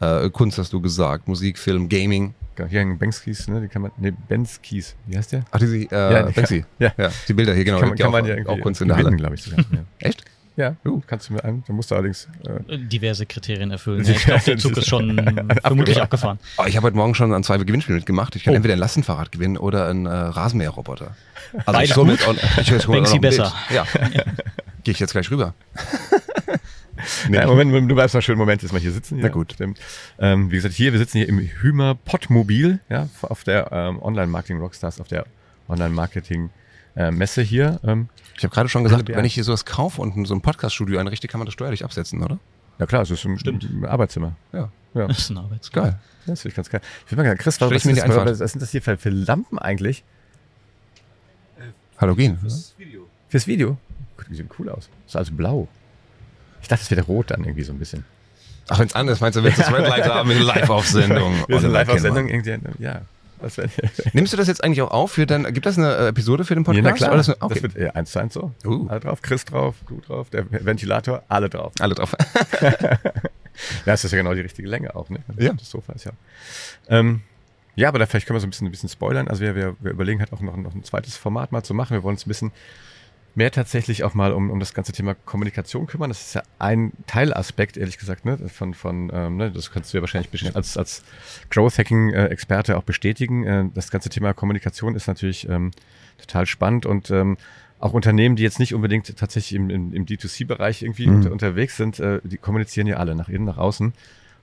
äh, 0.00 0.28
Kunst 0.30 0.58
hast 0.58 0.72
du 0.72 0.80
gesagt, 0.80 1.28
Musik, 1.28 1.58
Film, 1.58 1.88
Gaming. 1.88 2.34
Ja. 2.58 2.66
Hier 2.66 2.80
hängen 2.80 2.98
Bankskis, 2.98 3.48
ne? 3.48 3.62
Die 3.62 3.68
kann 3.68 3.80
man, 3.82 3.90
ne, 3.96 4.12
Benskis, 4.12 4.94
wie 5.06 5.16
heißt 5.16 5.32
der? 5.32 5.44
Ach, 5.50 5.58
diese, 5.58 5.76
äh, 5.78 5.86
Ja, 5.92 6.22
die 6.24 6.32
Banksy. 6.34 6.64
ja. 6.78 6.92
ja. 6.98 7.08
Die 7.26 7.32
Bilder 7.32 7.54
hier, 7.54 7.64
genau. 7.64 7.78
kann 7.78 7.88
man, 7.88 7.96
die 7.96 8.02
kann 8.02 8.12
man 8.12 8.22
auch, 8.24 8.28
ja 8.28 8.34
irgendwie 8.34 8.50
auch 8.52 8.60
Kunst 8.60 8.82
in 8.82 8.88
der 8.88 8.96
Halle. 8.98 9.04
gewinnen, 9.04 9.16
glaube 9.18 9.34
ich 9.36 9.42
sogar. 9.44 9.64
Ja. 9.72 9.78
Echt? 9.98 10.24
Ja, 10.56 10.76
Uh. 10.86 11.00
kannst 11.06 11.28
du 11.28 11.34
mir 11.34 11.44
ein, 11.44 11.64
da 11.66 11.72
musst 11.72 11.90
du 11.90 11.94
allerdings, 11.94 12.28
äh, 12.68 12.78
diverse 12.78 13.26
Kriterien 13.26 13.70
erfüllen. 13.70 14.04
Ja, 14.04 14.12
ich 14.12 14.24
glaube, 14.24 14.42
der 14.44 14.58
Zug 14.58 14.76
ist 14.76 14.88
schon 14.88 15.16
vermutlich 15.62 16.00
abgefahren. 16.00 16.38
Oh, 16.58 16.64
ich 16.66 16.76
habe 16.76 16.86
heute 16.86 16.96
Morgen 16.96 17.14
schon 17.14 17.32
an 17.32 17.42
zwei 17.44 17.58
Gewinnspielen 17.58 17.98
mitgemacht. 17.98 18.36
Ich 18.36 18.44
kann 18.44 18.52
Oh. 18.52 18.56
entweder 18.56 18.74
ein 18.74 18.80
Lastenfahrrad 18.80 19.32
gewinnen 19.32 19.56
oder 19.56 19.88
einen 19.88 20.06
äh, 20.06 20.10
Rasenmäherroboter. 20.10 21.14
Also 21.52 21.62
Beide 21.72 21.84
ich 21.84 21.96
hol 21.96 22.04
mir 22.04 22.16
gut. 22.16 22.20
jetzt 22.20 22.28
auch, 22.28 22.60
ich, 22.78 22.86
hol 22.88 23.00
auch 23.04 23.12
noch 23.14 23.20
besser. 23.20 23.52
Bild. 23.68 23.84
Ja. 23.94 24.00
Gehe 24.84 24.92
ich 24.92 25.00
jetzt 25.00 25.12
gleich 25.12 25.30
rüber. 25.30 25.54
Ja, 27.30 27.46
Moment, 27.46 27.72
du 27.90 27.94
bleibst 27.94 28.14
mal 28.14 28.20
schön 28.20 28.36
Moment, 28.36 28.60
jetzt 28.62 28.72
mal 28.72 28.78
hier 28.80 28.92
sitzen. 28.92 29.14
Hier 29.16 29.24
Na 29.24 29.30
gut. 29.30 29.56
Ähm, 30.18 30.50
wie 30.50 30.56
gesagt, 30.56 30.74
hier, 30.74 30.92
wir 30.92 30.98
sitzen 30.98 31.16
hier 31.16 31.28
im 31.30 31.38
Hümer 31.38 31.94
Pottmobil, 31.94 32.80
ja, 32.90 33.08
auf 33.22 33.42
der 33.42 33.72
ähm, 33.72 34.02
Online-Marketing 34.02 34.58
Rockstars, 34.58 35.00
auf 35.00 35.08
der 35.08 35.24
Online-Marketing-Messe 36.96 37.42
hier. 37.42 37.80
Ähm, 37.84 38.08
Ich 38.36 38.44
habe 38.44 38.54
gerade 38.54 38.68
schon 38.68 38.84
gesagt, 38.84 39.08
wenn 39.08 39.24
ich 39.24 39.34
hier 39.34 39.44
sowas 39.44 39.64
kaufe 39.64 40.00
und 40.00 40.26
so 40.26 40.34
ein 40.34 40.40
Podcast-Studio 40.40 40.98
einrichte, 40.98 41.28
kann 41.28 41.38
man 41.38 41.46
das 41.46 41.54
steuerlich 41.54 41.84
absetzen, 41.84 42.22
oder? 42.22 42.38
ja 42.78 42.86
klar, 42.86 43.02
es 43.02 43.10
ist 43.10 43.24
ein, 43.26 43.38
Stimmt. 43.38 43.66
Arbeitszimmer. 43.84 44.34
Ja. 44.52 44.70
Ja, 44.94 45.06
Das 45.06 45.18
ist 45.18 45.30
ein 45.30 45.38
Arbeits 45.38 45.70
Geil. 45.70 45.98
das 46.26 46.40
finde 46.42 46.48
ich 46.52 46.56
ganz 46.56 46.68
geil. 46.70 46.80
Ich 47.06 47.16
will 47.16 47.22
mal 47.24 47.36
Chris, 47.36 47.60
was, 47.60 47.70
was, 47.70 47.84
mir 47.84 47.94
das, 47.94 48.40
was 48.40 48.50
sind 48.52 48.60
das 48.60 48.70
hier 48.70 48.82
für, 48.82 48.96
für 48.96 49.10
Lampen 49.10 49.58
eigentlich? 49.58 50.02
Halogen. 51.98 52.38
Fürs 53.28 53.46
Video? 53.46 53.76
Guck, 54.16 54.28
Die 54.28 54.34
sehen 54.34 54.48
cool 54.58 54.68
aus. 54.70 54.88
Das 55.04 55.12
ist 55.12 55.16
also 55.16 55.32
blau. 55.34 55.68
Ich 56.62 56.68
dachte, 56.68 56.82
es 56.82 56.90
wäre 56.90 57.02
rot 57.02 57.30
dann 57.30 57.44
irgendwie 57.44 57.62
so 57.62 57.72
ein 57.72 57.78
bisschen. 57.78 58.04
Ach, 58.68 58.78
wenn 58.78 58.86
es 58.86 58.94
anders 58.94 59.20
meinst 59.20 59.38
du, 59.38 59.44
willst 59.44 59.58
du 59.58 59.62
das 59.62 59.72
Red 59.78 59.86
Light 59.88 60.04
haben 60.08 60.28
mit 60.28 60.40
live 60.40 60.70
auf 60.70 60.88
Sendung. 60.88 61.34
Wir 61.46 61.60
sind 61.60 61.66
Oliver 61.66 61.68
live 61.70 61.88
auf 61.88 61.94
Kennmann. 61.96 62.14
Sendung. 62.14 62.28
irgendwie, 62.28 62.82
Ja, 62.82 63.02
Nimmst 64.12 64.32
du 64.32 64.36
das 64.36 64.48
jetzt 64.48 64.62
eigentlich 64.62 64.82
auch 64.82 64.90
auf 64.90 65.12
für 65.12 65.26
dann, 65.26 65.52
gibt 65.52 65.66
das 65.66 65.78
eine 65.78 65.94
äh, 65.94 66.08
Episode 66.08 66.44
für 66.44 66.54
den 66.54 66.64
Podcast? 66.64 66.84
Ja, 66.84 66.90
na 66.90 66.96
klar. 66.96 67.10
Oder 67.10 67.18
das, 67.18 67.26
Das 67.26 67.42
okay. 67.42 67.62
wird 67.62 67.76
äh, 67.76 67.90
eins 67.90 68.12
zu 68.12 68.18
eins 68.18 68.34
so. 68.34 68.52
Uh. 68.64 68.86
Alle 68.88 69.00
drauf, 69.00 69.22
Chris 69.22 69.44
drauf, 69.44 69.76
du 69.88 70.00
drauf, 70.00 70.30
der 70.30 70.44
Ventilator, 70.50 71.22
alle 71.28 71.48
drauf. 71.48 71.72
Alle 71.80 71.94
drauf. 71.94 72.14
Ja, 73.84 73.92
das 73.92 74.04
ist 74.04 74.12
ja 74.12 74.18
genau 74.18 74.34
die 74.34 74.40
richtige 74.40 74.68
Länge 74.68 74.94
auch, 74.94 75.10
ne? 75.10 75.20
Ja. 75.38 75.52
Das 75.52 75.70
Sofa 75.70 75.92
ist 75.92 76.04
ja. 76.04 76.12
Ähm, 76.88 77.22
ja, 77.76 77.88
aber 77.88 77.98
da 77.98 78.06
vielleicht 78.06 78.26
können 78.26 78.36
wir 78.36 78.40
so 78.40 78.46
ein 78.46 78.50
bisschen, 78.50 78.66
ein 78.66 78.70
bisschen 78.70 78.88
spoilern. 78.88 79.28
Also 79.28 79.42
wir, 79.42 79.54
wir, 79.54 79.76
wir 79.80 79.92
überlegen 79.92 80.20
halt 80.20 80.32
auch 80.32 80.40
noch, 80.40 80.56
noch 80.56 80.74
ein 80.74 80.84
zweites 80.84 81.16
Format 81.16 81.52
mal 81.52 81.62
zu 81.62 81.74
machen. 81.74 81.94
Wir 81.94 82.02
wollen 82.02 82.14
uns 82.14 82.26
ein 82.26 82.28
bisschen 82.28 82.52
mehr 83.40 83.50
tatsächlich 83.50 84.04
auch 84.04 84.12
mal 84.12 84.32
um, 84.32 84.50
um 84.50 84.60
das 84.60 84.74
ganze 84.74 84.92
Thema 84.92 85.14
Kommunikation 85.14 85.86
kümmern. 85.86 86.10
Das 86.10 86.20
ist 86.20 86.34
ja 86.34 86.42
ein 86.58 86.92
Teilaspekt, 87.06 87.78
ehrlich 87.78 87.96
gesagt, 87.96 88.26
ne? 88.26 88.36
Von, 88.50 88.74
von 88.74 89.10
ähm, 89.14 89.38
ne? 89.38 89.50
das 89.50 89.70
kannst 89.70 89.92
du 89.92 89.96
ja 89.96 90.02
wahrscheinlich 90.02 90.54
als, 90.54 90.76
als 90.76 91.02
Growth 91.48 91.78
Hacking-Experte 91.78 92.76
auch 92.76 92.82
bestätigen. 92.82 93.44
Äh, 93.44 93.64
das 93.72 93.90
ganze 93.90 94.10
Thema 94.10 94.34
Kommunikation 94.34 94.94
ist 94.94 95.06
natürlich 95.06 95.48
ähm, 95.48 95.70
total 96.18 96.44
spannend 96.44 96.84
und 96.84 97.10
ähm, 97.10 97.38
auch 97.78 97.94
Unternehmen, 97.94 98.36
die 98.36 98.42
jetzt 98.42 98.58
nicht 98.58 98.74
unbedingt 98.74 99.16
tatsächlich 99.16 99.54
im, 99.54 99.70
im, 99.70 99.94
im 99.94 100.04
D2C-Bereich 100.04 100.82
irgendwie 100.82 101.06
Mhm. 101.06 101.14
unter, 101.16 101.32
unterwegs 101.32 101.78
sind, 101.78 101.98
äh, 101.98 102.20
die 102.22 102.36
kommunizieren 102.36 102.88
ja 102.88 102.98
alle 102.98 103.14
nach 103.14 103.30
innen, 103.30 103.46
nach 103.46 103.56
außen. 103.56 103.94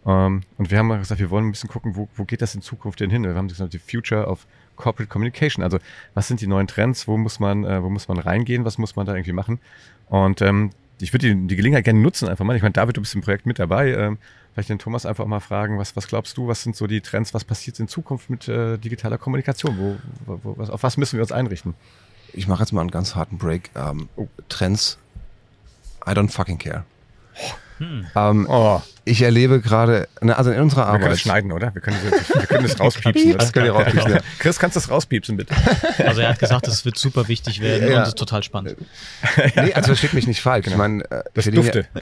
Ähm, 0.07 0.41
und 0.57 0.71
wir 0.71 0.79
haben 0.79 0.87
mal 0.87 0.97
gesagt, 0.97 1.21
wir 1.21 1.29
wollen 1.29 1.45
ein 1.45 1.51
bisschen 1.51 1.69
gucken, 1.69 1.95
wo, 1.95 2.09
wo 2.15 2.25
geht 2.25 2.41
das 2.41 2.55
in 2.55 2.63
Zukunft 2.63 2.99
denn 2.99 3.11
hin? 3.11 3.23
Wir 3.23 3.35
haben 3.35 3.47
gesagt, 3.47 3.73
die 3.73 3.79
Future 3.79 4.25
of 4.25 4.47
Corporate 4.77 5.09
Communication. 5.09 5.63
Also 5.63 5.79
was 6.13 6.27
sind 6.27 6.39
die 6.39 6.47
neuen 6.47 6.67
Trends? 6.67 7.07
Wo 7.07 7.17
muss 7.17 7.39
man, 7.39 7.65
äh, 7.65 7.83
wo 7.83 7.89
muss 7.89 8.07
man 8.07 8.19
reingehen? 8.19 8.63
Was 8.63 8.77
muss 8.77 8.95
man 8.95 9.05
da 9.05 9.13
irgendwie 9.13 9.33
machen? 9.33 9.59
Und 10.07 10.41
ähm, 10.41 10.71
ich 10.99 11.13
würde 11.13 11.35
die, 11.35 11.47
die 11.47 11.55
Gelegenheit 11.55 11.83
gerne 11.83 11.99
nutzen, 11.99 12.27
einfach 12.27 12.45
mal. 12.45 12.55
Ich 12.55 12.61
meine, 12.61 12.73
David, 12.73 12.97
du 12.97 13.01
bist 13.01 13.13
im 13.13 13.21
Projekt 13.21 13.45
mit 13.45 13.59
dabei. 13.59 13.93
Ähm, 13.93 14.17
vielleicht 14.53 14.69
den 14.69 14.79
Thomas 14.79 15.05
einfach 15.05 15.25
mal 15.25 15.39
fragen, 15.39 15.77
was, 15.77 15.95
was 15.95 16.07
glaubst 16.07 16.37
du, 16.37 16.47
was 16.47 16.63
sind 16.63 16.75
so 16.75 16.87
die 16.87 17.01
Trends, 17.01 17.33
was 17.33 17.43
passiert 17.43 17.79
in 17.79 17.87
Zukunft 17.87 18.29
mit 18.29 18.47
äh, 18.47 18.77
digitaler 18.77 19.17
Kommunikation? 19.17 19.77
Wo, 19.77 19.97
wo, 20.25 20.39
wo, 20.43 20.57
was, 20.57 20.69
auf 20.69 20.83
was 20.83 20.97
müssen 20.97 21.17
wir 21.17 21.21
uns 21.21 21.31
einrichten? 21.31 21.75
Ich 22.33 22.47
mache 22.47 22.63
jetzt 22.63 22.71
mal 22.71 22.81
einen 22.81 22.91
ganz 22.91 23.15
harten 23.15 23.37
Break. 23.37 23.69
Ähm, 23.75 24.09
Trends. 24.49 24.97
I 26.07 26.11
don't 26.11 26.31
fucking 26.31 26.57
care. 26.57 26.85
Ähm, 27.79 28.45
Oh, 28.49 28.81
ich 29.05 29.21
erlebe 29.21 29.61
gerade, 29.61 30.07
ne, 30.21 30.37
also 30.37 30.51
in 30.51 30.59
unserer 30.61 30.81
wir 30.81 30.85
können 30.85 31.01
das 31.01 31.07
Arbeit. 31.09 31.19
schneiden, 31.19 31.51
oder? 31.51 31.73
Wir 31.73 31.81
können 31.81 31.97
das, 32.09 32.29
wir 32.35 32.45
können 32.47 32.63
das 32.63 32.79
rauspiepsen. 32.79 33.37
Das 33.37 33.53
könnt 33.53 33.65
ihr 33.67 33.71
rauspiepsen, 33.73 34.11
ja. 34.11 34.19
Chris, 34.39 34.59
kannst 34.59 34.75
du 34.75 34.79
das 34.79 34.89
rauspiepsen, 34.89 35.37
bitte? 35.37 35.53
Also 36.05 36.21
er 36.21 36.29
hat 36.29 36.39
gesagt, 36.39 36.67
es 36.67 36.83
wird 36.85 36.97
super 36.97 37.27
wichtig 37.27 37.61
werden 37.61 37.89
Ja. 37.91 37.95
und 37.97 38.01
es 38.03 38.07
ist 38.09 38.17
total 38.17 38.43
spannend. 38.43 38.75
Nee, 39.55 39.73
also 39.73 39.87
versteht 39.87 40.13
mich 40.13 40.27
nicht 40.27 40.41
falsch. 40.41 40.67
Ich 40.67 40.75
meine, 40.75 41.03
äh, 41.11 41.23
Das 41.33 41.45
wir 41.45 41.53
dufte. 41.53 41.87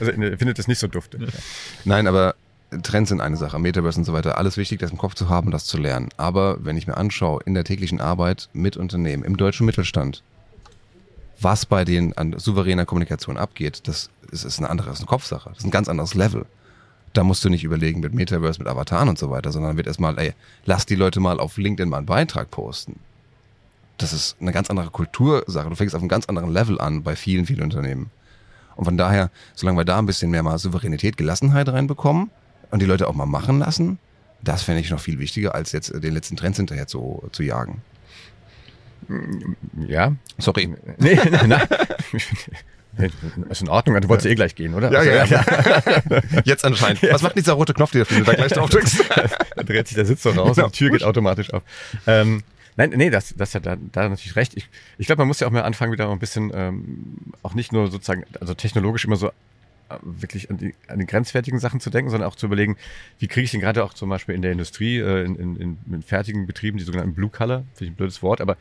Also 0.00 0.12
ihr 0.12 0.38
findet 0.38 0.58
das 0.58 0.66
nicht 0.66 0.78
so 0.78 0.86
dufte. 0.86 1.18
Ja, 1.18 1.26
nein, 1.84 2.06
aber 2.06 2.34
Trends 2.82 3.08
sind 3.10 3.20
eine 3.20 3.36
Sache, 3.36 3.58
Metaverse 3.58 3.98
und 3.98 4.04
so 4.04 4.12
weiter, 4.12 4.38
alles 4.38 4.56
wichtig, 4.56 4.78
das 4.80 4.90
im 4.92 4.96
Kopf 4.96 5.14
zu 5.14 5.28
haben, 5.28 5.50
das 5.50 5.64
zu 5.66 5.76
lernen. 5.76 6.08
Aber 6.16 6.56
wenn 6.64 6.76
ich 6.78 6.86
mir 6.86 6.96
anschaue, 6.96 7.40
in 7.44 7.52
der 7.54 7.64
täglichen 7.64 8.00
Arbeit 8.00 8.48
mit 8.52 8.76
Unternehmen, 8.76 9.24
im 9.24 9.36
deutschen 9.36 9.66
Mittelstand, 9.66 10.22
was 11.40 11.66
bei 11.66 11.84
denen 11.84 12.12
an 12.14 12.38
souveräner 12.38 12.86
Kommunikation 12.86 13.36
abgeht, 13.36 13.88
das 13.88 14.10
ist, 14.30 14.44
ist 14.44 14.58
eine 14.58 14.70
andere, 14.70 14.88
das 14.88 14.98
ist 14.98 15.02
eine 15.02 15.08
Kopfsache. 15.08 15.48
Das 15.50 15.58
ist 15.58 15.64
ein 15.64 15.70
ganz 15.70 15.88
anderes 15.88 16.14
Level. 16.14 16.46
Da 17.12 17.24
musst 17.24 17.44
du 17.44 17.48
nicht 17.48 17.64
überlegen 17.64 18.00
mit 18.00 18.14
Metaverse, 18.14 18.60
mit 18.60 18.68
Avataren 18.68 19.08
und 19.08 19.18
so 19.18 19.30
weiter, 19.30 19.50
sondern 19.50 19.76
wird 19.76 19.86
erstmal, 19.86 20.18
ey, 20.18 20.34
lass 20.64 20.86
die 20.86 20.94
Leute 20.94 21.18
mal 21.18 21.40
auf 21.40 21.56
LinkedIn 21.56 21.88
mal 21.88 21.98
einen 21.98 22.06
Beitrag 22.06 22.50
posten. 22.50 23.00
Das 23.98 24.12
ist 24.12 24.36
eine 24.40 24.52
ganz 24.52 24.70
andere 24.70 24.90
Kultursache. 24.90 25.68
Du 25.68 25.74
fängst 25.74 25.94
auf 25.94 26.00
einem 26.00 26.08
ganz 26.08 26.26
anderen 26.26 26.52
Level 26.52 26.80
an 26.80 27.02
bei 27.02 27.16
vielen, 27.16 27.46
vielen 27.46 27.62
Unternehmen. 27.62 28.10
Und 28.76 28.84
von 28.84 28.96
daher, 28.96 29.30
solange 29.54 29.78
wir 29.78 29.84
da 29.84 29.98
ein 29.98 30.06
bisschen 30.06 30.30
mehr 30.30 30.42
mal 30.42 30.58
Souveränität, 30.58 31.16
Gelassenheit 31.16 31.68
reinbekommen 31.68 32.30
und 32.70 32.80
die 32.80 32.86
Leute 32.86 33.08
auch 33.08 33.14
mal 33.14 33.26
machen 33.26 33.58
lassen, 33.58 33.98
das 34.42 34.62
fände 34.62 34.80
ich 34.80 34.90
noch 34.90 35.00
viel 35.00 35.18
wichtiger, 35.18 35.54
als 35.54 35.72
jetzt 35.72 35.92
den 35.92 36.14
letzten 36.14 36.36
Trends 36.36 36.56
hinterher 36.56 36.86
zu, 36.86 37.22
zu 37.32 37.42
jagen. 37.42 37.82
Ja. 39.86 40.12
Sorry. 40.38 40.74
Nee, 40.98 41.18
nein, 41.30 41.48
nein. 41.48 41.68
Ist 43.50 43.62
in 43.62 43.68
Ordnung, 43.68 43.98
du 44.00 44.08
wolltest 44.08 44.26
eh 44.26 44.34
gleich 44.34 44.54
gehen, 44.54 44.74
oder? 44.74 44.90
Ja, 44.92 44.98
Also, 45.20 45.34
ja, 45.34 45.42
ja. 46.10 46.20
Jetzt 46.44 46.64
anscheinend. 46.64 47.02
Was 47.10 47.22
macht 47.22 47.36
dieser 47.36 47.52
rote 47.54 47.72
Knopf, 47.72 47.92
den 47.92 48.04
du 48.08 48.22
da 48.24 48.34
gleich 48.34 48.52
drauf 48.52 48.68
drückst? 48.68 49.04
da 49.56 49.62
dreht 49.62 49.86
sich 49.88 49.94
der 49.94 50.04
Sitz 50.04 50.22
so 50.22 50.30
raus 50.30 50.56
Genau. 50.56 50.66
und 50.66 50.74
die 50.74 50.78
Tür 50.78 50.90
geht 50.90 51.04
automatisch 51.04 51.52
auf. 51.54 51.62
Ähm, 52.06 52.42
nein, 52.76 52.90
nee, 52.96 53.08
das, 53.08 53.32
das 53.36 53.54
hat 53.54 53.64
da, 53.64 53.76
da 53.92 54.08
natürlich 54.08 54.36
recht. 54.36 54.54
Ich, 54.56 54.68
ich 54.98 55.06
glaube, 55.06 55.20
man 55.20 55.28
muss 55.28 55.40
ja 55.40 55.46
auch 55.46 55.52
mal 55.52 55.62
anfangen, 55.62 55.92
wieder 55.92 56.10
ein 56.10 56.18
bisschen, 56.18 56.50
ähm, 56.52 57.06
auch 57.42 57.54
nicht 57.54 57.72
nur 57.72 57.90
sozusagen, 57.90 58.24
also 58.40 58.54
technologisch 58.54 59.04
immer 59.04 59.16
so 59.16 59.30
wirklich 60.02 60.50
an 60.50 60.58
die, 60.58 60.74
an 60.88 60.98
die 60.98 61.06
grenzwertigen 61.06 61.58
Sachen 61.58 61.80
zu 61.80 61.90
denken, 61.90 62.10
sondern 62.10 62.28
auch 62.28 62.36
zu 62.36 62.46
überlegen, 62.46 62.76
wie 63.18 63.28
kriege 63.28 63.44
ich 63.44 63.50
denn 63.50 63.60
gerade 63.60 63.84
auch 63.84 63.94
zum 63.94 64.08
Beispiel 64.08 64.34
in 64.34 64.42
der 64.42 64.52
Industrie, 64.52 64.98
äh, 64.98 65.24
in, 65.24 65.36
in, 65.36 65.56
in, 65.56 65.78
in 65.92 66.02
fertigen 66.02 66.46
Betrieben, 66.46 66.78
die 66.78 66.84
sogenannten 66.84 67.14
Blue 67.14 67.30
Color, 67.30 67.64
finde 67.74 67.84
ich 67.84 67.90
ein 67.90 67.96
blödes 67.96 68.22
Wort, 68.22 68.40
aber 68.40 68.56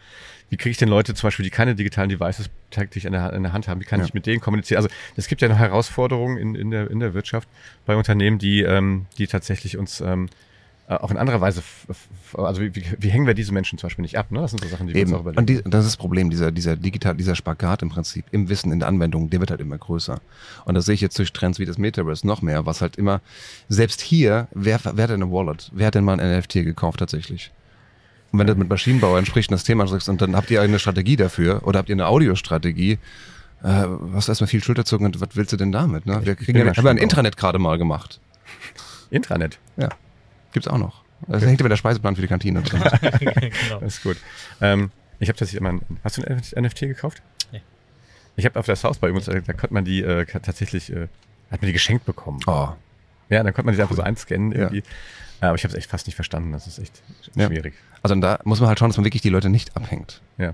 wie 0.50 0.58
kriege 0.58 0.72
ich 0.72 0.78
denn 0.78 0.90
Leute 0.90 1.14
zum 1.14 1.28
Beispiel, 1.28 1.44
die 1.44 1.50
keine 1.52 1.76
digitalen 1.76 2.10
Devices 2.10 2.50
täglich 2.72 3.06
in 3.06 3.14
der, 3.14 3.34
in 3.34 3.44
der 3.44 3.54
Hand 3.54 3.68
haben, 3.68 3.80
wie 3.82 3.86
kann 3.86 4.00
Ja. 4.00 4.06
ich 4.06 4.14
mit 4.14 4.26
denen 4.26 4.42
kommunizieren? 4.42 4.78
Also 4.84 4.90
es 5.16 5.28
gibt 5.28 5.42
ja 5.42 5.48
noch 5.48 5.60
Herausforderungen 5.60 6.38
in, 6.38 6.56
in, 6.56 6.72
der, 6.72 6.90
in 6.90 7.00
der 7.00 7.14
Wirtschaft 7.14 7.48
bei 7.86 7.96
Unternehmen, 7.96 8.40
die, 8.40 8.62
ähm, 8.62 9.06
die 9.18 9.28
tatsächlich 9.28 9.78
uns 9.78 10.02
ähm, 10.02 10.26
äh, 10.26 10.49
auch 10.98 11.12
in 11.12 11.18
anderer 11.18 11.40
Weise, 11.40 11.62
also 12.34 12.62
wie, 12.62 12.76
wie, 12.76 12.84
wie 12.98 13.10
hängen 13.10 13.28
wir 13.28 13.36
diese 13.36 13.54
Menschen 13.54 13.78
zum 13.78 13.88
Beispiel 13.88 14.02
nicht 14.02 14.18
ab? 14.18 14.32
Ne? 14.32 14.42
Das 14.42 14.52
sind 14.52 14.64
so 14.64 14.68
Sachen, 14.70 14.88
die 14.88 14.94
wir 14.96 15.02
Eben. 15.02 15.12
uns 15.12 15.18
auch 15.18 15.22
überlegen. 15.22 15.40
Und 15.40 15.50
die, 15.50 15.62
das 15.70 15.86
ist 15.86 15.92
das 15.94 15.98
Problem, 15.98 16.32
dieser, 16.32 16.52
dieser 16.52 16.76
digital, 16.76 17.16
dieser 17.16 17.36
Spagat 17.36 17.84
im 17.84 17.90
Prinzip 17.90 18.26
im 18.32 18.50
Wissen, 18.50 18.72
in 18.72 18.80
der 18.80 18.88
Anwendung, 18.88 19.30
der 19.30 19.40
wird 19.40 19.52
halt 19.52 19.62
immer 19.62 19.78
größer. 19.78 20.20
Und 20.66 20.74
das 20.74 20.86
sehe 20.86 20.96
ich 20.96 21.02
jetzt 21.02 21.18
durch 21.20 21.32
Trends 21.32 21.60
wie 21.60 21.66
das 21.66 21.78
Metaverse 21.78 22.26
noch 22.26 22.42
mehr, 22.42 22.66
was 22.66 22.82
halt 22.82 22.96
immer, 22.96 23.22
selbst 23.68 24.02
hier, 24.02 24.48
wer, 24.52 24.80
wer 24.84 25.04
hat 25.04 25.10
denn 25.12 25.22
eine 25.22 25.32
Wallet? 25.32 25.70
Wer 25.74 25.88
hat 25.88 25.96
denn 25.96 26.04
mal 26.04 26.20
ein 26.20 26.40
NFT 26.40 26.54
gekauft 26.54 27.00
tatsächlich? 27.00 27.52
Und 28.32 28.40
wenn 28.40 28.48
du 28.48 28.56
mit 28.56 28.70
Maschinenbauern 28.70 29.26
sprichst 29.26 29.52
und 29.52 29.56
das 29.56 29.64
Thema 29.64 29.88
sagst, 29.88 30.10
und 30.10 30.22
dann 30.22 30.36
habt 30.36 30.50
ihr 30.52 30.62
eine 30.62 30.80
Strategie 30.80 31.16
dafür 31.16 31.68
oder 31.68 31.80
habt 31.80 31.90
ihr 31.90 31.96
eine 31.96 32.08
Audiostrategie, 32.08 33.00
äh, 33.64 33.68
hast 34.14 34.28
du 34.28 34.32
erstmal 34.32 34.48
viel 34.48 34.64
Schulterzucken 34.64 35.06
und 35.06 35.20
was 35.22 35.30
willst 35.34 35.52
du 35.52 35.58
denn 35.58 35.72
damit? 35.72 36.06
Ne? 36.06 36.22
Wir 36.24 36.36
kriegen 36.36 36.58
ja, 36.58 36.66
haben 36.66 36.84
wir 36.84 36.92
ein. 36.92 36.98
Intranet 36.98 37.38
gerade 37.38 37.60
mal 37.60 37.78
gemacht. 37.78 38.20
Intranet, 39.10 39.60
Ja. 39.78 39.90
Gibt's 40.52 40.68
auch 40.68 40.78
noch. 40.78 41.04
Das 41.28 41.44
hängt 41.44 41.60
immer 41.60 41.70
der 41.70 41.76
Speiseplan 41.78 42.16
für 42.16 42.22
die 42.22 42.28
Kantine 42.28 42.62
drin. 42.62 42.82
genau. 43.20 43.80
das 43.82 43.96
ist 43.96 44.04
gut. 44.04 44.18
Ähm, 44.62 44.92
ich 45.20 45.28
habe 45.28 45.38
tatsächlich 45.38 45.60
immer, 45.60 45.70
ein, 45.74 45.82
hast 46.04 46.18
du 46.18 46.24
ein 46.24 46.42
NFT 46.64 46.80
gekauft? 46.82 47.22
Nee. 47.52 47.62
Ich 48.38 48.46
habe 48.46 48.58
auf 48.58 48.66
der 48.66 48.76
South 48.78 49.00
bei 49.00 49.12
uns, 49.12 49.28
äh, 49.28 49.42
da 49.42 49.54
konnte 49.54 49.74
man 49.74 49.84
die 49.84 50.02
äh, 50.02 50.26
tatsächlich, 50.26 50.92
äh, 50.92 51.08
hat 51.52 51.62
man 51.62 51.68
die 51.68 51.74
geschenkt 51.74 52.06
bekommen. 52.06 52.40
Oh. 52.48 52.70
Ja, 53.30 53.44
dann 53.44 53.54
konnte 53.54 53.66
man 53.66 53.76
die 53.76 53.82
einfach 53.82 53.96
so 53.96 54.02
einscannen 54.02 54.52
Ja. 54.54 54.58
irgendwie. 54.60 54.80
Äh, 55.42 55.46
Aber 55.46 55.56
ich 55.56 55.64
habe 55.64 55.74
es 55.74 55.78
echt 55.78 55.90
fast 55.90 56.08
nicht 56.08 56.16
verstanden. 56.16 56.52
Das 56.54 56.68
ist 56.68 56.80
echt 56.80 57.02
Ja. 57.36 57.48
schwierig. 57.48 57.74
Also 58.02 58.16
da 58.16 58.40
muss 58.46 58.60
man 58.62 58.70
halt 58.70 58.80
schauen, 58.80 58.90
dass 58.90 58.98
man 58.98 59.06
wirklich 59.06 59.22
die 59.22 59.30
Leute 59.30 59.50
nicht 59.50 59.76
abhängt. 59.76 60.22
Ja. 60.38 60.54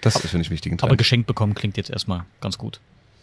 Das 0.00 0.16
ist, 0.16 0.30
finde 0.30 0.42
ich, 0.42 0.50
wichtig. 0.50 0.82
Aber 0.82 0.96
geschenkt 0.96 1.28
bekommen 1.28 1.54
klingt 1.54 1.76
jetzt 1.76 1.90
erstmal 1.90 2.24
ganz 2.40 2.58
gut. 2.58 2.80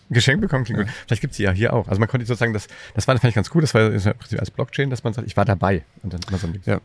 Geschenkt 0.09 0.41
bekommen 0.41 0.63
klingt 0.65 0.79
gut. 0.81 0.89
Vielleicht 1.05 1.21
gibt's 1.21 1.37
die 1.37 1.43
ja 1.43 1.51
hier 1.51 1.73
auch. 1.73 1.87
Also 1.87 1.99
man 1.99 2.09
konnte 2.09 2.25
sozusagen, 2.25 2.53
das, 2.53 2.67
das 2.95 3.07
war 3.07 3.15
fand 3.17 3.29
ich 3.29 3.35
ganz 3.35 3.49
gut, 3.49 3.63
das 3.63 3.73
war 3.73 3.87
im 3.91 3.99
Prinzip 4.17 4.39
als 4.39 4.49
Blockchain, 4.51 4.89
dass 4.89 5.03
man 5.03 5.13
sagt, 5.13 5.27
ich 5.27 5.37
war 5.37 5.45
dabei. 5.45 5.83
Und 6.03 6.13
dann 6.13 6.21
immer 6.27 6.37
so 6.37 6.47
ein. 6.47 6.61
Ja. 6.65 6.79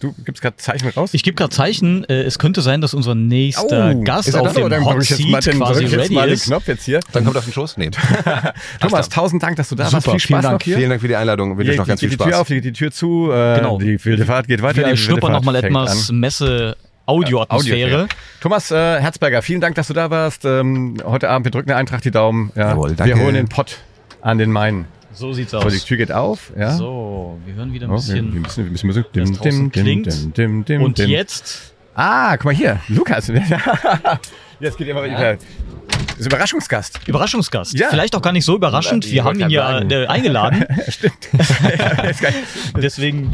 Du 0.00 0.12
gibst 0.24 0.42
gerade 0.42 0.56
Zeichen 0.56 0.88
raus? 0.88 1.10
Ich 1.12 1.22
gebe 1.22 1.36
gerade 1.36 1.50
Zeichen, 1.54 2.02
äh, 2.08 2.22
es 2.22 2.40
könnte 2.40 2.60
sein, 2.60 2.80
dass 2.80 2.92
unser 2.92 3.14
nächster 3.14 3.94
Oh, 3.94 4.02
Gast 4.02 4.26
ist 4.28 4.34
auf 4.34 4.52
dem 4.52 4.68
Dann 4.68 4.84
Hot 4.84 5.00
ich 5.00 5.10
jetzt 5.10 5.24
mal 5.28 5.40
den, 5.40 5.58
quasi 5.58 5.84
ich 5.84 5.92
jetzt 5.92 6.00
ready 6.00 6.14
mal 6.14 6.26
den 6.26 6.34
ist. 6.34 6.44
Knopf 6.46 6.66
jetzt 6.66 6.84
hier. 6.84 6.98
Dann 7.12 7.24
kommt 7.24 7.36
auf 7.36 7.44
den 7.44 7.52
Schoß? 7.52 7.76
Nee. 7.76 7.90
Thomas, 8.80 9.08
tausend 9.08 9.40
Dank, 9.44 9.56
dass 9.58 9.68
du 9.68 9.76
da 9.76 9.84
warst. 9.84 9.92
Super, 9.92 10.10
Viel 10.18 10.20
vielen 10.20 10.40
Spaß 10.40 10.42
Dank. 10.42 10.54
noch 10.60 10.64
hier. 10.64 10.76
Vielen 10.78 10.90
Dank 10.90 11.00
für 11.02 11.06
die 11.08 11.14
Einladung. 11.14 11.56
Wünsche 11.56 11.70
euch 11.70 11.74
Hier 11.74 11.80
noch 11.82 11.86
ganz 11.86 12.00
viel 12.00 12.08
die 12.10 12.16
Tür 12.16 12.26
Spaß. 12.26 12.40
auf, 12.40 12.48
geht 12.48 12.64
die 12.64 12.72
Tür 12.72 12.90
zu. 12.90 13.30
Äh, 13.30 13.56
Genau. 13.58 13.78
Die 13.78 14.04
wilde 14.04 14.24
Fahrt 14.24 14.48
geht 14.48 14.60
weiter. 14.60 14.78
Wir 14.84 14.90
die 14.90 14.96
schnuppern 14.96 15.30
nochmal 15.30 15.54
etwas 15.54 16.10
an. 16.10 16.18
Messe 16.18 16.76
Audioatmosphäre. 17.06 18.08
Thomas 18.40 18.70
äh, 18.70 19.00
Herzberger, 19.00 19.42
vielen 19.42 19.60
Dank, 19.60 19.74
dass 19.74 19.88
du 19.88 19.94
da 19.94 20.10
warst. 20.10 20.44
Ähm, 20.44 20.96
heute 21.04 21.28
Abend, 21.30 21.46
wir 21.46 21.50
drücken 21.50 21.68
der 21.68 21.76
Eintracht 21.76 22.04
die 22.04 22.10
Daumen. 22.10 22.52
Ja. 22.54 22.70
Jawohl, 22.70 22.94
danke. 22.94 23.14
Wir 23.16 23.22
holen 23.22 23.34
den 23.34 23.48
Pott 23.48 23.78
an 24.20 24.38
den 24.38 24.50
Main. 24.52 24.86
So 25.12 25.32
sieht's 25.32 25.50
So, 25.50 25.60
die 25.60 25.66
aus. 25.66 25.84
Tür 25.84 25.96
geht 25.98 26.12
auf. 26.12 26.52
Ja. 26.58 26.70
So, 26.72 27.38
wir 27.44 27.54
hören 27.54 27.72
wieder 27.72 27.86
ein 27.86 27.90
Oh, 27.90 27.96
wir, 27.96 28.14
wir 28.14 28.22
bisschen. 28.22 28.40
müssen, 28.42 28.64
wir 28.64 28.70
müssen 28.72 28.86
Musik. 28.86 29.06
das 29.12 29.30
draußen 29.32 29.70
klingt. 29.72 30.36
dim, 30.38 30.64
dim, 30.64 30.82
Und 30.82 30.98
dim. 30.98 31.10
jetzt 31.10 31.72
Ah, 31.94 32.36
guck 32.38 32.46
mal 32.46 32.54
hier, 32.54 32.80
Lukas. 32.88 33.28
Jetzt 34.60 34.78
geht 34.78 34.88
immer 34.88 35.02
weiter. 35.02 35.36
Das 35.36 36.18
ist 36.20 36.26
Überraschungsgast. 36.26 37.00
Überraschungsgast. 37.06 37.74
Ja. 37.78 37.88
Vielleicht 37.90 38.14
auch 38.16 38.22
gar 38.22 38.32
nicht 38.32 38.44
so 38.44 38.54
überraschend. 38.54 39.04
Ich 39.04 39.12
Wir 39.12 39.24
haben 39.24 39.38
ihn 39.40 39.50
ja 39.50 39.80
äh, 39.80 40.06
eingeladen. 40.06 40.64
Stimmt. 40.88 41.28
Deswegen. 42.76 43.30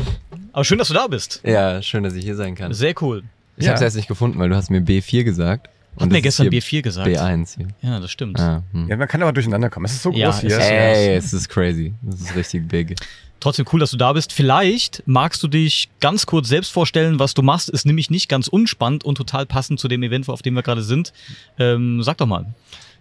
Aber 0.52 0.64
schön, 0.64 0.78
dass 0.78 0.88
du 0.88 0.94
da 0.94 1.06
bist. 1.06 1.40
Ja, 1.44 1.82
schön, 1.82 2.02
dass 2.02 2.14
ich 2.14 2.24
hier 2.24 2.34
sein 2.34 2.54
kann. 2.54 2.72
Sehr 2.72 2.94
cool. 3.02 3.22
Ich 3.58 3.64
Ja. 3.64 3.70
habe 3.70 3.76
es 3.76 3.82
erst 3.82 3.96
nicht 3.96 4.08
gefunden, 4.08 4.38
weil 4.38 4.48
du 4.48 4.56
hast 4.56 4.70
mir 4.70 4.80
B4 4.80 5.24
gesagt. 5.24 5.68
Hat 5.96 6.02
Und 6.04 6.12
mir 6.12 6.22
gestern 6.22 6.48
hier 6.48 6.60
B4 6.62 6.82
gesagt. 6.82 7.08
B1 7.08 7.56
hier. 7.56 7.68
Ja, 7.82 7.98
das 7.98 8.10
stimmt. 8.12 8.38
Ah, 8.38 8.62
hm. 8.72 8.88
ja, 8.88 8.96
man 8.96 9.08
kann 9.08 9.20
aber 9.20 9.32
durcheinander 9.32 9.68
kommen. 9.68 9.86
Es 9.86 9.94
ist 9.94 10.02
so 10.02 10.12
Ja, 10.12 10.30
groß 10.30 10.40
hier. 10.42 10.50
es 10.50 10.56
ist- 10.58 10.70
Ey, 10.70 11.14
es 11.16 11.32
ist 11.32 11.48
crazy. 11.48 11.92
Das 12.02 12.20
ist 12.20 12.36
richtig 12.36 12.68
big. 12.68 12.94
Trotzdem 13.40 13.66
cool, 13.72 13.80
dass 13.80 13.90
du 13.92 13.96
da 13.96 14.12
bist. 14.12 14.32
Vielleicht 14.32 15.02
magst 15.06 15.42
du 15.42 15.48
dich 15.48 15.88
ganz 16.00 16.26
kurz 16.26 16.48
selbst 16.48 16.70
vorstellen, 16.72 17.18
was 17.18 17.34
du 17.34 17.42
machst. 17.42 17.68
Ist 17.68 17.86
nämlich 17.86 18.10
nicht 18.10 18.28
ganz 18.28 18.48
unspannend 18.48 19.04
und 19.04 19.16
total 19.16 19.46
passend 19.46 19.80
zu 19.80 19.88
dem 19.88 20.02
Event, 20.02 20.28
auf 20.28 20.42
dem 20.42 20.54
wir 20.54 20.62
gerade 20.62 20.82
sind. 20.82 21.12
Ähm, 21.58 22.02
sag 22.02 22.18
doch 22.18 22.26
mal. 22.26 22.46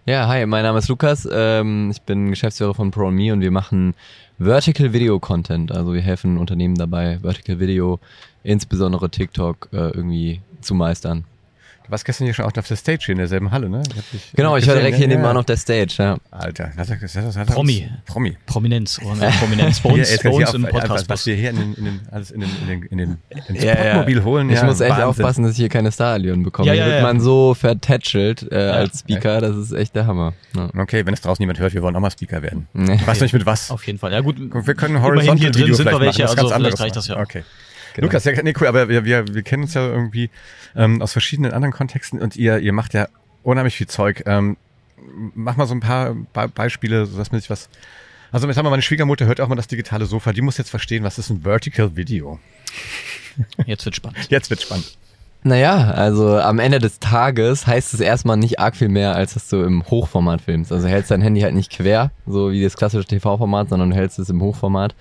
Ja, 0.06 0.26
hi, 0.26 0.46
mein 0.46 0.62
Name 0.64 0.78
ist 0.78 0.88
Lukas. 0.88 1.28
Ähm, 1.30 1.90
ich 1.90 2.00
bin 2.02 2.30
Geschäftsführer 2.30 2.74
von 2.74 2.90
ProMe 2.90 3.32
und 3.32 3.40
wir 3.42 3.50
machen 3.50 3.94
Vertical 4.38 4.92
Video 4.92 5.18
Content. 5.18 5.72
Also 5.72 5.92
wir 5.92 6.00
helfen 6.00 6.38
Unternehmen 6.38 6.76
dabei, 6.76 7.18
Vertical 7.20 7.58
Video, 7.58 7.98
insbesondere 8.44 9.10
TikTok, 9.10 9.68
äh, 9.72 9.90
irgendwie 9.90 10.40
zu 10.60 10.74
meistern. 10.74 11.24
Du 11.88 11.92
warst 11.92 12.04
gestern 12.04 12.26
hier 12.26 12.34
schon 12.34 12.44
auch 12.44 12.52
auf 12.54 12.68
der 12.68 12.76
Stage 12.76 12.98
hier 13.06 13.12
in 13.14 13.18
derselben 13.18 13.50
Halle, 13.50 13.70
ne? 13.70 13.82
Ich 14.12 14.32
Genau, 14.34 14.58
ich 14.58 14.66
war 14.66 14.74
direkt 14.74 14.98
hier 14.98 15.06
ja, 15.08 15.16
nebenan 15.16 15.38
auf 15.38 15.46
der 15.46 15.56
Stage, 15.56 15.94
ja. 15.96 16.18
Alter, 16.30 16.70
das, 16.76 16.88
das, 16.88 17.00
das, 17.00 17.34
das, 17.34 17.46
Promi. 17.46 17.88
Promi. 18.04 18.36
Prominenz. 18.44 19.00
Prominenz. 19.00 19.80
Bei 19.80 19.88
Hier, 19.92 20.00
uns, 20.00 20.22
bei 20.22 20.28
uns 20.28 20.50
hier 20.50 20.54
im 20.54 20.66
Podcast. 20.66 21.08
was 21.08 21.24
wir 21.24 21.34
hier 21.34 21.48
in 21.48 21.56
den, 21.56 21.74
in 21.76 21.84
den, 21.86 22.00
alles 22.10 22.30
in 22.30 22.40
den, 22.40 22.50
in 22.60 22.66
den, 22.68 22.82
in 22.82 22.98
den, 22.98 23.18
ins 23.48 23.64
Ja, 23.64 23.72
ja. 23.72 23.76
Sportmobil 23.76 24.22
holen. 24.22 24.50
Ich 24.50 24.56
ja, 24.56 24.64
muss 24.64 24.82
echt 24.82 24.90
Wahnsinn. 24.90 25.04
aufpassen, 25.06 25.42
dass 25.44 25.52
ich 25.52 25.58
hier 25.60 25.70
keine 25.70 25.90
Star-Allüren 25.90 26.42
bekomme. 26.42 26.68
Ja, 26.68 26.74
Hier 26.74 26.82
ja, 26.82 26.88
wird 26.88 26.96
ja. 26.98 27.02
man 27.04 27.20
so 27.20 27.54
vertätschelt 27.54 28.46
äh, 28.52 28.54
als 28.54 28.98
Speaker, 28.98 29.40
das 29.40 29.56
ist 29.56 29.72
echt 29.72 29.96
der 29.96 30.06
Hammer. 30.06 30.34
Ja. 30.54 30.68
Okay, 30.76 31.06
wenn 31.06 31.14
es 31.14 31.22
draußen 31.22 31.42
niemand 31.42 31.58
hört, 31.58 31.72
wir 31.72 31.80
wollen 31.80 31.96
auch 31.96 32.00
mal 32.00 32.10
Speaker 32.10 32.42
werden. 32.42 32.68
Nee. 32.74 32.96
Ich 32.96 33.06
weiß 33.06 33.16
noch 33.16 33.22
nicht 33.22 33.32
mit 33.32 33.46
was. 33.46 33.70
Auf 33.70 33.86
jeden 33.86 33.98
Fall. 33.98 34.12
Ja 34.12 34.20
gut, 34.20 34.36
Wir 34.38 34.74
können 34.74 34.96
immerhin 34.96 35.10
horizontal 35.10 35.38
hier 35.38 35.50
drin 35.52 35.62
Video 35.62 35.74
sind 35.74 35.86
wir 35.86 35.96
vielleicht 35.96 36.18
welche, 36.18 36.22
machen, 36.24 36.36
was 36.36 36.38
also 36.38 36.48
ganz 36.48 36.48
vielleicht 36.48 36.54
anderes 36.54 36.80
reicht 36.80 36.96
das 36.96 37.08
ja. 37.08 37.18
Okay. 37.18 37.44
Genau. 37.98 38.06
Lukas, 38.06 38.24
ja, 38.24 38.42
nee, 38.42 38.54
cool, 38.60 38.68
aber 38.68 38.88
wir, 38.88 39.04
wir, 39.04 39.34
wir 39.34 39.42
kennen 39.42 39.64
uns 39.64 39.74
ja 39.74 39.84
irgendwie 39.84 40.30
ähm, 40.76 41.02
aus 41.02 41.10
verschiedenen 41.10 41.50
anderen 41.50 41.72
Kontexten 41.72 42.20
und 42.20 42.36
ihr, 42.36 42.58
ihr 42.60 42.72
macht 42.72 42.94
ja 42.94 43.08
unheimlich 43.42 43.74
viel 43.74 43.88
Zeug. 43.88 44.22
Ähm, 44.26 44.56
mach 45.34 45.56
mal 45.56 45.66
so 45.66 45.74
ein 45.74 45.80
paar 45.80 46.14
Be 46.14 46.46
Beispiele, 46.46 47.06
sodass 47.06 47.32
man 47.32 47.40
sich 47.40 47.50
was. 47.50 47.68
Also 48.30 48.46
jetzt 48.46 48.56
haben 48.56 48.66
wir 48.66 48.70
meine 48.70 48.82
Schwiegermutter 48.82 49.26
hört 49.26 49.40
auch 49.40 49.48
mal 49.48 49.56
das 49.56 49.66
digitale 49.66 50.06
Sofa. 50.06 50.32
Die 50.32 50.42
muss 50.42 50.58
jetzt 50.58 50.70
verstehen, 50.70 51.02
was 51.02 51.18
ist 51.18 51.30
ein 51.30 51.42
Vertical 51.42 51.96
Video. 51.96 52.38
Jetzt 53.66 53.84
wird 53.84 53.96
spannend. 53.96 54.30
Jetzt 54.30 54.48
wird 54.48 54.62
spannend. 54.62 54.96
Naja, 55.42 55.90
also 55.90 56.38
am 56.38 56.60
Ende 56.60 56.78
des 56.78 57.00
Tages 57.00 57.66
heißt 57.66 57.94
es 57.94 58.00
erstmal 58.00 58.36
nicht 58.36 58.60
arg 58.60 58.76
viel 58.76 58.88
mehr, 58.88 59.16
als 59.16 59.34
dass 59.34 59.48
du 59.48 59.62
im 59.62 59.84
Hochformat 59.86 60.42
filmst. 60.42 60.70
Also 60.70 60.86
hältst 60.86 61.10
dein 61.10 61.22
Handy 61.22 61.40
halt 61.40 61.54
nicht 61.54 61.72
quer, 61.72 62.12
so 62.26 62.52
wie 62.52 62.62
das 62.62 62.76
klassische 62.76 63.06
TV-Format, 63.06 63.70
sondern 63.70 63.90
du 63.90 63.96
hältst 63.96 64.20
es 64.20 64.30
im 64.30 64.40
Hochformat. 64.40 64.94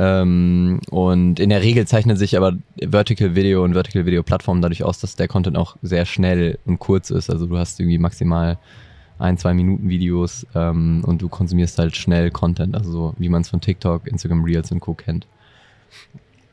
Ähm, 0.00 0.78
und 0.90 1.40
in 1.40 1.50
der 1.50 1.60
Regel 1.60 1.84
zeichnet 1.86 2.18
sich 2.18 2.36
aber 2.36 2.52
Vertical 2.80 3.34
Video 3.34 3.64
und 3.64 3.72
Vertical 3.74 4.06
Video 4.06 4.22
Plattform 4.22 4.62
dadurch 4.62 4.84
aus, 4.84 5.00
dass 5.00 5.16
der 5.16 5.26
Content 5.26 5.56
auch 5.58 5.76
sehr 5.82 6.06
schnell 6.06 6.58
und 6.66 6.78
kurz 6.78 7.10
ist. 7.10 7.28
Also 7.30 7.46
du 7.46 7.58
hast 7.58 7.80
irgendwie 7.80 7.98
maximal 7.98 8.58
ein, 9.18 9.36
zwei 9.38 9.54
Minuten 9.54 9.88
Videos 9.88 10.46
ähm, 10.54 11.02
und 11.04 11.20
du 11.20 11.28
konsumierst 11.28 11.78
halt 11.80 11.96
schnell 11.96 12.30
Content, 12.30 12.76
also 12.76 12.92
so 12.92 13.14
wie 13.18 13.28
man 13.28 13.42
es 13.42 13.48
von 13.50 13.60
TikTok, 13.60 14.06
Instagram 14.06 14.44
Reels 14.44 14.70
und 14.70 14.78
Co. 14.78 14.94
kennt. 14.94 15.26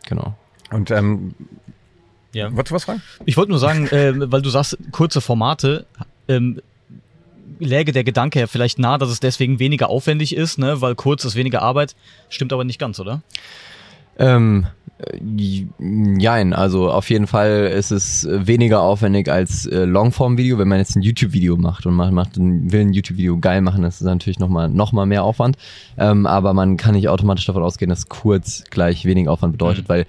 Genau. 0.07 0.35
Und 0.71 0.89
ähm, 0.89 1.35
Ja. 2.33 2.45
wolltest 2.51 2.71
du 2.71 2.75
was 2.75 2.83
fragen? 2.85 3.03
Ich 3.25 3.37
wollte 3.37 3.51
nur 3.51 3.59
sagen, 3.59 3.85
äh, 3.89 4.13
weil 4.31 4.41
du 4.41 4.49
sagst, 4.49 4.77
kurze 4.91 5.21
Formate, 5.21 5.85
ähm, 6.27 6.59
läge 7.59 7.91
der 7.91 8.03
Gedanke 8.03 8.39
ja 8.39 8.47
vielleicht 8.47 8.79
nah, 8.79 8.97
dass 8.97 9.09
es 9.09 9.19
deswegen 9.19 9.59
weniger 9.59 9.89
aufwendig 9.89 10.35
ist, 10.35 10.57
ne? 10.57 10.81
weil 10.81 10.95
kurz 10.95 11.25
ist 11.25 11.35
weniger 11.35 11.61
Arbeit. 11.61 11.95
Stimmt 12.29 12.53
aber 12.53 12.63
nicht 12.63 12.79
ganz, 12.79 12.99
oder? 12.99 13.21
Ähm, 14.17 14.67
äh, 14.97 15.65
jein, 16.17 16.53
also 16.53 16.89
auf 16.89 17.09
jeden 17.09 17.27
Fall 17.27 17.71
ist 17.75 17.91
es 17.91 18.23
äh, 18.23 18.47
weniger 18.47 18.81
aufwendig 18.81 19.29
als 19.29 19.65
äh, 19.65 19.83
Longform-Video. 19.83 20.57
Wenn 20.57 20.69
man 20.69 20.79
jetzt 20.79 20.95
ein 20.95 21.01
YouTube-Video 21.01 21.57
macht 21.57 21.85
und 21.85 21.95
man 21.95 22.13
macht 22.13 22.37
will 22.37 22.81
ein 22.81 22.93
YouTube-Video 22.93 23.37
geil 23.39 23.61
machen, 23.61 23.81
das 23.81 23.95
ist 23.99 24.05
natürlich 24.05 24.39
nochmal 24.39 24.69
noch 24.69 24.93
mal 24.93 25.05
mehr 25.05 25.23
Aufwand. 25.23 25.57
Ähm, 25.97 26.25
aber 26.25 26.53
man 26.53 26.77
kann 26.77 26.95
nicht 26.95 27.09
automatisch 27.09 27.45
davon 27.45 27.63
ausgehen, 27.63 27.89
dass 27.89 28.07
kurz 28.07 28.63
gleich 28.69 29.03
wenig 29.05 29.27
Aufwand 29.27 29.51
bedeutet, 29.51 29.85
Mhm. 29.85 29.89
weil 29.89 30.05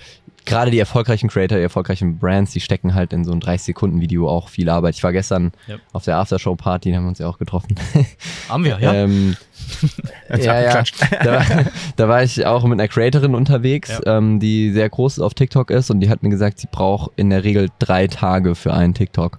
gerade 0.46 0.70
die 0.70 0.78
erfolgreichen 0.78 1.28
Creator, 1.28 1.59
die 1.59 1.62
erfolgreichen 1.62 2.18
Brands, 2.18 2.52
die 2.52 2.61
stecken 2.61 2.94
halt 2.94 3.12
in 3.12 3.24
so 3.24 3.32
ein 3.32 3.40
30-Sekunden-Video 3.40 4.28
auch 4.28 4.48
viel 4.48 4.68
Arbeit. 4.70 4.94
Ich 4.94 5.02
war 5.02 5.12
gestern 5.12 5.52
Ja. 5.66 5.76
auf 5.92 6.04
der 6.04 6.16
Aftershow-Party, 6.18 6.90
da 6.90 6.96
haben 6.96 7.04
wir 7.04 7.09
uns 7.11 7.18
ja 7.18 7.28
auch 7.28 7.38
getroffen. 7.38 7.74
Haben 8.48 8.64
wir, 8.64 8.78
ja. 8.80 8.94
Ähm, 8.94 9.37
ja, 10.30 10.61
ja. 10.61 10.85
Da, 11.22 11.32
war- 11.38 11.64
da 11.96 12.09
war 12.09 12.22
ich 12.22 12.46
auch 12.46 12.64
mit 12.64 12.80
einer 12.80 12.88
Creatorin 12.88 13.35
unterwegs, 13.35 14.00
ähm, 14.06 14.40
die 14.40 14.72
sehr 14.72 14.88
groß 14.88 15.18
auf 15.20 15.35
TikTok 15.35 15.70
ist 15.70 15.90
und 15.90 16.00
die 16.00 16.09
hat 16.09 16.22
mir 16.22 16.30
gesagt, 16.30 16.59
sie 16.61 16.68
braucht 16.70 17.11
in 17.16 17.30
der 17.30 17.44
Regel 17.44 17.68
drei 17.78 18.06
Tage 18.06 18.54
für 18.54 18.72
einen 18.72 18.94
TikTok. 18.94 19.38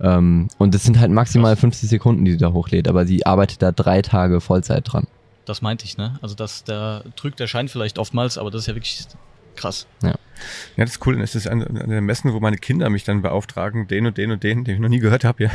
Ähm, 0.00 0.48
und 0.58 0.74
das 0.74 0.84
sind 0.84 0.98
halt 1.00 1.10
maximal 1.10 1.56
50 1.56 1.88
Sekunden, 1.90 2.24
die 2.24 2.32
sie 2.32 2.38
da 2.38 2.52
hochlädt, 2.52 2.88
aber 2.88 3.04
sie 3.06 3.26
arbeitet 3.26 3.62
da 3.62 3.72
drei 3.72 4.00
Tage 4.02 4.40
Vollzeit 4.40 4.84
dran. 4.92 5.06
Das 5.44 5.62
meinte 5.62 5.84
ich, 5.86 5.96
ne? 5.96 6.18
Also 6.22 6.34
das, 6.34 6.62
da 6.64 7.02
trügt 7.16 7.40
der 7.40 7.46
Schein 7.46 7.68
vielleicht 7.68 7.98
oftmals, 7.98 8.38
aber 8.38 8.50
das 8.50 8.60
ist 8.62 8.66
ja 8.68 8.74
wirklich 8.74 9.04
krass. 9.58 9.86
Ja, 10.02 10.14
das 10.76 10.90
ist 10.90 11.06
cool. 11.06 11.18
Das 11.18 11.34
ist 11.34 11.48
an, 11.48 11.62
an 11.62 11.88
der 11.88 12.00
Messen, 12.00 12.32
wo 12.32 12.40
meine 12.40 12.56
Kinder 12.56 12.88
mich 12.90 13.04
dann 13.04 13.22
beauftragen, 13.22 13.88
den 13.88 14.06
und 14.06 14.16
den 14.16 14.30
und 14.30 14.42
den, 14.42 14.64
den 14.64 14.74
ich 14.74 14.80
noch 14.80 14.88
nie 14.88 15.00
gehört 15.00 15.24
habe. 15.24 15.44
Ja. 15.44 15.50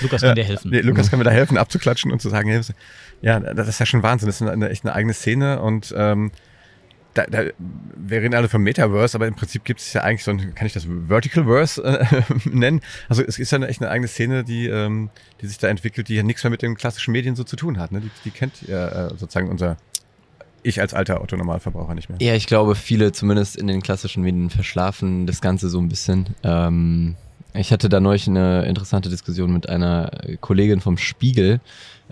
Lukas 0.00 0.22
kann 0.22 0.36
dir 0.36 0.44
helfen. 0.44 0.70
Nee, 0.70 0.80
Lukas 0.80 1.10
kann 1.10 1.18
mir 1.18 1.24
da 1.24 1.30
helfen, 1.30 1.58
abzuklatschen 1.58 2.12
und 2.12 2.22
zu 2.22 2.28
sagen, 2.28 2.48
hey, 2.48 2.60
ja, 3.22 3.40
das 3.40 3.68
ist 3.68 3.80
ja 3.80 3.86
schon 3.86 4.02
Wahnsinn. 4.02 4.26
Das 4.26 4.40
ist 4.40 4.46
eine, 4.46 4.70
echt 4.70 4.84
eine 4.84 4.94
eigene 4.94 5.14
Szene 5.14 5.60
und 5.60 5.92
ähm, 5.96 6.30
da, 7.14 7.26
da, 7.26 7.44
wir 7.58 8.22
reden 8.22 8.34
alle 8.34 8.48
vom 8.48 8.62
Metaverse, 8.62 9.16
aber 9.16 9.26
im 9.26 9.34
Prinzip 9.34 9.64
gibt 9.64 9.80
es 9.80 9.92
ja 9.92 10.02
eigentlich 10.02 10.22
so 10.22 10.30
ein, 10.30 10.54
kann 10.54 10.66
ich 10.66 10.72
das 10.72 10.86
Verticalverse 11.08 11.82
äh, 11.82 12.22
nennen? 12.48 12.80
Also 13.08 13.24
es 13.24 13.38
ist 13.38 13.50
ja 13.50 13.56
eine, 13.56 13.66
echt 13.66 13.80
eine 13.80 13.90
eigene 13.90 14.06
Szene, 14.06 14.44
die, 14.44 14.68
ähm, 14.68 15.10
die 15.40 15.48
sich 15.48 15.58
da 15.58 15.68
entwickelt, 15.68 16.08
die 16.08 16.14
ja 16.14 16.22
nichts 16.22 16.44
mehr 16.44 16.50
mit 16.50 16.62
den 16.62 16.76
klassischen 16.76 17.10
Medien 17.12 17.34
so 17.34 17.42
zu 17.42 17.56
tun 17.56 17.78
hat. 17.78 17.90
Ne? 17.90 18.00
Die, 18.00 18.10
die 18.24 18.30
kennt 18.30 18.62
ja 18.62 19.06
äh, 19.06 19.08
sozusagen 19.10 19.48
unser, 19.48 19.76
ich 20.62 20.80
als 20.80 20.94
alter 20.94 21.22
Otto-Normalverbraucher 21.22 21.94
nicht 21.94 22.08
mehr. 22.08 22.18
Ja, 22.20 22.34
ich 22.34 22.46
glaube, 22.46 22.74
viele 22.74 23.12
zumindest 23.12 23.56
in 23.56 23.66
den 23.66 23.82
klassischen 23.82 24.22
Medien 24.22 24.50
verschlafen 24.50 25.26
das 25.26 25.40
Ganze 25.40 25.68
so 25.68 25.78
ein 25.78 25.88
bisschen. 25.88 26.26
Ähm, 26.42 27.16
ich 27.54 27.72
hatte 27.72 27.88
da 27.88 28.00
neulich 28.00 28.28
eine 28.28 28.64
interessante 28.64 29.08
Diskussion 29.08 29.52
mit 29.52 29.68
einer 29.68 30.10
Kollegin 30.40 30.80
vom 30.80 30.96
Spiegel, 30.98 31.60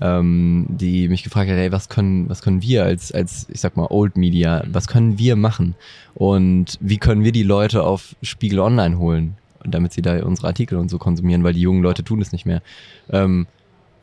ähm, 0.01 0.67
die 0.69 1.09
mich 1.09 1.23
gefragt 1.23 1.51
hat, 1.51 1.57
hey, 1.57 1.71
was 1.71 1.89
können, 1.89 2.29
was 2.29 2.43
können 2.43 2.63
wir 2.63 2.85
als, 2.85 3.13
als, 3.13 3.47
ich 3.51 3.61
sag 3.61 3.77
mal, 3.77 3.87
Old 3.91 4.17
Media, 4.17 4.65
was 4.71 4.89
können 4.89 5.19
wir 5.19 5.37
machen? 5.37 5.75
Und 6.15 6.79
wie 6.81 6.99
können 6.99 7.25
wir 7.25 7.33
die 7.33 7.43
Leute 7.43 7.85
auf 7.85 8.17
Spiegel 8.23 8.61
Online 8.61 8.99
holen? 8.99 9.37
damit 9.65 9.93
sie 9.93 10.03
da 10.03 10.23
unsere 10.25 10.49
Artikel 10.49 10.79
und 10.79 10.89
so 10.89 10.99
konsumieren, 10.99 11.45
weil 11.45 11.53
die 11.53 11.61
jungen 11.61 11.83
Leute 11.83 12.05
tun 12.05 12.21
es 12.21 12.33
nicht 12.33 12.47
mehr. 12.47 12.63
Ähm, 13.11 13.47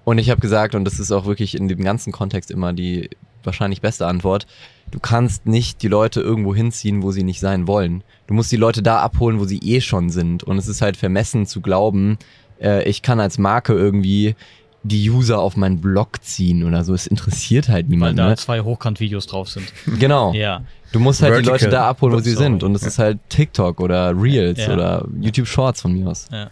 und 0.04 0.18
ich 0.18 0.30
habe 0.30 0.42
gesagt, 0.42 0.76
und 0.76 0.86
das 0.86 1.00
ist 1.00 1.12
auch 1.12 1.26
wirklich 1.26 1.58
in 1.58 1.68
dem 1.68 1.84
ganzen 1.84 2.12
Kontext 2.12 2.52
immer 2.52 2.74
die 2.74 3.10
wahrscheinlich 3.46 3.82
beste 3.82 4.08
Antwort, 4.08 4.48
du 4.92 5.00
kannst 5.00 5.46
nicht 5.46 5.82
die 5.82 5.88
Leute 5.88 6.22
irgendwo 6.22 6.54
hinziehen, 6.56 7.02
wo 7.04 7.12
sie 7.12 7.24
nicht 7.24 7.40
sein 7.40 7.68
wollen. 7.68 8.04
Du 8.28 8.34
musst 8.34 8.52
die 8.52 8.58
Leute 8.58 8.82
da 8.84 9.00
abholen, 9.00 9.40
wo 9.40 9.46
sie 9.46 9.60
eh 9.60 9.82
schon 9.82 10.10
sind. 10.10 10.44
Und 10.44 10.58
es 10.58 10.68
ist 10.68 10.82
halt 10.82 10.98
vermessen 10.98 11.46
zu 11.46 11.62
glauben, 11.62 12.18
äh, 12.62 12.84
ich 12.90 13.02
kann 13.02 13.20
als 13.20 13.38
Marke 13.38 13.74
irgendwie 13.74 14.36
die 14.84 15.10
User 15.10 15.40
auf 15.40 15.58
meinen 15.58 15.82
Blog 15.82 16.22
ziehen 16.24 16.64
oder 16.64 16.84
so. 16.84 16.94
Es 16.94 17.08
interessiert 17.08 17.70
halt 17.70 17.86
Weil 17.86 17.90
niemanden. 17.90 18.18
da 18.18 18.30
Ne? 18.30 18.36
zwei 18.38 18.62
Hochkant-Videos 18.62 19.26
drauf 19.26 19.50
sind. 19.50 19.72
Genau. 20.00 20.32
Ja. 20.34 20.62
Du 20.92 21.00
musst 21.00 21.22
halt 21.24 21.32
die 21.32 21.36
Vertical. 21.38 21.54
Leute 21.54 21.70
da 21.70 21.90
abholen, 21.90 22.14
wo 22.14 22.20
sie 22.20 22.32
Sorry. 22.32 22.44
sind. 22.44 22.64
Und 22.64 22.74
das 22.74 22.84
ist 22.84 23.00
halt 23.00 23.18
TikTok 23.30 23.80
oder 23.82 24.14
Reels 24.16 24.60
Ja. 24.60 24.74
oder 24.74 25.08
YouTube 25.20 25.48
Shorts 25.48 25.82
von 25.82 25.92
mir 25.94 26.08
aus. 26.10 26.28
ja. 26.32 26.52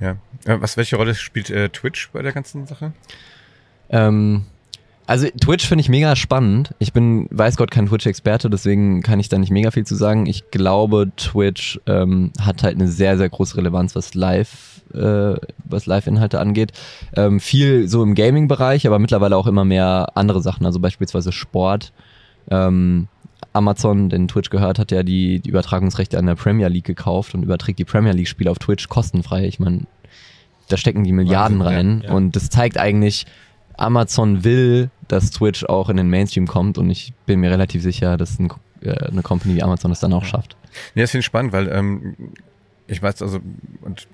Ja. 0.00 0.12
Äh, 0.46 0.56
Was, 0.62 0.78
welche 0.78 0.96
Rolle 0.96 1.14
spielt 1.14 1.50
äh, 1.50 1.68
Twitch 1.68 2.08
bei 2.10 2.22
der 2.22 2.32
ganzen 2.32 2.66
Sache? 2.66 2.94
Ähm, 3.90 4.46
also 5.10 5.26
Twitch 5.40 5.66
finde 5.66 5.80
ich 5.80 5.88
mega 5.88 6.14
spannend. 6.14 6.72
Ich 6.78 6.92
bin, 6.92 7.26
weiß 7.32 7.56
Gott, 7.56 7.72
kein 7.72 7.88
Twitch-Experte, 7.88 8.48
deswegen 8.48 9.02
kann 9.02 9.18
ich 9.18 9.28
da 9.28 9.38
nicht 9.38 9.50
mega 9.50 9.72
viel 9.72 9.84
zu 9.84 9.96
sagen. 9.96 10.26
Ich 10.26 10.52
glaube, 10.52 11.10
Twitch 11.16 11.80
ähm, 11.86 12.30
hat 12.40 12.62
halt 12.62 12.76
eine 12.76 12.86
sehr, 12.86 13.18
sehr 13.18 13.28
große 13.28 13.56
Relevanz, 13.56 13.96
was 13.96 14.14
Live, 14.14 14.82
äh, 14.94 15.34
was 15.64 15.86
Live-Inhalte 15.86 16.38
angeht. 16.38 16.70
Ähm, 17.16 17.40
viel 17.40 17.88
so 17.88 18.04
im 18.04 18.14
Gaming-Bereich, 18.14 18.86
aber 18.86 19.00
mittlerweile 19.00 19.36
auch 19.36 19.48
immer 19.48 19.64
mehr 19.64 20.12
andere 20.14 20.40
Sachen, 20.42 20.64
also 20.64 20.78
beispielsweise 20.78 21.32
Sport. 21.32 21.92
Ähm, 22.48 23.08
Amazon, 23.52 24.10
den 24.10 24.28
Twitch 24.28 24.50
gehört, 24.50 24.78
hat 24.78 24.92
ja 24.92 25.02
die, 25.02 25.40
die 25.40 25.48
Übertragungsrechte 25.48 26.18
an 26.20 26.26
der 26.26 26.36
Premier 26.36 26.68
League 26.68 26.84
gekauft 26.84 27.34
und 27.34 27.42
überträgt 27.42 27.80
die 27.80 27.84
Premier 27.84 28.12
League-Spiele 28.12 28.48
auf 28.48 28.60
Twitch 28.60 28.88
kostenfrei. 28.88 29.44
Ich 29.46 29.58
meine, 29.58 29.86
da 30.68 30.76
stecken 30.76 31.02
die 31.02 31.10
Milliarden 31.10 31.58
Wahnsinn, 31.58 31.74
rein 31.74 32.00
ja, 32.04 32.10
ja. 32.10 32.14
und 32.14 32.36
das 32.36 32.48
zeigt 32.48 32.78
eigentlich, 32.78 33.26
Amazon 33.76 34.44
will, 34.44 34.90
dass 35.08 35.30
Twitch 35.30 35.64
auch 35.64 35.88
in 35.88 35.96
den 35.96 36.08
Mainstream 36.08 36.46
kommt 36.46 36.78
und 36.78 36.90
ich 36.90 37.12
bin 37.26 37.40
mir 37.40 37.50
relativ 37.50 37.82
sicher, 37.82 38.16
dass 38.16 38.38
ein, 38.38 38.50
äh, 38.82 38.92
eine 38.92 39.22
Company 39.22 39.56
wie 39.56 39.62
Amazon 39.62 39.90
das 39.90 40.00
dann 40.00 40.12
auch 40.12 40.24
schafft. 40.24 40.56
Nee, 40.94 41.02
das 41.02 41.10
finde 41.10 41.20
ich 41.20 41.26
spannend, 41.26 41.52
weil 41.52 41.68
ähm, 41.68 42.16
ich 42.86 43.02
weiß, 43.02 43.22
also, 43.22 43.40
und 43.82 44.06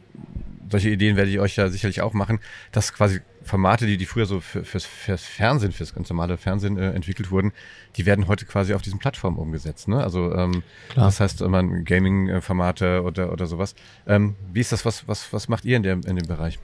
solche 0.71 0.91
Ideen 0.91 1.17
werde 1.17 1.31
ich 1.31 1.39
euch 1.39 1.57
ja 1.57 1.69
sicherlich 1.69 2.01
auch 2.01 2.13
machen, 2.13 2.41
dass 2.73 2.93
quasi 2.93 3.21
Formate, 3.43 3.87
die, 3.87 3.97
die 3.97 4.07
früher 4.07 4.27
so 4.27 4.41
für, 4.41 4.65
fürs, 4.65 4.85
fürs 4.85 5.25
Fernsehen, 5.25 5.73
fürs 5.73 5.95
ganz 5.95 6.11
normale 6.11 6.37
Fernsehen 6.37 6.77
äh, 6.77 6.91
entwickelt 6.91 7.31
wurden, 7.31 7.53
die 7.97 8.05
werden 8.05 8.27
heute 8.27 8.45
quasi 8.45 8.75
auf 8.75 8.83
diesen 8.83 8.99
Plattformen 8.99 9.39
umgesetzt. 9.39 9.87
Ne? 9.87 10.03
Also 10.03 10.35
ähm, 10.35 10.65
Klar. 10.89 11.07
das 11.07 11.21
heißt, 11.21 11.43
immer 11.43 11.63
Gaming-Formate 11.63 13.03
oder, 13.03 13.33
oder 13.33 13.47
sowas. 13.47 13.77
Ähm, 14.07 14.35
wie 14.53 14.61
ist 14.61 14.73
das, 14.73 14.85
was, 14.85 15.07
was, 15.07 15.33
was 15.33 15.49
macht 15.49 15.65
ihr 15.65 15.77
in, 15.77 15.85
der, 15.85 15.93
in 15.93 16.17
dem 16.17 16.27
Bereich? 16.27 16.59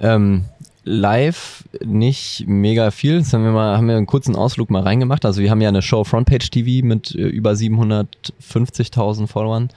Ähm, 0.00 0.46
live 0.84 1.64
nicht 1.84 2.44
mega 2.46 2.90
viel. 2.90 3.18
Das 3.18 3.32
haben 3.32 3.44
wir 3.44 3.52
mal, 3.52 3.76
haben 3.76 3.88
wir 3.88 3.96
einen 3.96 4.06
kurzen 4.06 4.36
Ausflug 4.36 4.70
mal 4.70 4.82
reingemacht. 4.82 5.24
Also 5.24 5.42
wir 5.42 5.50
haben 5.50 5.60
ja 5.60 5.68
eine 5.68 5.82
Show 5.82 6.04
Frontpage 6.04 6.50
TV 6.50 6.86
mit 6.86 7.14
äh, 7.14 7.22
über 7.28 7.52
750.000 7.52 9.26
Followern. 9.26 9.70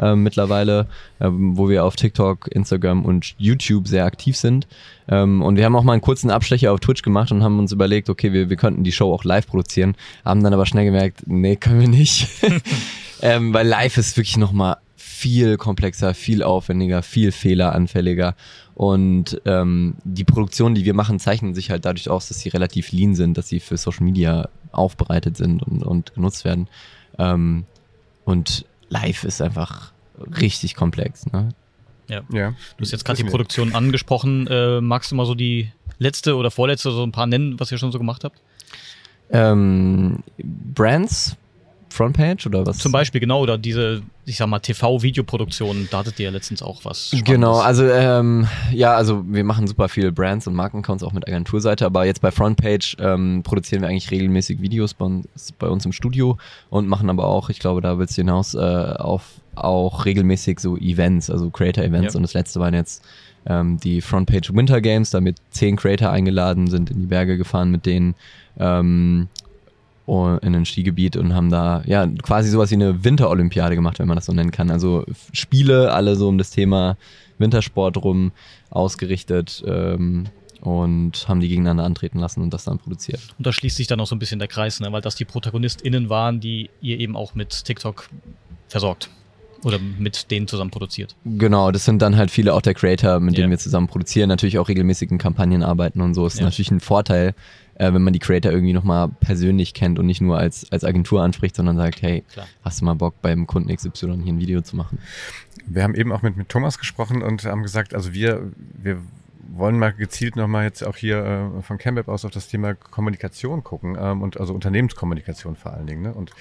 ähm, 0.00 0.22
mittlerweile, 0.22 0.86
ähm, 1.20 1.56
wo 1.56 1.68
wir 1.68 1.84
auf 1.84 1.96
TikTok, 1.96 2.48
Instagram 2.52 3.04
und 3.04 3.34
YouTube 3.38 3.88
sehr 3.88 4.04
aktiv 4.04 4.36
sind. 4.36 4.66
Ähm, 5.08 5.42
und 5.42 5.56
wir 5.56 5.64
haben 5.64 5.76
auch 5.76 5.82
mal 5.82 5.92
einen 5.92 6.02
kurzen 6.02 6.30
Abstecher 6.30 6.72
auf 6.72 6.80
Twitch 6.80 7.02
gemacht 7.02 7.32
und 7.32 7.42
haben 7.42 7.58
uns 7.58 7.72
überlegt, 7.72 8.08
okay, 8.08 8.32
wir, 8.32 8.50
wir 8.50 8.56
könnten 8.56 8.84
die 8.84 8.92
Show 8.92 9.12
auch 9.12 9.24
live 9.24 9.46
produzieren, 9.46 9.96
haben 10.24 10.42
dann 10.42 10.54
aber 10.54 10.66
schnell 10.66 10.84
gemerkt, 10.84 11.22
nee, 11.26 11.56
können 11.56 11.80
wir 11.80 11.88
nicht. 11.88 12.28
ähm, 13.22 13.52
weil 13.52 13.66
live 13.66 13.96
ist 13.96 14.16
wirklich 14.16 14.36
nochmal 14.36 14.76
viel 14.96 15.56
komplexer, 15.56 16.14
viel 16.14 16.44
aufwendiger, 16.44 17.02
viel 17.02 17.32
fehleranfälliger. 17.32 18.36
Und 18.78 19.42
ähm, 19.44 19.96
die 20.04 20.22
Produktionen, 20.22 20.76
die 20.76 20.84
wir 20.84 20.94
machen, 20.94 21.18
zeichnen 21.18 21.52
sich 21.52 21.72
halt 21.72 21.84
dadurch 21.84 22.08
aus, 22.08 22.28
dass 22.28 22.38
sie 22.38 22.48
relativ 22.48 22.92
lean 22.92 23.16
sind, 23.16 23.36
dass 23.36 23.48
sie 23.48 23.58
für 23.58 23.76
Social 23.76 24.04
Media 24.04 24.50
aufbereitet 24.70 25.36
sind 25.36 25.64
und, 25.64 25.82
und 25.82 26.14
genutzt 26.14 26.44
werden. 26.44 26.68
Ähm, 27.18 27.64
und 28.24 28.66
live 28.88 29.24
ist 29.24 29.42
einfach 29.42 29.90
richtig 30.40 30.76
komplex. 30.76 31.26
Ne? 31.26 31.48
Ja. 32.06 32.22
Ja. 32.32 32.50
Du 32.76 32.82
hast 32.82 32.92
jetzt 32.92 33.04
gerade 33.04 33.20
die. 33.20 33.28
Produktion 33.28 33.74
angesprochen. 33.74 34.46
Äh, 34.46 34.80
magst 34.80 35.10
du 35.10 35.16
mal 35.16 35.26
so 35.26 35.34
die 35.34 35.72
letzte 35.98 36.36
oder 36.36 36.52
vorletzte, 36.52 36.92
so 36.92 37.02
ein 37.02 37.10
paar 37.10 37.26
nennen, 37.26 37.58
was 37.58 37.72
ihr 37.72 37.78
schon 37.78 37.90
so 37.90 37.98
gemacht 37.98 38.22
habt? 38.22 38.40
Ähm, 39.30 40.22
Brands, 40.38 41.36
Frontpage 41.90 42.46
oder 42.46 42.66
was? 42.66 42.78
Zum 42.78 42.92
Beispiel, 42.92 43.20
genau, 43.20 43.40
oder 43.40 43.58
diese, 43.58 44.02
ich 44.24 44.36
sag 44.36 44.46
mal, 44.48 44.58
TV-Videoproduktion, 44.58 45.88
da 45.90 45.98
hattet 45.98 46.18
ihr 46.18 46.26
ja 46.26 46.30
letztens 46.30 46.62
auch 46.62 46.84
was. 46.84 47.08
Spannendes. 47.08 47.32
Genau, 47.32 47.58
also 47.58 47.84
ähm, 47.86 48.46
ja, 48.72 48.94
also 48.94 49.24
wir 49.26 49.44
machen 49.44 49.66
super 49.66 49.88
viele 49.88 50.12
Brands 50.12 50.46
und 50.46 50.54
Markenaccounts 50.54 51.02
auch 51.02 51.12
mit 51.12 51.26
Agenturseite, 51.26 51.86
aber 51.86 52.04
jetzt 52.04 52.20
bei 52.20 52.30
Frontpage 52.30 52.96
ähm, 53.00 53.42
produzieren 53.42 53.82
wir 53.82 53.88
eigentlich 53.88 54.10
regelmäßig 54.10 54.60
Videos 54.60 54.94
bei 54.94 55.06
uns, 55.06 55.52
bei 55.58 55.68
uns 55.68 55.84
im 55.84 55.92
Studio 55.92 56.38
und 56.70 56.88
machen 56.88 57.10
aber 57.10 57.26
auch, 57.26 57.50
ich 57.50 57.58
glaube, 57.58 57.80
da 57.80 57.98
willst 57.98 58.16
du 58.16 58.22
hinaus, 58.22 58.54
äh, 58.54 58.58
auf 58.58 59.24
auch 59.54 60.04
regelmäßig 60.04 60.60
so 60.60 60.76
Events, 60.76 61.30
also 61.30 61.50
Creator-Events 61.50 62.14
Ja. 62.14 62.18
und 62.18 62.22
das 62.22 62.34
letzte 62.34 62.60
waren 62.60 62.74
jetzt 62.74 63.04
ähm, 63.46 63.78
die 63.80 64.00
Frontpage 64.00 64.52
Winter 64.54 64.80
Games, 64.80 65.10
damit 65.10 65.36
zehn 65.50 65.76
Creator 65.76 66.10
eingeladen 66.10 66.68
sind, 66.68 66.90
in 66.90 67.00
die 67.00 67.06
Berge 67.06 67.36
gefahren 67.38 67.70
mit 67.70 67.86
denen 67.86 68.14
ähm, 68.58 69.28
in 70.08 70.54
ein 70.54 70.64
Skigebiet 70.64 71.16
und 71.16 71.34
haben 71.34 71.50
da 71.50 71.82
ja 71.86 72.06
quasi 72.22 72.48
sowas 72.48 72.70
wie 72.70 72.74
eine 72.76 73.04
Winterolympiade 73.04 73.74
gemacht, 73.74 73.98
wenn 73.98 74.08
man 74.08 74.16
das 74.16 74.24
so 74.26 74.32
nennen 74.32 74.50
kann. 74.50 74.70
Also 74.70 75.04
Spiele, 75.32 75.92
alle 75.92 76.16
so 76.16 76.28
um 76.28 76.38
das 76.38 76.50
Thema 76.50 76.96
Wintersport 77.38 77.98
rum 77.98 78.32
ausgerichtet 78.70 79.62
ähm, 79.66 80.26
und 80.60 81.28
haben 81.28 81.40
die 81.40 81.48
gegeneinander 81.48 81.84
antreten 81.84 82.18
lassen 82.18 82.42
und 82.42 82.52
das 82.54 82.64
dann 82.64 82.78
produziert. 82.78 83.20
Und 83.36 83.46
da 83.46 83.52
schließt 83.52 83.76
sich 83.76 83.86
dann 83.86 84.00
auch 84.00 84.06
so 84.06 84.14
ein 84.16 84.18
bisschen 84.18 84.38
der 84.38 84.48
Kreis, 84.48 84.80
ne? 84.80 84.90
weil 84.92 85.02
das 85.02 85.14
die 85.14 85.24
ProtagonistInnen 85.24 86.08
waren, 86.08 86.40
die 86.40 86.70
ihr 86.80 86.98
eben 86.98 87.14
auch 87.16 87.34
mit 87.34 87.64
TikTok 87.64 88.08
versorgt. 88.68 89.10
Oder 89.64 89.80
mit 89.80 90.30
denen 90.30 90.46
zusammen 90.46 90.70
produziert. 90.70 91.16
Genau, 91.24 91.72
das 91.72 91.84
sind 91.84 92.00
dann 92.00 92.16
halt 92.16 92.30
viele 92.30 92.54
auch 92.54 92.62
der 92.62 92.74
Creator, 92.74 93.18
mit 93.18 93.34
Ja. 93.34 93.38
denen 93.40 93.50
wir 93.50 93.58
zusammen 93.58 93.88
produzieren, 93.88 94.28
natürlich 94.28 94.56
auch 94.60 94.68
regelmäßig 94.68 95.10
in 95.10 95.18
Kampagnen 95.18 95.64
arbeiten 95.64 96.00
und 96.00 96.14
so. 96.14 96.26
Ist 96.28 96.38
Ja. 96.38 96.44
natürlich 96.44 96.70
ein 96.70 96.78
Vorteil, 96.78 97.34
äh, 97.78 97.92
wenn 97.92 98.02
man 98.02 98.12
die 98.12 98.18
Creator 98.18 98.52
irgendwie 98.52 98.72
nochmal 98.72 99.08
persönlich 99.08 99.72
kennt 99.72 99.98
und 99.98 100.06
nicht 100.06 100.20
nur 100.20 100.38
als, 100.38 100.70
als 100.70 100.84
Agentur 100.84 101.22
anspricht, 101.22 101.56
sondern 101.56 101.76
sagt, 101.76 102.02
hey, 102.02 102.24
Klar. 102.32 102.46
hast 102.62 102.80
du 102.80 102.84
mal 102.84 102.94
Bock 102.94 103.14
beim 103.22 103.46
Kunden 103.46 103.74
XY 103.74 104.20
hier 104.22 104.32
ein 104.32 104.40
Video 104.40 104.60
zu 104.60 104.76
machen? 104.76 104.98
Wir 105.66 105.82
haben 105.82 105.94
eben 105.94 106.12
auch 106.12 106.22
mit, 106.22 106.36
mit 106.36 106.48
Thomas 106.48 106.78
gesprochen 106.78 107.22
und 107.22 107.44
haben 107.44 107.62
gesagt, 107.62 107.94
also 107.94 108.12
wir, 108.12 108.52
wir 108.56 108.98
wollen 109.50 109.78
mal 109.78 109.92
gezielt 109.92 110.36
nochmal 110.36 110.64
jetzt 110.64 110.82
auch 110.84 110.96
hier 110.96 111.52
äh, 111.58 111.62
von 111.62 111.78
CamWeb 111.78 112.08
aus 112.08 112.24
auf 112.24 112.30
das 112.30 112.48
Thema 112.48 112.74
Kommunikation 112.74 113.64
gucken 113.64 113.96
ähm, 113.98 114.22
und 114.22 114.38
also 114.38 114.54
Unternehmenskommunikation 114.54 115.56
vor 115.56 115.72
allen 115.72 115.86
Dingen. 115.86 116.02
Ne? 116.02 116.14
Und, 116.14 116.32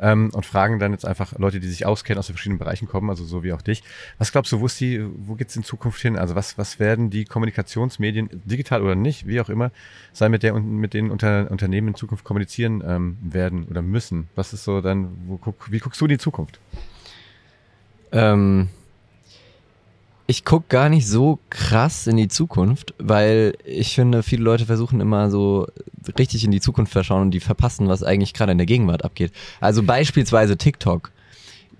ähm, 0.00 0.30
und 0.32 0.46
fragen 0.46 0.78
dann 0.78 0.92
jetzt 0.92 1.04
einfach 1.04 1.38
Leute, 1.38 1.60
die 1.60 1.68
sich 1.68 1.86
auskennen, 1.86 2.18
aus 2.18 2.26
den 2.26 2.34
verschiedenen 2.34 2.58
Bereichen 2.58 2.88
kommen, 2.88 3.10
also 3.10 3.24
so 3.24 3.42
wie 3.44 3.52
auch 3.52 3.62
dich. 3.62 3.82
Was 4.18 4.32
glaubst 4.32 4.50
du, 4.52 4.60
wo, 4.60 4.66
ist 4.66 4.80
die, 4.80 5.04
wo 5.16 5.34
geht's 5.34 5.54
in 5.56 5.62
Zukunft 5.62 6.00
hin? 6.00 6.16
Also 6.16 6.34
was, 6.34 6.58
was 6.58 6.80
werden 6.80 7.10
die 7.10 7.24
Kommunikationsmedien, 7.24 8.30
digital 8.44 8.82
oder 8.82 8.94
nicht, 8.94 9.26
wie 9.26 9.40
auch 9.40 9.48
immer, 9.48 9.70
sein 10.12 10.30
mit 10.30 10.42
der 10.42 10.54
mit 10.54 10.94
den 10.94 11.10
Unter, 11.10 11.50
Unternehmen 11.50 11.88
in 11.88 11.94
Zukunft 11.94 12.24
kommunizieren 12.24 12.82
ähm, 12.86 13.18
werden 13.22 13.64
oder 13.64 13.82
müssen? 13.82 14.28
Was 14.34 14.52
ist 14.52 14.64
so 14.64 14.80
dann, 14.80 15.16
wo 15.26 15.36
guck, 15.36 15.70
wie 15.70 15.78
guckst 15.78 16.00
du 16.00 16.06
in 16.06 16.10
die 16.10 16.18
Zukunft? 16.18 16.58
Ähm, 18.12 18.68
ich 20.30 20.44
guck 20.44 20.68
gar 20.68 20.88
nicht 20.88 21.08
so 21.08 21.40
krass 21.50 22.06
in 22.06 22.16
die 22.16 22.28
Zukunft, 22.28 22.94
weil 22.98 23.54
ich 23.64 23.96
finde, 23.96 24.22
viele 24.22 24.44
Leute 24.44 24.64
versuchen 24.64 25.00
immer 25.00 25.28
so 25.28 25.66
richtig 26.16 26.44
in 26.44 26.52
die 26.52 26.60
Zukunft 26.60 26.92
verschauen 26.92 27.22
und 27.22 27.30
die 27.32 27.40
verpassen, 27.40 27.88
was 27.88 28.04
eigentlich 28.04 28.32
gerade 28.32 28.52
in 28.52 28.58
der 28.58 28.66
Gegenwart 28.66 29.04
abgeht. 29.04 29.32
Also 29.60 29.82
beispielsweise 29.82 30.56
TikTok. 30.56 31.10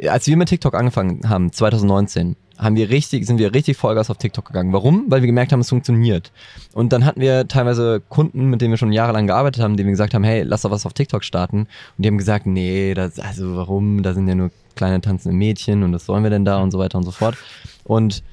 Als 0.08 0.26
wir 0.26 0.36
mit 0.36 0.48
TikTok 0.48 0.74
angefangen 0.74 1.28
haben, 1.28 1.52
2019, 1.52 2.34
haben 2.58 2.74
wir 2.74 2.90
richtig, 2.90 3.24
sind 3.24 3.38
wir 3.38 3.54
richtig 3.54 3.76
Vollgas 3.76 4.10
auf 4.10 4.18
TikTok 4.18 4.46
gegangen. 4.46 4.72
Warum? 4.72 5.04
Weil 5.06 5.22
wir 5.22 5.28
gemerkt 5.28 5.52
haben, 5.52 5.60
es 5.60 5.68
funktioniert. 5.68 6.32
Und 6.74 6.92
dann 6.92 7.04
hatten 7.04 7.20
wir 7.20 7.46
teilweise 7.46 8.02
Kunden, 8.08 8.46
mit 8.46 8.60
denen 8.60 8.72
wir 8.72 8.78
schon 8.78 8.92
jahrelang 8.92 9.28
gearbeitet 9.28 9.62
haben, 9.62 9.76
denen 9.76 9.86
wir 9.86 9.92
gesagt 9.92 10.12
haben, 10.12 10.24
hey, 10.24 10.42
lass 10.42 10.62
doch 10.62 10.72
was 10.72 10.86
auf 10.86 10.92
TikTok 10.92 11.22
starten. 11.22 11.60
Und 11.60 11.68
die 11.98 12.08
haben 12.08 12.18
gesagt, 12.18 12.46
nee, 12.46 12.94
das, 12.94 13.20
also 13.20 13.54
warum? 13.54 14.02
Da 14.02 14.12
sind 14.12 14.26
ja 14.26 14.34
nur 14.34 14.50
kleine 14.74 15.00
tanzende 15.00 15.36
Mädchen 15.36 15.84
und 15.84 15.92
was 15.92 16.06
sollen 16.06 16.24
wir 16.24 16.30
denn 16.30 16.44
da 16.44 16.58
und 16.58 16.72
so 16.72 16.80
weiter 16.80 16.98
und 16.98 17.04
so 17.04 17.12
fort. 17.12 17.36
Und 17.84 18.24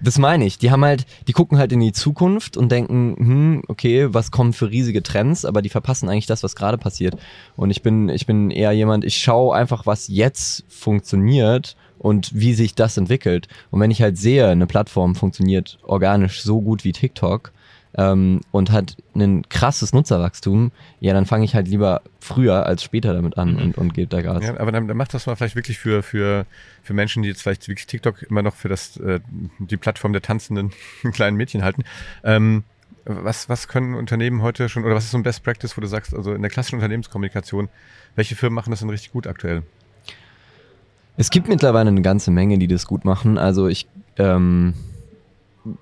das 0.00 0.18
meine 0.18 0.44
ich. 0.44 0.58
Die 0.58 0.70
haben 0.70 0.84
halt, 0.84 1.06
die 1.26 1.32
gucken 1.32 1.58
halt 1.58 1.72
in 1.72 1.80
die 1.80 1.92
Zukunft 1.92 2.56
und 2.56 2.70
denken, 2.70 3.16
hm, 3.18 3.62
okay, 3.68 4.08
was 4.12 4.30
kommen 4.30 4.52
für 4.52 4.70
riesige 4.70 5.02
Trends, 5.02 5.44
aber 5.44 5.62
die 5.62 5.68
verpassen 5.68 6.08
eigentlich 6.08 6.26
das, 6.26 6.42
was 6.42 6.56
gerade 6.56 6.78
passiert. 6.78 7.16
Und 7.56 7.70
ich 7.70 7.82
bin, 7.82 8.08
ich 8.08 8.26
bin 8.26 8.50
eher 8.50 8.72
jemand, 8.72 9.04
ich 9.04 9.18
schaue 9.18 9.54
einfach, 9.54 9.86
was 9.86 10.08
jetzt 10.08 10.64
funktioniert 10.68 11.76
und 11.98 12.30
wie 12.34 12.54
sich 12.54 12.74
das 12.74 12.96
entwickelt. 12.96 13.48
Und 13.70 13.80
wenn 13.80 13.90
ich 13.90 14.02
halt 14.02 14.18
sehe, 14.18 14.48
eine 14.48 14.66
Plattform 14.66 15.14
funktioniert 15.14 15.78
organisch 15.82 16.42
so 16.42 16.60
gut 16.60 16.84
wie 16.84 16.92
TikTok 16.92 17.52
ähm, 17.96 18.40
und 18.50 18.70
hat 18.70 18.96
ein 19.14 19.48
krasses 19.48 19.92
Nutzerwachstum, 19.92 20.70
ja, 21.00 21.14
dann 21.14 21.26
fange 21.26 21.44
ich 21.44 21.54
halt 21.54 21.68
lieber 21.68 22.02
früher 22.20 22.66
als 22.66 22.82
später 22.82 23.14
damit 23.14 23.38
an 23.38 23.54
Mhm. 23.54 23.58
und, 23.62 23.78
und 23.78 23.94
gebe 23.94 24.08
da 24.08 24.20
Gas. 24.22 24.44
Ja, 24.44 24.58
aber 24.58 24.72
dann, 24.72 24.86
dann 24.88 24.96
macht 24.96 25.14
das 25.14 25.26
mal 25.26 25.34
vielleicht 25.36 25.56
wirklich 25.56 25.78
für, 25.78 26.02
für, 26.02 26.46
für 26.82 26.94
Menschen, 26.94 27.22
die 27.22 27.28
jetzt 27.28 27.42
vielleicht 27.42 27.66
wirklich 27.68 27.86
TikTok 27.86 28.22
immer 28.22 28.42
noch 28.42 28.54
für 28.54 28.68
das, 28.68 28.96
äh, 28.98 29.20
die 29.58 29.76
Plattform 29.76 30.12
der 30.12 30.22
tanzenden 30.22 30.72
kleinen 31.12 31.36
Mädchen 31.36 31.62
halten. 31.64 31.84
Ähm, 32.22 32.64
was, 33.04 33.48
was 33.48 33.68
können 33.68 33.94
Unternehmen 33.94 34.42
heute 34.42 34.68
schon, 34.68 34.84
oder 34.84 34.94
was 34.96 35.04
ist 35.04 35.12
so 35.12 35.18
ein 35.18 35.22
Best 35.22 35.44
Practice, 35.44 35.76
wo 35.76 35.80
du 35.80 35.86
sagst, 35.86 36.12
also 36.14 36.34
in 36.34 36.42
der 36.42 36.50
klassischen 36.50 36.76
Unternehmenskommunikation, 36.76 37.68
welche 38.16 38.34
Firmen 38.34 38.54
machen 38.56 38.70
das 38.70 38.80
denn 38.80 38.90
richtig 38.90 39.12
gut 39.12 39.26
aktuell? 39.26 39.62
Es 41.16 41.30
gibt 41.30 41.48
mittlerweile 41.48 41.88
eine 41.88 42.02
ganze 42.02 42.30
Menge, 42.30 42.58
die 42.58 42.66
das 42.66 42.86
gut 42.86 43.04
machen. 43.04 43.38
Also 43.38 43.68
ich 43.68 43.86
ähm, 44.18 44.74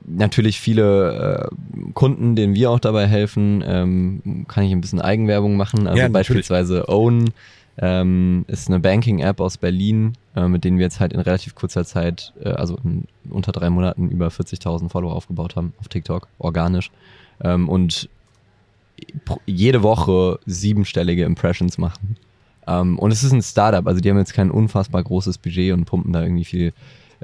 natürlich 0.06 0.60
viele 0.60 1.50
äh, 1.50 1.92
Kunden, 1.94 2.36
denen 2.36 2.54
wir 2.54 2.70
auch 2.70 2.80
dabei 2.80 3.06
helfen, 3.06 3.62
ähm, 3.66 4.44
kann 4.48 4.64
ich 4.64 4.72
ein 4.72 4.80
bisschen 4.80 5.00
Eigenwerbung 5.00 5.56
machen. 5.56 5.86
Also 5.86 6.00
Ja, 6.00 6.08
beispielsweise 6.08 6.88
Own 6.88 7.30
ähm, 7.78 8.44
ist 8.46 8.68
eine 8.68 8.80
Banking-App 8.80 9.40
aus 9.40 9.58
Berlin, 9.58 10.14
äh, 10.36 10.46
mit 10.46 10.64
denen 10.64 10.78
wir 10.78 10.84
jetzt 10.84 11.00
halt 11.00 11.12
in 11.12 11.20
relativ 11.20 11.54
kurzer 11.54 11.84
Zeit, 11.84 12.32
äh, 12.42 12.50
also 12.50 12.78
in 12.84 13.04
unter 13.30 13.52
drei 13.52 13.70
Monaten 13.70 14.10
über 14.10 14.28
40.000 14.28 14.88
Follower 14.90 15.14
aufgebaut 15.14 15.56
haben 15.56 15.72
auf 15.80 15.88
TikTok, 15.88 16.28
organisch. 16.38 16.90
Ähm, 17.42 17.68
und 17.68 18.08
jede 19.46 19.82
Woche 19.82 20.38
siebenstellige 20.46 21.24
Impressions 21.24 21.78
machen. 21.78 22.16
Ähm, 22.66 22.98
und 22.98 23.10
es 23.10 23.22
ist 23.22 23.32
ein 23.32 23.42
Startup, 23.42 23.86
also 23.86 24.00
die 24.00 24.08
haben 24.08 24.18
jetzt 24.18 24.34
kein 24.34 24.50
unfassbar 24.50 25.02
großes 25.02 25.38
Budget 25.38 25.72
und 25.72 25.84
pumpen 25.84 26.12
da 26.12 26.22
irgendwie 26.22 26.44
viel, 26.44 26.72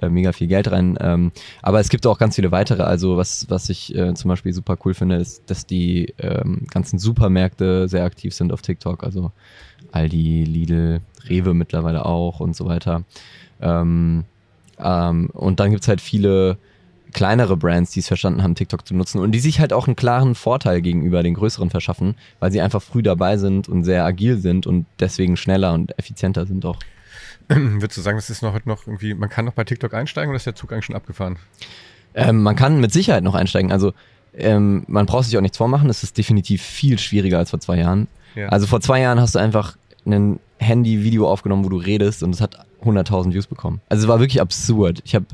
äh, 0.01 0.09
mega 0.09 0.33
viel 0.33 0.47
Geld 0.47 0.71
rein. 0.71 0.99
Ähm, 1.01 1.33
aber 1.63 1.81
es 1.81 1.89
gibt 1.89 2.07
auch 2.07 2.19
ganz 2.19 2.37
viele 2.37 2.53
weitere. 2.53 2.83
Also 2.83 3.17
was, 3.17 3.49
was 3.49 3.69
ich 3.69 3.95
äh, 3.95 4.15
zum 4.15 4.29
Beispiel 4.29 4.53
super 4.53 4.77
cool 4.85 4.95
finde, 4.95 5.17
ist, 5.17 5.49
dass 5.51 5.67
die 5.67 6.15
ähm, 6.19 6.67
ganzen 6.71 6.99
Supermärkte 6.99 7.89
sehr 7.89 8.05
aktiv 8.05 8.35
sind 8.35 8.53
auf 8.53 8.63
TikTok. 8.63 9.05
Also 9.05 9.33
Aldi, 9.93 10.45
Lidl, 10.45 11.01
Rewe 11.29 11.55
mittlerweile 11.55 12.07
auch 12.07 12.41
und 12.41 12.57
so 12.57 12.67
weiter. 12.67 13.05
Ähm, 13.61 14.25
ähm, 14.79 15.31
und 15.33 15.61
dann 15.61 15.71
gibt's 15.71 15.89
halt 15.89 16.01
viele 16.01 16.59
kleinere 17.13 17.57
Brands, 17.57 17.91
die 17.91 18.01
es 18.01 18.09
verstanden 18.09 18.43
haben, 18.43 18.55
TikTok 18.55 18.87
zu 18.87 18.95
nutzen 18.95 19.21
und 19.21 19.33
die 19.33 19.41
sich 19.41 19.61
halt 19.61 19.73
auch 19.73 19.87
einen 19.87 19.97
klaren 19.97 20.35
Vorteil 20.35 20.81
gegenüber 20.81 21.23
den 21.23 21.35
größeren 21.35 21.71
verschaffen, 21.71 22.15
weil 22.39 22.53
sie 22.53 22.61
einfach 22.61 22.83
früh 22.83 23.03
dabei 23.03 23.37
sind 23.37 23.69
und 23.69 23.85
sehr 23.85 24.05
agil 24.05 24.39
sind 24.39 24.67
und 24.67 24.87
deswegen 25.01 25.37
schneller 25.37 25.73
und 25.75 25.99
effizienter 25.99 26.47
sind 26.47 26.65
auch. 26.65 26.79
Würdest 27.81 27.99
du 27.99 28.03
sagen, 28.03 28.17
das 28.17 28.31
ist 28.31 28.43
noch 28.43 28.53
heute 28.53 28.69
noch 28.69 28.87
irgendwie, 28.87 29.15
man 29.15 29.29
kann 29.29 29.45
noch 29.45 29.55
bei 29.55 29.65
TikTok 29.65 29.93
einsteigen 29.93 30.31
oder 30.31 30.37
ist 30.37 30.47
der 30.47 30.55
Zug 30.55 30.73
eigentlich 30.73 30.85
schon 30.85 30.97
abgefahren? 30.97 31.37
Ähm, 32.15 32.43
man 32.43 32.55
kann 32.55 32.81
mit 32.81 32.93
Sicherheit 32.93 33.25
noch 33.25 33.35
einsteigen. 33.35 33.73
Also 33.73 33.93
ähm, 34.35 34.85
man 34.87 35.07
braucht 35.07 35.25
sich 35.25 35.37
auch 35.37 35.43
nichts 35.43 35.59
vormachen. 35.59 35.91
Es 35.91 36.03
ist 36.05 36.17
definitiv 36.17 36.63
viel 36.63 36.99
schwieriger 36.99 37.39
als 37.39 37.51
vor 37.51 37.61
zwei 37.61 37.79
Jahren. 37.79 38.07
Ja. 38.37 38.49
Also 38.49 38.67
vor 38.67 38.81
zwei 38.81 39.01
Jahren 39.01 39.21
hast 39.21 39.35
du 39.35 39.41
einfach 39.41 39.77
ein 40.07 40.39
Handy-Video 40.59 41.29
aufgenommen, 41.29 41.65
wo 41.65 41.69
du 41.69 41.77
redest 41.77 42.23
und 42.23 42.35
es 42.35 42.41
hat 42.41 42.65
100.000 42.85 43.33
Views 43.33 43.47
bekommen. 43.47 43.81
Also 43.89 44.05
es 44.05 44.09
war 44.09 44.21
wirklich 44.21 44.41
absurd. 44.41 45.03
Ich 45.05 45.15
habe 45.15 45.27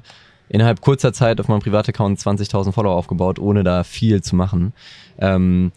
innerhalb 0.49 0.81
kurzer 0.81 1.13
Zeit 1.13 1.41
auf 1.41 1.49
meinem 1.49 1.61
Privataccount 1.61 2.19
20.000 2.19 2.73
Follower 2.73 2.95
aufgebaut, 2.95 3.39
ohne 3.39 3.63
da 3.63 3.85
viel 3.85 4.23
zu 4.23 4.37
machen. 4.37 4.73
Ähm, 5.19 5.73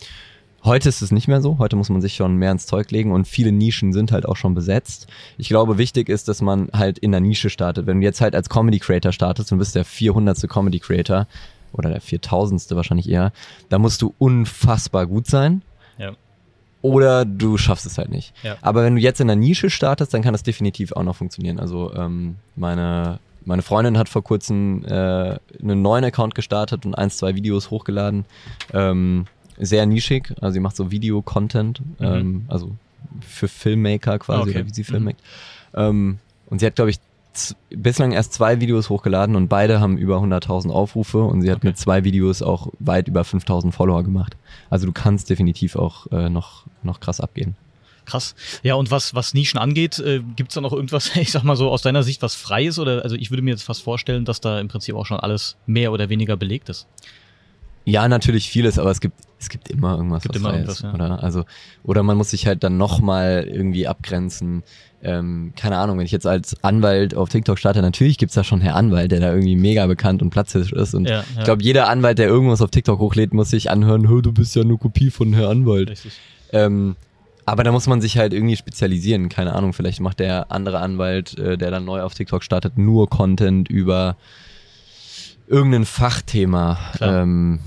Heute 0.64 0.90
ist 0.90 1.02
es 1.02 1.12
nicht 1.12 1.28
mehr 1.28 1.42
so. 1.42 1.58
Heute 1.58 1.76
muss 1.76 1.90
man 1.90 2.02
sich 2.02 2.16
schon 2.16 2.36
mehr 2.36 2.52
ins 2.52 2.66
Zeug 2.66 2.92
legen 2.92 3.12
und 3.12 3.28
viele 3.28 3.52
Nischen 3.52 3.94
sind 3.94 4.12
halt 4.12 4.26
auch 4.26 4.36
schon 4.36 4.54
besetzt. 4.54 5.08
Ich 5.38 5.48
glaube, 5.48 5.78
wichtig 5.78 6.10
ist, 6.10 6.28
dass 6.28 6.42
man 6.42 6.70
halt 6.74 7.00
in 7.00 7.12
der 7.12 7.22
Nische 7.22 7.50
startet. 7.50 7.88
Wenn 7.88 8.02
du 8.02 8.06
jetzt 8.06 8.22
halt 8.22 8.36
als 8.36 8.50
Comedy 8.50 8.80
Creator 8.80 9.12
startest 9.12 9.52
und 9.52 9.60
bist 9.60 9.76
der 9.76 9.86
400. 9.86 10.50
Comedy 10.50 10.80
Creator 10.80 11.28
oder 11.72 11.90
der 11.90 12.02
4000. 12.02 12.66
wahrscheinlich 12.72 13.10
eher, 13.10 13.32
da 13.70 13.80
musst 13.80 14.02
du 14.02 14.14
unfassbar 14.18 15.06
gut 15.06 15.28
sein. 15.28 15.62
Ja. 15.98 16.14
Oder 16.82 17.26
du 17.26 17.58
schaffst 17.58 17.86
es 17.86 17.98
halt 17.98 18.10
nicht. 18.10 18.34
Ja. 18.44 18.58
Aber 18.62 18.84
wenn 18.84 18.96
du 18.96 19.02
jetzt 19.02 19.20
in 19.20 19.28
der 19.28 19.36
Nische 19.36 19.70
startest, 19.70 20.14
dann 20.14 20.22
kann 20.22 20.34
das 20.34 20.44
definitiv 20.44 20.94
auch 20.94 21.04
noch 21.04 21.16
funktionieren. 21.16 21.60
Also 21.60 21.94
ähm, 21.94 22.36
meine, 22.56 23.20
meine 23.46 23.62
Freundin 23.62 23.98
hat 23.98 24.08
vor 24.08 24.24
kurzem 24.24 24.84
äh, 24.86 24.90
einen 25.62 25.82
neuen 25.82 26.06
Account 26.06 26.36
gestartet 26.36 26.86
und 26.86 26.96
ein, 26.96 27.10
zwei 27.10 27.36
Videos 27.36 27.70
hochgeladen. 27.70 28.26
Ähm, 28.74 29.26
sehr 29.60 29.86
nischig, 29.86 30.34
also 30.42 30.54
sie 30.54 30.60
macht 30.60 30.76
so 30.76 30.92
Video-Content, 30.92 31.82
ähm, 32.00 32.46
also 32.48 32.72
für 33.22 33.48
Filmmaker 33.48 34.20
quasi, 34.20 34.42
Okay. 34.42 34.52
oder 34.60 34.66
wie 34.68 34.74
sie 34.74 34.84
Film 34.84 35.04
macht. 35.06 35.16
Ähm, 35.74 36.20
und 36.48 36.60
sie 36.60 36.66
hat, 36.66 36.76
glaube 36.76 36.92
ich, 36.92 36.98
bislang 37.70 38.12
erst 38.12 38.34
zwei 38.34 38.60
Videos 38.60 38.90
hochgeladen 38.90 39.36
und 39.36 39.48
beide 39.48 39.80
haben 39.80 39.98
über 39.98 40.18
100.000 40.18 40.72
Aufrufe 40.72 41.20
und 41.24 41.42
sie 41.42 41.50
hat 41.52 41.58
Okay. 41.58 41.68
mit 41.68 41.78
zwei 41.78 42.04
Videos 42.04 42.42
auch 42.42 42.68
weit 42.80 43.08
über 43.08 43.22
5.000 43.22 43.72
Follower 43.72 44.04
gemacht. 44.04 44.36
Also 44.70 44.86
du 44.88 44.92
kannst 44.92 45.30
definitiv 45.30 45.76
auch 45.76 46.08
äh, 46.12 46.30
noch, 46.30 46.66
noch 46.84 47.00
krass 47.00 47.22
abgehen. 47.22 47.56
Krass. 48.06 48.34
Ja, 48.64 48.74
und 48.74 48.90
was, 48.90 49.14
was 49.14 49.36
Nischen 49.36 49.60
angeht, 49.60 50.00
äh, 50.00 50.22
gibt 50.36 50.50
es 50.50 50.56
da 50.56 50.62
noch 50.62 50.74
irgendwas, 50.74 51.16
ich 51.16 51.32
sag 51.32 51.44
mal 51.44 51.56
so, 51.56 51.70
aus 51.70 51.84
deiner 51.84 52.02
Sicht 52.04 52.22
was 52.24 52.34
Freies? 52.34 52.80
Oder 52.80 53.04
also 53.04 53.16
ich 53.16 53.30
würde 53.30 53.44
mir 53.44 53.52
jetzt 53.52 53.64
fast 53.64 53.84
vorstellen, 53.84 54.26
dass 54.26 54.42
da 54.42 54.60
im 54.60 54.68
Prinzip 54.68 54.96
auch 54.96 55.06
schon 55.06 55.20
alles 55.20 55.56
mehr 55.68 55.92
oder 55.92 56.10
weniger 56.10 56.36
belegt 56.36 56.70
ist. 56.70 56.88
Ja, 57.90 58.08
natürlich 58.08 58.50
vieles, 58.50 58.80
aber 58.80 58.92
es 58.92 59.00
gibt, 59.02 59.16
es 59.40 59.50
gibt 59.50 59.70
immer 59.70 59.96
irgendwas, 59.96 60.24
Gibt 60.24 60.36
was 60.36 60.42
immer 60.42 60.54
irgendwas, 60.54 60.76
ist, 60.78 60.84
ja. 60.84 60.94
oder? 60.94 61.24
Also, 61.24 61.46
oder 61.84 62.04
man 62.04 62.18
muss 62.18 62.30
sich 62.32 62.48
halt 62.48 62.64
dann 62.64 62.78
nochmal 62.78 63.48
irgendwie 63.50 63.88
abgrenzen. 63.88 64.64
Ähm, 65.02 65.54
keine 65.56 65.78
Ahnung, 65.78 65.98
wenn 65.98 66.06
ich 66.06 66.12
jetzt 66.12 66.28
als 66.28 66.62
Anwalt 66.64 67.16
auf 67.16 67.30
TikTok 67.30 67.58
starte, 67.58 67.82
natürlich 67.82 68.18
gibt's 68.18 68.36
da 68.36 68.44
schon 68.44 68.60
Herr 68.60 68.76
Anwalt, 68.76 69.12
der 69.12 69.22
da 69.22 69.30
irgendwie 69.32 69.56
mega 69.56 69.86
bekannt 69.88 70.22
und 70.22 70.30
platzhisch 70.30 70.74
ist. 70.74 70.94
Und 70.94 71.08
Ja, 71.08 71.20
ja. 71.20 71.24
ich 71.38 71.44
glaube, 71.46 71.64
jeder 71.64 71.88
Anwalt, 71.88 72.20
der 72.20 72.28
irgendwas 72.28 72.62
auf 72.62 72.70
TikTok 72.70 73.00
hochlädt, 73.00 73.34
muss 73.34 73.50
sich 73.50 73.72
anhören, 73.72 74.10
"Hö, 74.10 74.22
du 74.22 74.34
bist 74.34 74.56
ja 74.56 74.62
eine 74.62 74.78
Kopie 74.78 75.10
von 75.10 75.34
Herr 75.34 75.50
Anwalt. 75.50 75.90
Richtig. 75.90 76.20
Ähm, 76.52 76.96
aber 77.46 77.64
da 77.64 77.72
muss 77.72 77.88
man 77.88 78.00
sich 78.00 78.18
halt 78.18 78.34
irgendwie 78.34 78.56
spezialisieren. 78.56 79.28
Keine 79.30 79.54
Ahnung, 79.54 79.74
vielleicht 79.74 80.02
macht 80.02 80.20
der 80.20 80.52
andere 80.52 80.80
Anwalt, 80.80 81.38
äh, 81.40 81.58
der 81.58 81.72
dann 81.72 81.86
neu 81.86 82.02
auf 82.02 82.14
TikTok 82.14 82.44
startet, 82.44 82.78
nur 82.78 83.10
Content 83.10 83.70
über 83.70 84.18
irgendein 85.50 85.86
Fachthema. 85.86 86.78
Ähm, 87.02 87.60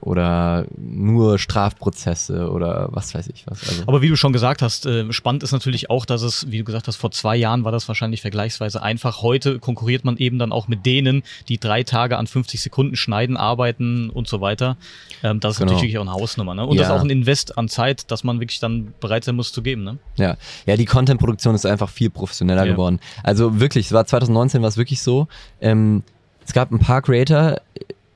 oder 0.00 0.66
nur 0.76 1.36
Strafprozesse 1.36 2.48
oder 2.52 2.90
was 2.92 3.12
weiß 3.12 3.26
ich 3.26 3.44
was. 3.48 3.68
Also, 3.68 3.82
Aber 3.88 4.02
wie 4.02 4.08
du 4.08 4.14
schon 4.14 4.32
gesagt 4.32 4.62
hast, 4.62 4.86
äh, 4.86 5.12
spannend 5.12 5.42
ist 5.42 5.50
natürlich 5.50 5.90
auch, 5.90 6.06
dass 6.06 6.22
es, 6.22 6.48
wie 6.48 6.58
du 6.58 6.64
gesagt 6.64 6.86
hast, 6.86 6.94
vor 6.94 7.10
zwei 7.10 7.34
Jahren 7.34 7.64
war 7.64 7.72
das 7.72 7.88
wahrscheinlich 7.88 8.20
vergleichsweise 8.20 8.80
einfach. 8.80 9.22
Heute 9.22 9.58
konkurriert 9.58 10.04
man 10.04 10.16
eben 10.16 10.38
dann 10.38 10.52
auch 10.52 10.68
mit 10.68 10.86
denen, 10.86 11.24
die 11.48 11.58
drei 11.58 11.82
Tage 11.82 12.18
an 12.18 12.28
50 12.28 12.60
Sekunden 12.62 12.94
schneiden, 12.94 13.36
arbeiten 13.36 14.08
und 14.10 14.28
so 14.28 14.40
weiter. 14.40 14.76
Ähm, 15.24 15.40
das 15.40 15.54
ist 15.54 15.58
Genau. 15.58 15.72
natürlich 15.72 15.98
auch 15.98 16.02
eine 16.02 16.12
Hausnummer. 16.12 16.54
Ne? 16.54 16.64
Und 16.64 16.76
das 16.78 16.86
ist 16.86 16.90
Ja. 16.92 16.96
auch 16.96 17.02
ein 17.02 17.10
Invest 17.10 17.58
an 17.58 17.68
Zeit, 17.68 18.08
dass 18.12 18.22
man 18.22 18.38
wirklich 18.38 18.60
dann 18.60 18.94
bereit 19.00 19.24
sein 19.24 19.34
muss 19.34 19.50
zu 19.50 19.60
geben. 19.60 19.82
Ne? 19.82 19.98
Ja, 20.18 20.36
ja, 20.66 20.76
die 20.76 20.84
Content-Produktion 20.84 21.56
ist 21.56 21.66
einfach 21.66 21.88
viel 21.90 22.10
professioneller 22.10 22.64
Ja. 22.64 22.72
geworden. 22.72 23.00
Also 23.24 23.58
wirklich, 23.58 23.86
es 23.86 23.92
war 23.92 24.06
2019 24.06 24.62
war 24.62 24.68
es 24.68 24.76
wirklich 24.76 25.02
so. 25.02 25.26
Ähm, 25.60 26.04
es 26.46 26.52
gab 26.52 26.70
ein 26.70 26.78
paar 26.78 27.02
Creator 27.02 27.56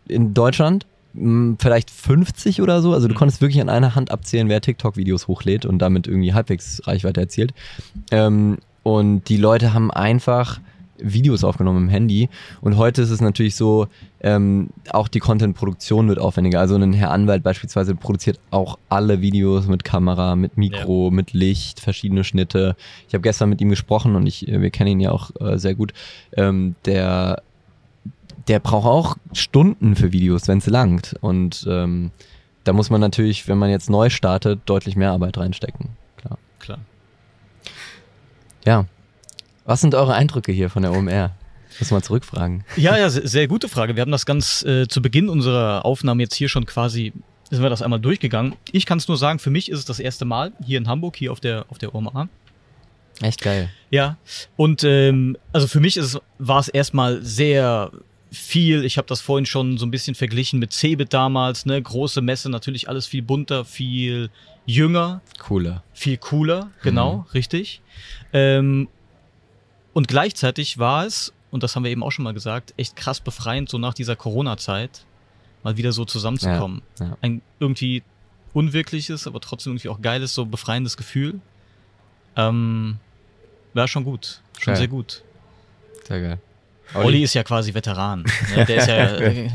in 0.09 0.33
Deutschland, 0.35 0.87
vielleicht 1.59 1.91
50 1.91 2.63
oder 2.63 2.83
so. 2.83 2.93
Also 2.95 3.09
du 3.09 3.15
Mhm. 3.15 3.19
konntest 3.19 3.41
wirklich 3.41 3.61
an 3.61 3.69
einer 3.69 3.95
Hand 3.97 4.11
abzählen, 4.11 4.49
wer 4.49 4.61
TikTok-Videos 4.61 5.27
hochlädt 5.29 5.67
und 5.67 5.79
damit 5.81 6.07
irgendwie 6.07 6.33
halbwegs 6.33 6.81
Reichweite 6.87 7.21
erzielt. 7.21 7.53
Ähm, 8.13 8.59
und 8.85 9.29
die 9.29 9.37
Leute 9.37 9.75
haben 9.75 9.91
einfach 9.91 10.61
Videos 11.03 11.45
aufgenommen 11.45 11.85
im 11.85 11.89
Handy. 11.89 12.29
Und 12.61 12.77
heute 12.77 13.01
ist 13.03 13.11
es 13.11 13.21
natürlich 13.23 13.57
so, 13.57 13.89
ähm, 14.21 14.69
auch 14.91 15.09
die 15.09 15.19
Content-Produktion 15.19 16.09
wird 16.09 16.19
aufwendiger. 16.19 16.61
Also 16.61 16.77
ein 16.77 16.93
Herr 16.93 17.11
Anwalt 17.11 17.43
beispielsweise 17.43 17.95
produziert 17.95 18.39
auch 18.51 18.79
alle 18.91 19.21
Videos 19.23 19.67
mit 19.67 19.83
Kamera, 19.83 20.37
mit 20.37 20.59
Mikro, 20.59 21.11
mit 21.11 21.33
Licht, 21.33 21.81
verschiedene 21.81 22.23
Schnitte. 22.23 22.77
Ich 23.09 23.15
habe 23.15 23.23
gestern 23.23 23.49
mit 23.49 23.61
ihm 23.63 23.71
gesprochen 23.71 24.15
und 24.15 24.27
ich, 24.27 24.47
äh, 24.47 24.61
wir 24.61 24.71
kennen 24.71 24.91
ihn 24.91 25.01
ja 25.01 25.11
auch 25.11 25.31
äh, 25.41 25.59
sehr 25.59 25.75
gut. 25.75 25.93
Ähm, 26.37 26.75
der, 26.85 27.43
der 28.51 28.59
braucht 28.59 28.87
auch 28.87 29.17
Stunden 29.33 29.95
für 29.95 30.11
Videos, 30.11 30.49
wenn 30.49 30.59
es 30.59 30.67
langt. 30.67 31.15
Und 31.21 31.65
ähm, 31.71 32.11
da 32.65 32.73
muss 32.73 32.91
man 32.91 33.01
natürlich, 33.01 33.47
wenn 33.47 33.59
man 33.59 33.71
jetzt 33.71 33.89
neu 33.89 34.11
startet, 34.11 34.63
deutlich 34.67 34.97
mehr 34.97 35.13
Arbeit 35.13 35.39
reinstecken. 35.39 35.91
Klar. 36.17 36.37
Klar. 36.59 36.79
Ja. 38.65 38.87
Was 39.65 39.81
sind 39.81 39.95
eure 39.95 40.15
Eindrücke 40.15 40.51
hier 40.51 40.69
von 40.69 40.83
der 40.83 40.91
OMR? 40.91 41.31
Muss 41.79 41.93
mal 41.93 42.03
zurückfragen. 42.03 42.65
Ja, 42.77 42.99
ja, 42.99 43.09
sehr, 43.09 43.29
sehr 43.29 43.47
gute 43.47 43.69
Frage. 43.69 43.95
Wir 43.95 44.01
haben 44.01 44.11
das 44.11 44.27
ganz 44.27 44.65
äh, 44.65 44.89
zu 44.89 45.01
Beginn 45.01 45.29
unserer 45.29 45.85
Aufnahme 45.85 46.21
jetzt 46.25 46.35
hier 46.35 46.49
schon 46.49 46.67
quasi, 46.67 47.13
sind 47.51 47.63
wir 47.63 47.71
das 47.71 47.83
einmal 47.83 48.01
durchgegangen. 48.01 48.57
Ich 48.73 48.85
kann 48.85 48.99
es 48.99 49.07
nur 49.07 49.17
sagen, 49.17 49.39
für 49.39 49.51
mich 49.51 49.71
ist 49.71 49.79
es 49.79 49.85
das 49.85 50.01
erste 50.01 50.25
Mal 50.25 50.53
hier 50.67 50.79
in 50.79 50.89
Hamburg, 50.89 51.15
hier 51.15 51.31
auf 51.31 51.39
der, 51.39 51.67
auf 51.69 51.79
der 51.79 51.95
OMA. 51.95 52.29
Echt 53.23 53.43
geil. 53.43 53.71
Ja, 53.91 54.17
und 54.57 54.83
ähm, 54.83 55.37
also 55.53 55.69
für 55.69 55.79
mich 55.79 55.97
ist, 55.97 56.19
war 56.39 56.59
es 56.59 56.67
erstmal 56.69 57.23
sehr 57.23 57.93
viel. 58.31 58.85
Ich 58.85 58.97
habe 58.97 59.09
das 59.09 59.21
vorhin 59.21 59.47
schon 59.47 59.79
so 59.79 59.87
ein 59.87 59.91
bisschen 59.91 60.15
verglichen 60.15 60.59
mit 60.59 60.73
Cebit 60.73 61.13
damals, 61.13 61.67
ne? 61.67 61.81
Große 61.81 62.21
Messe, 62.21 62.49
natürlich 62.51 62.89
alles 62.89 63.07
viel 63.07 63.23
bunter, 63.23 63.65
viel 63.65 64.31
jünger, 64.67 65.21
Cooler. 65.39 65.83
viel 65.93 66.17
cooler, 66.17 66.71
genau, 66.83 67.27
richtig. 67.35 67.81
Ähm, 68.33 68.89
und 69.93 70.07
gleichzeitig 70.07 70.79
war 70.79 71.07
es, 71.07 71.33
und 71.51 71.63
das 71.63 71.75
haben 71.75 71.83
wir 71.83 71.91
eben 71.91 72.03
auch 72.05 72.13
schon 72.13 72.23
mal 72.23 72.35
gesagt, 72.35 72.75
echt 72.77 72.95
krass 72.95 73.21
befreiend, 73.21 73.69
so 73.69 73.79
nach 73.79 73.95
dieser 73.95 74.15
Corona-Zeit 74.15 75.05
mal 75.65 75.77
wieder 75.77 75.93
so 75.93 76.05
zusammenzukommen. 76.05 76.83
Ja, 77.01 77.07
ja. 77.07 77.17
Ein 77.21 77.43
irgendwie 77.59 78.03
unwirkliches, 78.53 79.27
aber 79.27 79.41
trotzdem 79.41 79.73
irgendwie 79.73 79.89
auch 79.89 80.01
geiles, 80.01 80.35
so 80.35 80.47
befreiendes 80.47 80.97
Gefühl. 80.97 81.41
Ähm, 82.37 82.99
war 83.75 83.89
schon 83.89 84.05
gut, 84.05 84.41
schon 84.59 84.73
Geil. 84.73 84.77
sehr 84.77 84.89
gut. 84.89 85.23
Sehr 86.07 86.21
geil. 86.21 86.39
Olli 86.95 87.23
ist 87.23 87.35
ja 87.35 87.43
quasi 87.43 87.75
Veteran. 87.75 88.25
Ne? 88.55 88.65
Der 88.67 88.77
ist 88.77 88.89
ja, 88.89 89.17
äh, 89.19 89.51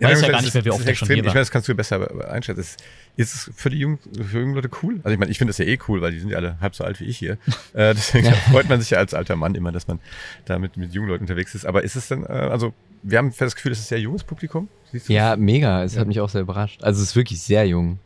weiß 0.00 0.22
ja 0.22 0.28
gar 0.28 0.42
nicht 0.42 0.54
mehr, 0.54 0.64
wie 0.64 0.70
oft 0.70 0.86
der 0.86 0.94
schon 0.94 1.06
hier 1.08 1.16
Ich 1.16 1.22
war. 1.22 1.30
meine, 1.30 1.40
das 1.40 1.50
kannst 1.50 1.68
du 1.68 1.74
besser 1.74 2.30
einschätzen. 2.30 2.60
Ist, 2.60 2.82
ist 3.16 3.34
es 3.34 3.50
für 3.54 3.70
die 3.70 3.78
jungen, 3.78 3.98
für 3.98 4.40
junge 4.40 4.54
Leute 4.54 4.70
cool? 4.82 5.00
Also 5.04 5.12
ich 5.12 5.18
meine, 5.18 5.30
ich 5.30 5.38
finde 5.38 5.50
das 5.50 5.58
ja 5.58 5.64
eh 5.64 5.78
cool, 5.88 6.00
weil 6.02 6.12
die 6.12 6.20
sind 6.20 6.30
ja 6.30 6.38
alle 6.38 6.58
halb 6.60 6.74
so 6.74 6.84
alt 6.84 7.00
wie 7.00 7.04
ich 7.04 7.18
hier. 7.18 7.38
Äh, 7.74 7.94
deswegen 7.94 8.32
freut 8.52 8.68
man 8.68 8.80
sich 8.80 8.90
ja 8.90 8.98
als 8.98 9.14
alter 9.14 9.34
Mann 9.34 9.54
immer, 9.56 9.72
dass 9.72 9.88
man 9.88 9.98
da 10.44 10.58
mit, 10.60 10.76
mit 10.76 10.92
jungen 10.94 11.08
Leuten 11.08 11.24
unterwegs 11.24 11.56
ist. 11.56 11.66
Aber 11.66 11.82
ist 11.82 11.96
es 11.96 12.06
denn, 12.06 12.24
äh, 12.24 12.28
also 12.28 12.72
wir 13.02 13.18
haben 13.18 13.32
das 13.36 13.56
Gefühl, 13.56 13.72
es 13.72 13.78
ist 13.78 13.86
ein 13.86 13.88
sehr 13.88 14.00
junges 14.00 14.22
Publikum. 14.22 14.68
Siehst 14.92 15.08
du 15.08 15.12
das? 15.12 15.16
Ja, 15.16 15.36
mega. 15.36 15.82
Es 15.82 15.96
hat 15.98 16.06
mich 16.06 16.20
auch 16.20 16.28
sehr 16.28 16.42
überrascht. 16.42 16.82
Also 16.84 17.02
es 17.02 17.08
ist 17.10 17.16
wirklich 17.16 17.40
sehr 17.40 17.66
jung. 17.66 17.98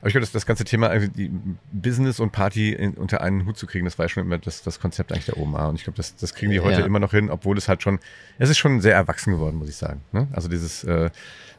Aber 0.00 0.08
ich 0.08 0.12
glaube, 0.12 0.22
das, 0.22 0.32
das 0.32 0.46
ganze 0.46 0.64
Thema, 0.64 0.88
also 0.88 1.06
die 1.08 1.30
Business 1.72 2.20
und 2.20 2.32
Party 2.32 2.72
in, 2.72 2.94
unter 2.94 3.20
einen 3.20 3.44
Hut 3.46 3.56
zu 3.58 3.66
kriegen, 3.66 3.84
das 3.84 3.98
war 3.98 4.06
ja 4.06 4.08
schon 4.08 4.24
immer 4.24 4.38
das, 4.38 4.62
das 4.62 4.80
Konzept 4.80 5.12
eigentlich 5.12 5.26
der 5.26 5.36
OMA. 5.38 5.66
Und 5.66 5.76
ich 5.76 5.84
glaube, 5.84 5.96
das, 5.98 6.16
das 6.16 6.34
kriegen 6.34 6.50
die 6.52 6.60
heute 6.60 6.80
Ja. 6.80 6.86
immer 6.86 6.98
noch 6.98 7.10
hin, 7.10 7.30
obwohl 7.30 7.58
es 7.58 7.68
halt 7.68 7.82
schon, 7.82 7.98
es 8.38 8.48
ist 8.50 8.58
schon 8.58 8.80
sehr 8.80 8.94
erwachsen 8.94 9.32
geworden, 9.32 9.56
muss 9.58 9.68
ich 9.68 9.76
sagen. 9.76 10.00
Ne? 10.12 10.26
Also 10.32 10.48
dieses 10.48 10.84
äh, 10.84 11.10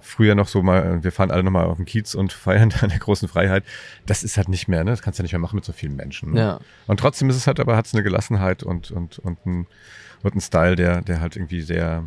früher 0.02 0.34
noch 0.34 0.48
so 0.48 0.64
mal, 0.64 1.04
wir 1.04 1.12
fahren 1.12 1.30
alle 1.30 1.44
nochmal 1.44 1.66
auf 1.66 1.78
den 1.78 1.86
Kiez 1.86 2.16
und 2.16 2.34
feiern 2.34 2.70
da 2.70 2.80
in 2.82 2.90
der 2.90 3.00
großen 3.00 3.28
Freiheit, 3.28 3.64
das 4.08 4.24
ist 4.24 4.38
halt 4.38 4.50
nicht 4.50 4.68
mehr, 4.68 4.84
ne? 4.84 4.90
Das 4.92 5.04
kannst 5.04 5.20
du 5.20 5.22
ja 5.22 5.26
nicht 5.26 5.34
mehr 5.34 5.40
machen 5.40 5.56
mit 5.56 5.66
so 5.66 5.72
vielen 5.74 5.96
Menschen. 5.96 6.32
Ne? 6.34 6.40
Ja. 6.40 6.60
Und 6.88 7.00
trotzdem 7.00 7.30
ist 7.30 7.36
es 7.36 7.46
halt, 7.46 7.60
aber 7.60 7.78
hat 7.78 7.86
es 7.86 7.94
eine 7.94 8.02
Gelassenheit 8.02 8.64
und, 8.64 8.90
und, 8.90 9.20
und, 9.20 9.46
ein, 9.46 9.68
und 10.24 10.36
ein 10.36 10.42
Style, 10.42 10.76
der, 10.76 11.02
der 11.02 11.22
halt 11.22 11.36
irgendwie 11.36 11.62
sehr, 11.62 12.06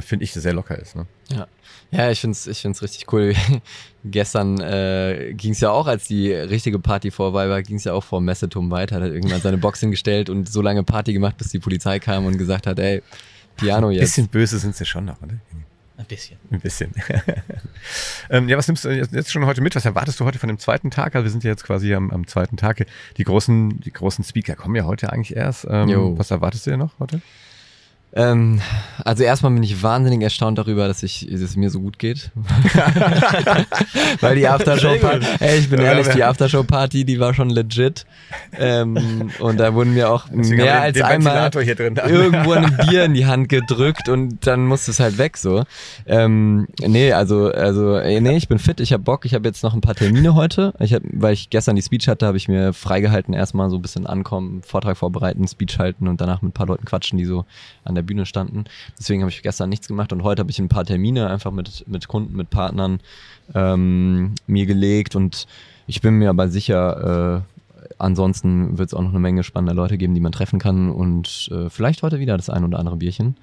finde 0.00 0.24
ich, 0.24 0.32
sehr 0.32 0.52
locker 0.52 0.78
ist. 0.78 0.96
Ne? 0.96 1.06
Ja, 1.30 1.46
ja 1.90 2.10
ich 2.10 2.20
finde 2.20 2.32
es 2.32 2.46
ich 2.46 2.60
find's 2.60 2.82
richtig 2.82 3.12
cool. 3.12 3.34
Gestern 4.04 4.60
äh, 4.60 5.34
ging 5.36 5.52
es 5.52 5.60
ja 5.60 5.70
auch, 5.70 5.86
als 5.86 6.06
die 6.06 6.32
richtige 6.32 6.78
Party 6.78 7.10
vorbei 7.10 7.48
war, 7.48 7.62
ging 7.62 7.76
es 7.76 7.84
ja 7.84 7.92
auch 7.92 8.04
vor 8.04 8.20
dem 8.20 8.26
Messeturm 8.26 8.70
weiter. 8.70 8.96
Hat 8.96 9.02
irgendwann 9.02 9.40
seine 9.40 9.58
Box 9.58 9.80
hingestellt 9.80 10.30
und 10.30 10.48
so 10.48 10.62
lange 10.62 10.82
Party 10.82 11.12
gemacht, 11.12 11.36
bis 11.38 11.48
die 11.48 11.58
Polizei 11.58 11.98
kam 11.98 12.26
und 12.26 12.38
gesagt 12.38 12.66
hat, 12.66 12.78
ey, 12.78 13.02
Piano 13.56 13.88
Ein 13.88 13.94
jetzt. 13.94 14.02
bisschen 14.02 14.28
böse 14.28 14.58
sind 14.58 14.74
sie 14.74 14.86
schon 14.86 15.04
noch, 15.04 15.20
oder? 15.22 15.34
Ein 16.00 16.06
bisschen. 16.06 16.38
Ein 16.50 16.60
bisschen. 16.60 16.94
ähm, 18.30 18.48
ja, 18.48 18.56
was 18.56 18.66
nimmst 18.68 18.86
du 18.86 18.88
jetzt, 18.88 19.12
jetzt 19.12 19.30
schon 19.30 19.44
heute 19.44 19.60
mit? 19.60 19.76
Was 19.76 19.84
erwartest 19.84 20.18
du 20.18 20.24
heute 20.24 20.38
von 20.38 20.48
dem 20.48 20.58
zweiten 20.58 20.90
Tag? 20.90 21.14
Also 21.14 21.24
wir 21.24 21.30
sind 21.30 21.44
ja 21.44 21.50
jetzt 21.50 21.64
quasi 21.64 21.94
am, 21.94 22.10
am 22.10 22.26
zweiten 22.26 22.56
Tag. 22.56 22.86
Die 23.18 23.24
großen, 23.24 23.80
die 23.80 23.92
großen 23.92 24.24
Speaker 24.24 24.54
kommen 24.54 24.74
ja 24.76 24.84
heute 24.84 25.12
eigentlich 25.12 25.36
erst. 25.36 25.66
Ähm, 25.68 26.16
was 26.16 26.30
erwartest 26.30 26.64
du 26.64 26.70
denn 26.70 26.78
noch 26.78 26.98
heute? 27.00 27.20
Ähm, 28.12 28.60
also 29.04 29.22
erstmal 29.22 29.52
bin 29.52 29.62
ich 29.62 29.82
wahnsinnig 29.82 30.20
erstaunt 30.22 30.58
darüber, 30.58 30.88
dass, 30.88 31.02
ich, 31.02 31.28
dass 31.30 31.40
es 31.40 31.56
mir 31.56 31.70
so 31.70 31.80
gut 31.80 31.98
geht. 31.98 32.32
Weil 34.20 34.34
die 34.34 34.48
Aftershow-Party, 34.48 35.26
ey, 35.38 35.58
ich 35.60 35.70
bin 35.70 35.80
ehrlich, 35.80 36.08
die 36.08 36.24
Aftershow-Party, 36.24 37.04
die 37.04 37.20
war 37.20 37.34
schon 37.34 37.50
legit. 37.50 38.06
Ähm, 38.58 39.30
und 39.38 39.58
da 39.58 39.74
wurden 39.74 39.94
mir 39.94 40.10
auch 40.10 40.26
Deswegen 40.28 40.56
mehr 40.56 40.82
als 40.82 41.00
einmal 41.00 41.34
Ventilator 41.34 41.62
hier 41.62 41.74
drin. 41.76 42.00
irgendwo 42.08 42.52
ein 42.52 42.76
Bier 42.88 43.04
in 43.04 43.14
die 43.14 43.26
Hand 43.26 43.48
gedrückt 43.48 44.08
und 44.08 44.44
dann 44.46 44.66
musste 44.66 44.90
es 44.90 44.98
halt 44.98 45.18
weg 45.18 45.36
so. 45.36 45.64
Ähm, 46.06 46.66
nee, 46.80 47.12
also, 47.12 47.52
also, 47.52 47.96
ey, 47.96 48.20
nee, 48.20 48.36
ich 48.36 48.48
bin 48.48 48.58
fit, 48.58 48.80
ich 48.80 48.92
habe 48.92 49.04
Bock, 49.04 49.24
ich 49.24 49.34
habe 49.34 49.46
jetzt 49.46 49.62
noch 49.62 49.74
ein 49.74 49.80
paar 49.80 49.94
Termine 49.94 50.34
heute. 50.34 50.74
Ich 50.80 50.94
hab, 50.94 51.02
weil 51.12 51.34
ich 51.34 51.48
gestern 51.50 51.76
die 51.76 51.82
Speech 51.82 52.08
hatte, 52.08 52.26
habe 52.26 52.36
ich 52.36 52.48
mir 52.48 52.72
freigehalten, 52.72 53.34
erstmal 53.34 53.70
so 53.70 53.76
ein 53.76 53.82
bisschen 53.82 54.06
ankommen, 54.06 54.62
Vortrag 54.62 54.96
vorbereiten, 54.96 55.46
Speech 55.46 55.78
halten 55.78 56.08
und 56.08 56.20
danach 56.20 56.42
mit 56.42 56.50
ein 56.50 56.54
paar 56.54 56.66
Leuten 56.66 56.84
quatschen, 56.84 57.16
die 57.16 57.24
so 57.24 57.44
an 57.84 57.94
der 57.94 57.99
Bühne 58.02 58.26
standen. 58.26 58.64
Deswegen 58.98 59.22
habe 59.22 59.30
ich 59.30 59.42
gestern 59.42 59.68
nichts 59.68 59.88
gemacht 59.88 60.12
und 60.12 60.22
heute 60.22 60.40
habe 60.40 60.50
ich 60.50 60.58
ein 60.58 60.68
paar 60.68 60.84
Termine 60.84 61.28
einfach 61.28 61.50
mit, 61.50 61.84
mit 61.86 62.08
Kunden, 62.08 62.36
mit 62.36 62.50
Partnern 62.50 63.00
ähm, 63.54 64.34
mir 64.46 64.66
gelegt 64.66 65.16
und 65.16 65.46
ich 65.86 66.00
bin 66.00 66.14
mir 66.14 66.30
aber 66.30 66.48
sicher, 66.48 67.44
äh, 67.46 67.60
ansonsten 67.98 68.78
wird 68.78 68.88
es 68.88 68.94
auch 68.94 69.02
noch 69.02 69.10
eine 69.10 69.18
Menge 69.18 69.42
spannender 69.42 69.74
Leute 69.74 69.98
geben, 69.98 70.14
die 70.14 70.20
man 70.20 70.32
treffen 70.32 70.58
kann 70.58 70.90
und 70.90 71.48
äh, 71.52 71.68
vielleicht 71.68 72.02
heute 72.02 72.20
wieder 72.20 72.36
das 72.36 72.50
ein 72.50 72.64
oder 72.64 72.78
andere 72.78 72.96
Bierchen. 72.96 73.36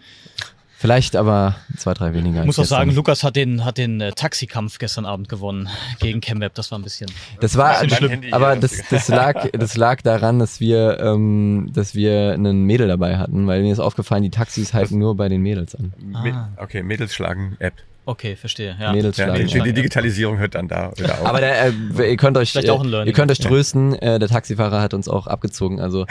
Vielleicht 0.80 1.16
aber 1.16 1.56
zwei, 1.76 1.96
drei 1.96 2.14
weniger. 2.14 2.42
Ich 2.42 2.46
muss 2.46 2.60
auch 2.60 2.66
sagen. 2.66 2.92
Lukas 2.92 3.24
hat 3.24 3.36
den, 3.36 3.66
hat 3.66 3.80
den 3.80 4.00
äh, 4.00 4.12
Taxikampf 4.12 4.78
gestern 4.78 5.08
Abend 5.08 5.28
gewonnen 5.28 5.70
gegen 6.00 6.22
ChemWeb. 6.22 6.54
Das 6.54 6.70
war 6.70 6.78
ein 6.78 6.84
bisschen. 6.84 7.10
Das 7.40 7.58
war, 7.58 7.84
Mein 7.84 7.90
Handy 7.90 8.32
aber 8.32 8.52
hier, 8.52 8.62
das, 8.62 8.84
das 8.92 9.08
lag, 9.08 9.50
das 9.54 9.76
lag 9.76 10.04
daran, 10.04 10.38
dass 10.38 10.60
wir, 10.60 11.00
ähm, 11.00 11.72
dass 11.74 11.96
wir 11.96 12.34
einen 12.34 12.66
Mädel 12.66 12.88
dabei 12.88 13.18
hatten, 13.18 13.48
weil 13.48 13.64
mir 13.64 13.74
ist 13.74 13.80
aufgefallen, 13.80 14.22
die 14.22 14.30
Taxis 14.30 14.76
halten 14.76 15.00
nur 15.00 15.18
bei 15.18 15.30
den 15.30 15.42
Mädels 15.42 15.74
an. 15.74 15.94
Ah. 16.14 16.50
Okay, 16.58 16.84
Mädels 16.84 17.16
schlagen 17.16 17.58
App. 17.58 17.74
Okay, 18.10 18.38
verstehe. 18.38 18.74
Ja. 18.80 18.94
Mädels 18.94 19.18
Ja, 19.18 19.34
die, 19.34 19.44
die 19.44 19.74
Digitalisierung 19.74 20.38
hört 20.38 20.56
dann 20.56 20.70
da 20.70 20.94
wieder 20.96 21.20
auf. 21.20 21.26
Aber 21.28 21.42
der, 21.42 21.66
äh, 21.66 21.72
ihr 22.12 22.16
könnt 22.16 22.38
euch, 22.38 22.52
Vielleicht 22.54 22.70
auch 22.70 22.82
ein 22.82 22.94
äh, 22.94 23.04
ihr 23.04 23.12
könnt 23.12 23.30
euch 23.32 23.40
trösten, 23.40 23.96
äh, 23.96 24.18
der 24.18 24.30
Taxifahrer 24.30 24.80
hat 24.80 24.94
uns 24.94 25.10
auch 25.10 25.28
abgezogen. 25.28 25.82
Also 25.82 26.06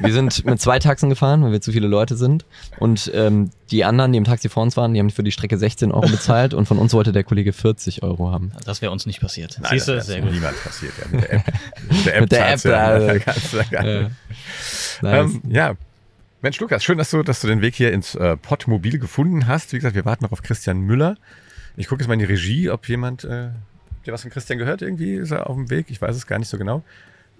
wir 0.00 0.12
sind 0.12 0.44
mit 0.44 0.60
zwei 0.60 0.78
Taxen 0.78 1.08
gefahren, 1.10 1.42
weil 1.42 1.50
wir 1.50 1.60
zu 1.60 1.72
viele 1.72 1.88
Leute 1.88 2.16
sind. 2.16 2.44
Und 2.78 3.10
ähm, 3.14 3.50
die 3.72 3.84
anderen, 3.84 4.12
die 4.12 4.18
im 4.18 4.24
Taxi 4.24 4.48
vor 4.48 4.62
uns 4.62 4.76
waren, 4.76 4.94
die 4.94 5.00
haben 5.00 5.10
für 5.10 5.24
die 5.24 5.32
Strecke 5.32 5.58
16 5.58 5.90
Euro 5.90 6.08
bezahlt 6.08 6.54
und 6.54 6.66
von 6.66 6.78
uns 6.78 6.94
wollte 6.94 7.10
der 7.10 7.24
Kollege 7.24 7.52
40 7.52 8.04
Euro 8.04 8.30
haben. 8.30 8.52
Das 8.64 8.80
wäre 8.80 8.92
uns 8.92 9.04
nicht 9.06 9.20
passiert. 9.20 9.58
Nein, 9.60 9.72
Siehst 9.72 9.88
du, 9.88 9.96
das 9.96 10.06
sehr 10.06 10.20
gut. 10.20 10.30
niemals 10.30 10.56
passiert. 10.62 10.92
Ja, 11.00 11.08
mit 11.10 11.24
der 11.24 11.32
App. 11.34 11.44
Mit 11.90 12.06
der 12.06 12.14
App, 12.14 12.20
Mit 12.20 12.32
der 12.32 12.52
App, 12.52 12.60
da- 12.62 12.98
da 13.00 13.18
kannst 13.18 13.52
du 13.52 13.56
ja 13.56 13.62
gar 13.64 13.84
Äh, 13.84 14.02
nicht. 14.04 14.12
nice. 15.02 15.30
Ähm, 15.32 15.42
ja. 15.48 15.74
Mensch, 16.42 16.58
Lukas, 16.60 16.82
schön, 16.82 16.96
dass 16.96 17.10
du, 17.10 17.22
dass 17.22 17.40
du 17.40 17.48
den 17.48 17.60
Weg 17.60 17.74
hier 17.74 17.92
ins 17.92 18.14
äh, 18.14 18.36
Podmobil 18.36 18.98
gefunden 18.98 19.46
hast. 19.46 19.72
Wie 19.72 19.76
gesagt, 19.76 19.94
wir 19.94 20.04
warten 20.06 20.24
noch 20.24 20.32
auf 20.32 20.42
Christian 20.42 20.80
Müller. 20.80 21.16
Ich 21.76 21.86
gucke 21.86 22.00
jetzt 22.02 22.08
mal 22.08 22.14
in 22.14 22.20
die 22.20 22.24
Regie, 22.26 22.70
ob 22.70 22.88
jemand, 22.88 23.24
äh, 23.24 23.48
ihr 24.04 24.12
was 24.12 24.22
von 24.22 24.30
Christian 24.30 24.58
gehört 24.58 24.80
irgendwie? 24.80 25.14
Ist 25.14 25.32
er 25.32 25.50
auf 25.50 25.56
dem 25.56 25.68
Weg? 25.68 25.86
Ich 25.90 26.00
weiß 26.00 26.16
es 26.16 26.26
gar 26.26 26.38
nicht 26.38 26.48
so 26.48 26.56
genau. 26.56 26.82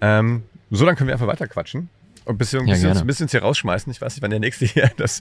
Ähm, 0.03 0.43
so, 0.71 0.85
dann 0.85 0.97
können 0.97 1.09
wir 1.09 1.15
einfach 1.15 1.27
weiter 1.27 1.47
quatschen. 1.49 1.89
Und 2.27 2.37
bis 2.37 2.53
wir, 2.53 2.61
Ja, 2.61 2.75
bis 2.75 2.83
wir 2.83 2.91
uns 2.91 3.01
ein 3.01 3.07
bisschen 3.07 3.29
hier 3.29 3.41
rausschmeißen. 3.41 3.91
Ich 3.91 4.03
weiß 4.03 4.15
nicht, 4.15 4.23
wann 4.23 4.31
der 4.31 4.41
nächste 4.41 4.67
hier 4.67 4.91
das 4.99 5.21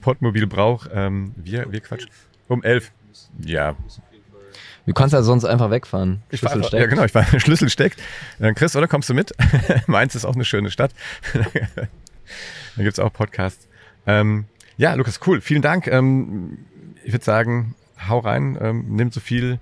Podmobil 0.00 0.48
braucht. 0.48 0.90
Ähm, 0.92 1.32
wir, 1.36 1.70
wir 1.70 1.80
quatschen. 1.80 2.10
Um 2.48 2.62
elf. 2.64 2.90
Ja, 3.44 3.76
Du 4.86 4.94
kannst 4.94 5.12
ja 5.12 5.22
sonst 5.22 5.44
einfach 5.44 5.70
wegfahren. 5.70 6.22
ich 6.30 6.40
Schlüssel 6.40 6.56
einfach, 6.56 6.72
ja, 6.72 6.78
steckt. 6.80 6.90
genau, 6.90 7.04
ich 7.04 7.14
war 7.14 7.24
Schlüssel 7.40 7.68
steckt. 7.68 8.00
Äh, 8.40 8.54
Chris, 8.54 8.74
oder 8.74 8.88
kommst 8.88 9.08
du 9.08 9.14
mit? 9.14 9.32
Mainz 9.86 10.16
ist 10.16 10.24
auch 10.24 10.34
eine 10.34 10.44
schöne 10.44 10.70
Stadt. 10.72 10.90
Da 12.76 12.82
gibt's 12.82 12.98
auch 12.98 13.12
Podcasts. 13.12 13.68
Ähm, 14.06 14.44
ja, 14.76 14.94
Lukas, 14.94 15.20
cool. 15.26 15.40
Vielen 15.40 15.62
Dank. 15.62 15.86
Ähm, 15.86 16.58
ich 17.04 17.12
würde 17.12 17.24
sagen, 17.24 17.74
hau 18.08 18.18
rein, 18.18 18.56
ähm, 18.60 18.84
nimm 18.88 19.10
so 19.10 19.20
viel 19.20 19.58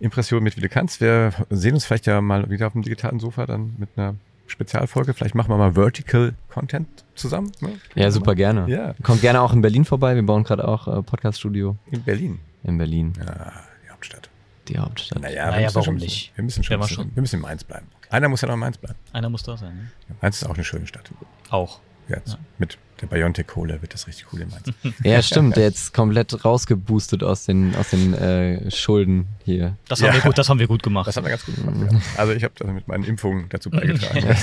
Impression 0.00 0.42
mit, 0.42 0.56
wie 0.56 0.60
du 0.60 0.68
kannst. 0.68 1.00
Wir 1.00 1.32
sehen 1.50 1.74
uns 1.74 1.84
vielleicht 1.84 2.06
ja 2.06 2.20
mal 2.20 2.48
wieder 2.50 2.66
auf 2.66 2.72
dem 2.72 2.82
digitalen 2.82 3.18
Sofa 3.20 3.46
dann 3.46 3.74
mit 3.78 3.88
einer 3.96 4.14
Spezialfolge. 4.46 5.12
Vielleicht 5.14 5.34
machen 5.34 5.50
wir 5.50 5.56
mal 5.58 5.74
Vertical 5.74 6.34
Content 6.48 6.88
zusammen. 7.14 7.52
Ne? 7.60 7.70
Ja, 7.94 8.10
super 8.10 8.34
gerne. 8.34 8.68
Ja. 8.68 8.94
Kommt 9.02 9.20
gerne 9.20 9.40
auch 9.42 9.52
in 9.52 9.60
Berlin 9.60 9.84
vorbei. 9.84 10.14
Wir 10.14 10.22
bauen 10.22 10.44
gerade 10.44 10.66
auch 10.66 10.88
äh, 10.88 11.02
Podcast-Studio 11.02 11.76
In 11.90 12.02
Berlin. 12.02 12.38
in 12.64 12.78
Berlin, 12.78 13.12
Ja, 13.18 13.52
die 13.84 13.90
Hauptstadt. 13.90 14.30
die 14.68 14.78
Hauptstadt. 14.78 15.20
Naja, 15.22 15.50
Naja, 15.50 15.68
warum 15.74 15.84
schon, 15.84 15.94
nicht? 15.96 16.32
Wir 16.36 16.44
müssen 16.44 16.62
schon, 16.64 16.80
wir 17.14 17.20
müssen 17.20 17.36
in 17.36 17.42
Mainz 17.42 17.64
bleiben. 17.64 17.86
Einer 18.10 18.28
muss 18.28 18.40
ja 18.40 18.48
noch 18.48 18.54
in 18.54 18.60
Mainz 18.60 18.78
bleiben. 18.78 18.98
Einer 19.12 19.28
muss 19.28 19.42
da 19.42 19.56
sein. 19.56 19.74
Ne? 20.08 20.14
Mainz 20.22 20.40
ist 20.40 20.48
auch 20.48 20.54
eine 20.54 20.64
schöne 20.64 20.86
Stadt. 20.86 21.10
Auch. 21.50 21.80
Jetzt 22.08 22.38
mit 22.58 22.78
der 23.00 23.06
Biontech-Kohle 23.06 23.80
wird 23.82 23.94
das 23.94 24.06
richtig 24.06 24.26
cool 24.32 24.40
in 24.40 24.48
Mainz. 24.48 24.72
Ja, 25.04 25.22
stimmt. 25.22 25.56
Der 25.56 25.64
jetzt 25.64 25.92
komplett 25.94 26.44
rausgeboostet 26.44 27.22
aus 27.22 27.44
den, 27.44 27.74
aus 27.76 27.90
den 27.90 28.14
äh, 28.14 28.70
Schulden 28.70 29.28
hier. 29.44 29.76
Das 29.88 30.00
Ja. 30.00 30.08
haben 30.08 30.14
wir 30.14 30.22
gut, 30.22 30.38
das 30.38 30.48
haben 30.48 30.58
wir 30.58 30.66
gut 30.66 30.82
gemacht. 30.82 31.06
Das 31.06 31.16
haben 31.16 31.24
wir 31.24 31.30
ganz 31.30 31.44
gut 31.44 31.54
gemacht. 31.56 31.76
Ja. 31.92 32.00
Also 32.16 32.32
ich 32.32 32.42
habe 32.44 32.54
das 32.56 32.66
mit 32.68 32.88
meinen 32.88 33.04
Impfungen 33.04 33.48
dazu 33.50 33.70
beigetragen. 33.70 34.26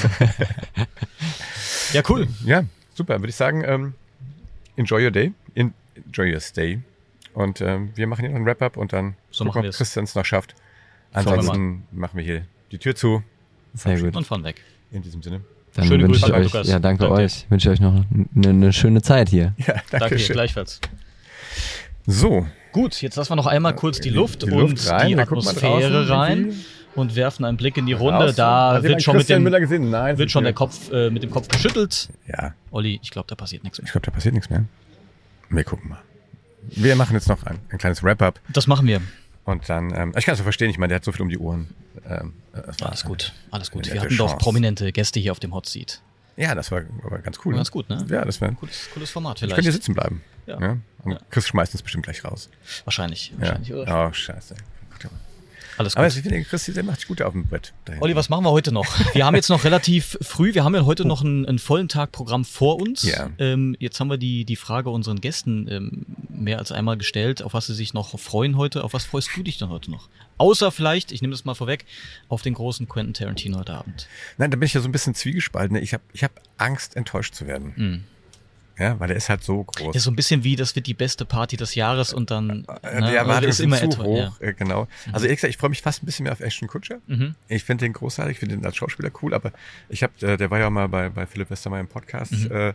ja, 1.94 2.02
cool. 2.10 2.28
ja, 2.46 2.64
super. 2.94 3.16
Würde 3.20 3.30
ich 3.30 3.36
sagen, 3.36 3.64
ähm, 3.66 3.94
enjoy 4.76 5.04
your 5.04 5.12
day, 5.12 5.34
enjoy 5.56 6.32
your 6.34 6.40
stay. 6.40 6.80
Und 7.34 7.60
ähm, 7.62 7.90
wir 7.96 8.08
machen 8.08 8.22
hier 8.22 8.30
noch 8.30 8.38
ein 8.40 8.46
Wrap-up 8.46 8.78
und 8.78 8.94
dann 8.94 9.16
So 9.32 9.44
gucken, 9.46 9.66
ob. 9.66 9.74
Christian 9.74 10.06
es 10.06 10.16
noch 10.16 10.24
schafft. 10.26 10.56
wir. 11.12 11.20
Ansonsten 11.20 11.84
machen 11.92 12.18
wir 12.18 12.24
hier 12.24 12.46
die 12.72 12.78
Tür 12.78 12.96
zu. 12.96 13.24
Sehr 13.74 14.00
gut. 14.00 14.16
Und 14.16 14.26
fahren 14.26 14.44
weg. 14.46 14.62
In 14.92 15.02
diesem 15.02 15.22
Sinne. 15.22 15.42
Dann 15.76 15.86
Schöne 15.88 16.04
wünsche 16.04 16.22
Grüße 16.22 16.26
ich 16.28 16.34
an 16.34 16.40
euch, 16.42 16.54
Lukas. 16.54 16.68
ja, 16.68 16.80
danke, 16.80 17.04
Danke. 17.04 17.16
euch. 17.22 17.46
Wünsche 17.50 17.70
ich 17.70 17.74
euch 17.74 17.80
noch 17.82 18.04
eine, 18.36 18.50
eine 18.50 18.74
schöne 18.74 19.02
Zeit 19.02 19.30
hier. 19.30 19.54
Ja, 19.58 19.74
danke, 19.74 19.84
Danke 19.92 20.16
dir, 20.16 20.20
schön. 20.24 20.34
gleichfalls. 20.36 20.80
So, 22.08 22.46
Gut, 22.72 23.02
jetzt 23.02 23.16
lassen 23.16 23.32
wir 23.32 23.36
noch 23.38 23.48
einmal 23.48 23.74
kurz 23.74 24.00
die 24.02 24.10
Die- 24.10 24.16
Luft 24.16 24.42
die 24.42 24.52
und 24.52 24.72
Luft 24.72 24.90
rein, 24.90 25.08
die 25.08 25.18
Atmosphäre 25.18 26.10
rein 26.10 26.54
und 26.94 27.16
werfen 27.16 27.46
einen 27.46 27.56
Blick 27.58 27.78
in 27.78 27.86
die 27.86 27.94
Runde. 27.94 28.26
raus. 28.26 28.36
Da 28.36 28.84
wird 28.84 29.02
schon, 29.02 29.16
mit 29.18 29.30
dem? 29.30 29.44
Nein. 29.90 30.18
wird 30.18 30.30
schon 30.32 30.44
der 30.44 30.52
Kopf 30.54 30.92
äh, 30.92 31.10
mit 31.10 31.24
dem 31.24 31.32
Kopf 31.32 31.48
geschüttelt. 31.48 32.10
Ja, 32.28 32.54
Olli, 32.72 33.00
ich 33.02 33.12
glaube, 33.12 33.28
da 33.30 33.36
passiert 33.36 33.64
nichts 33.64 33.80
mehr. 33.80 33.86
ich 33.86 33.92
glaube, 33.94 34.06
da 34.06 34.12
passiert 34.12 34.34
nichts 34.34 34.50
mehr. 34.50 34.66
Wir 35.50 35.64
gucken 35.64 35.90
mal. 35.90 36.00
Wir 36.68 36.96
machen 36.96 37.14
jetzt 37.16 37.30
noch 37.30 37.44
ein, 37.44 37.60
ein 37.70 37.78
kleines 37.78 38.04
Wrap-up. 38.04 38.40
Das 38.52 38.68
machen 38.68 38.88
wir. 38.88 39.00
Und 39.46 39.70
dann, 39.70 39.94
ähm, 39.96 40.14
ich 40.18 40.26
kann 40.26 40.34
es 40.34 40.40
so 40.40 40.44
verstehen, 40.44 40.70
ich 40.70 40.78
meine, 40.78 40.90
der 40.90 40.96
hat 40.98 41.06
so 41.06 41.12
viel 41.12 41.22
um 41.22 41.30
die 41.30 41.38
Ohren. 41.38 41.68
Ähm, 42.10 42.34
Alles 42.82 43.04
gut, 43.04 43.34
alles 43.52 43.72
gut. 43.72 43.92
Wir 43.92 44.00
hatten 44.02 44.18
doch 44.18 44.30
Chance. 44.30 44.44
prominente 44.44 44.92
Gäste 44.92 45.20
hier 45.20 45.32
auf 45.32 45.40
dem 45.40 45.54
Hot 45.54 45.68
Seat. 45.68 46.02
Ja, 46.38 46.54
das 46.56 46.70
war 46.72 46.82
aber 47.04 47.20
ganz 47.20 47.38
cool. 47.46 47.54
War 47.54 47.60
ganz 47.60 47.72
gut, 47.72 47.90
ne? 47.90 48.06
Ja, 48.10 48.26
das 48.26 48.42
wäre. 48.42 48.54
Cooles, 48.54 48.90
cooles 48.94 49.10
Format 49.12 49.38
Ich 49.38 49.42
könnte 49.42 49.56
vielleicht. 49.56 49.64
hier 49.66 49.72
sitzen 49.74 49.94
bleiben. 49.94 50.22
Ja. 50.48 50.60
Ja. 50.62 50.78
Und 51.04 51.12
Ja. 51.14 51.20
Chris 51.30 51.48
schmeißt 51.48 51.74
uns 51.74 51.82
bestimmt 51.82 52.04
gleich 52.04 52.24
raus. 52.26 52.50
Wahrscheinlich. 52.84 53.32
Ja. 53.32 53.42
wahrscheinlich 53.42 53.74
oder? 53.74 54.08
Oh, 54.10 54.14
scheiße. 54.14 54.56
Gut, 54.56 55.06
aber- 55.06 55.14
Alles 55.78 55.96
Aber 55.98 56.08
gut. 56.08 56.16
ich 56.18 56.22
finde, 56.24 56.44
Chris, 56.44 56.66
der 56.66 56.84
macht 56.84 57.00
sich 57.00 57.08
gut 57.08 57.22
auf 57.22 57.34
dem 57.34 57.48
Brett. 57.48 57.74
dahin. 57.86 58.02
Olli, 58.02 58.16
was 58.16 58.30
machen 58.30 58.44
wir 58.46 58.52
heute 58.52 58.72
noch? 58.74 58.86
Wir 59.16 59.26
haben 59.26 59.36
jetzt 59.36 59.50
noch 59.50 59.64
relativ 59.66 60.18
früh, 60.22 60.54
wir 60.54 60.64
haben 60.64 60.74
ja 60.76 60.86
heute 60.86 61.06
noch 61.06 61.22
einen, 61.22 61.46
einen 61.46 61.60
vollen 61.60 61.88
Tag 61.90 62.12
Programm 62.14 62.46
vor 62.46 62.82
uns. 62.82 63.04
Ja. 63.04 63.30
Ähm, 63.40 63.76
jetzt 63.80 64.00
haben 64.00 64.10
wir 64.10 64.18
die, 64.18 64.46
die 64.46 64.56
Frage 64.56 64.90
unseren 64.90 65.20
Gästen 65.22 65.68
ähm, 65.70 66.06
mehr 66.30 66.60
als 66.60 66.72
einmal 66.72 66.98
gestellt, 66.98 67.42
auf 67.44 67.54
was 67.54 67.68
sie 67.68 67.74
sich 67.76 67.94
noch 67.94 68.18
freuen 68.20 68.56
heute. 68.58 68.84
Auf 68.84 68.94
was 68.94 69.04
freust 69.06 69.30
du 69.36 69.44
dich 69.44 69.58
denn 69.58 69.70
heute 69.70 69.90
noch? 69.92 70.08
Außer 70.38 70.72
vielleicht, 70.72 71.12
ich 71.12 71.22
nehme 71.22 71.32
das 71.32 71.46
mal 71.46 71.56
vorweg, 71.56 71.86
auf 72.28 72.42
den 72.42 72.54
großen 72.54 72.88
Quentin 72.90 73.14
Tarantino 73.14 73.60
heute 73.60 73.74
Abend. 73.74 74.08
Nein, 74.38 74.52
da 74.52 74.58
bin 74.58 74.66
ich 74.66 74.74
ja 74.74 74.82
so 74.82 74.90
ein 74.90 74.92
bisschen 74.92 75.16
zwiegespalten. 75.16 75.78
Ich 75.78 75.94
habe 75.94 76.04
ich 76.14 76.24
hab 76.24 76.32
Angst, 76.58 76.96
enttäuscht 76.96 77.36
zu 77.36 77.48
werden. 77.48 77.74
Mhm. 77.76 78.04
Ja, 78.78 79.00
weil 79.00 79.10
er 79.10 79.16
ist 79.16 79.30
halt 79.30 79.44
so 79.44 79.64
groß. 79.64 79.96
Ja, 79.96 80.02
so 80.02 80.12
ein 80.12 80.16
bisschen 80.16 80.44
wie, 80.44 80.56
das 80.56 80.76
wird 80.76 80.88
die 80.88 80.94
beste 80.94 81.24
Party 81.24 81.56
des 81.56 81.76
Jahres 81.76 82.14
und 82.14 82.30
dann. 82.30 82.66
Äh, 82.82 83.00
ne, 83.00 83.12
der 83.12 83.20
Erwartung 83.20 83.50
ist 83.50 83.60
ist 83.60 83.66
immer 83.66 83.78
zu 83.78 83.86
etwa. 83.86 84.04
hoch. 84.04 84.42
Ja. 84.42 84.48
Äh, 84.48 84.54
genau. 84.54 84.88
Also 85.14 85.26
ehrlich 85.26 85.38
gesagt, 85.38 85.52
ich 85.52 85.58
freue 85.58 85.70
mich 85.70 85.82
fast 85.82 86.04
ein 86.04 86.06
bisschen 86.06 86.24
mehr 86.24 86.34
auf 86.34 86.42
Ashton 86.42 86.68
Kutscher. 86.68 87.00
Mhm. 87.08 87.36
Ich 87.48 87.64
finde 87.64 87.86
den 87.86 87.94
großartig, 87.94 88.34
ich 88.34 88.40
finde 88.40 88.58
den 88.58 88.66
als 88.66 88.76
Schauspieler 88.76 89.12
cool, 89.22 89.34
aber 89.34 89.54
ich 89.88 90.04
habe, 90.04 90.14
äh, 90.22 90.36
der 90.36 90.52
war 90.52 90.60
ja 90.60 90.70
mal 90.70 90.90
bei, 90.90 91.10
bei 91.10 91.26
Philipp 91.26 91.50
Westermeier 91.50 91.82
im 91.82 91.88
Podcast. 91.88 92.34
Mhm. 92.34 92.52
Äh, 92.52 92.74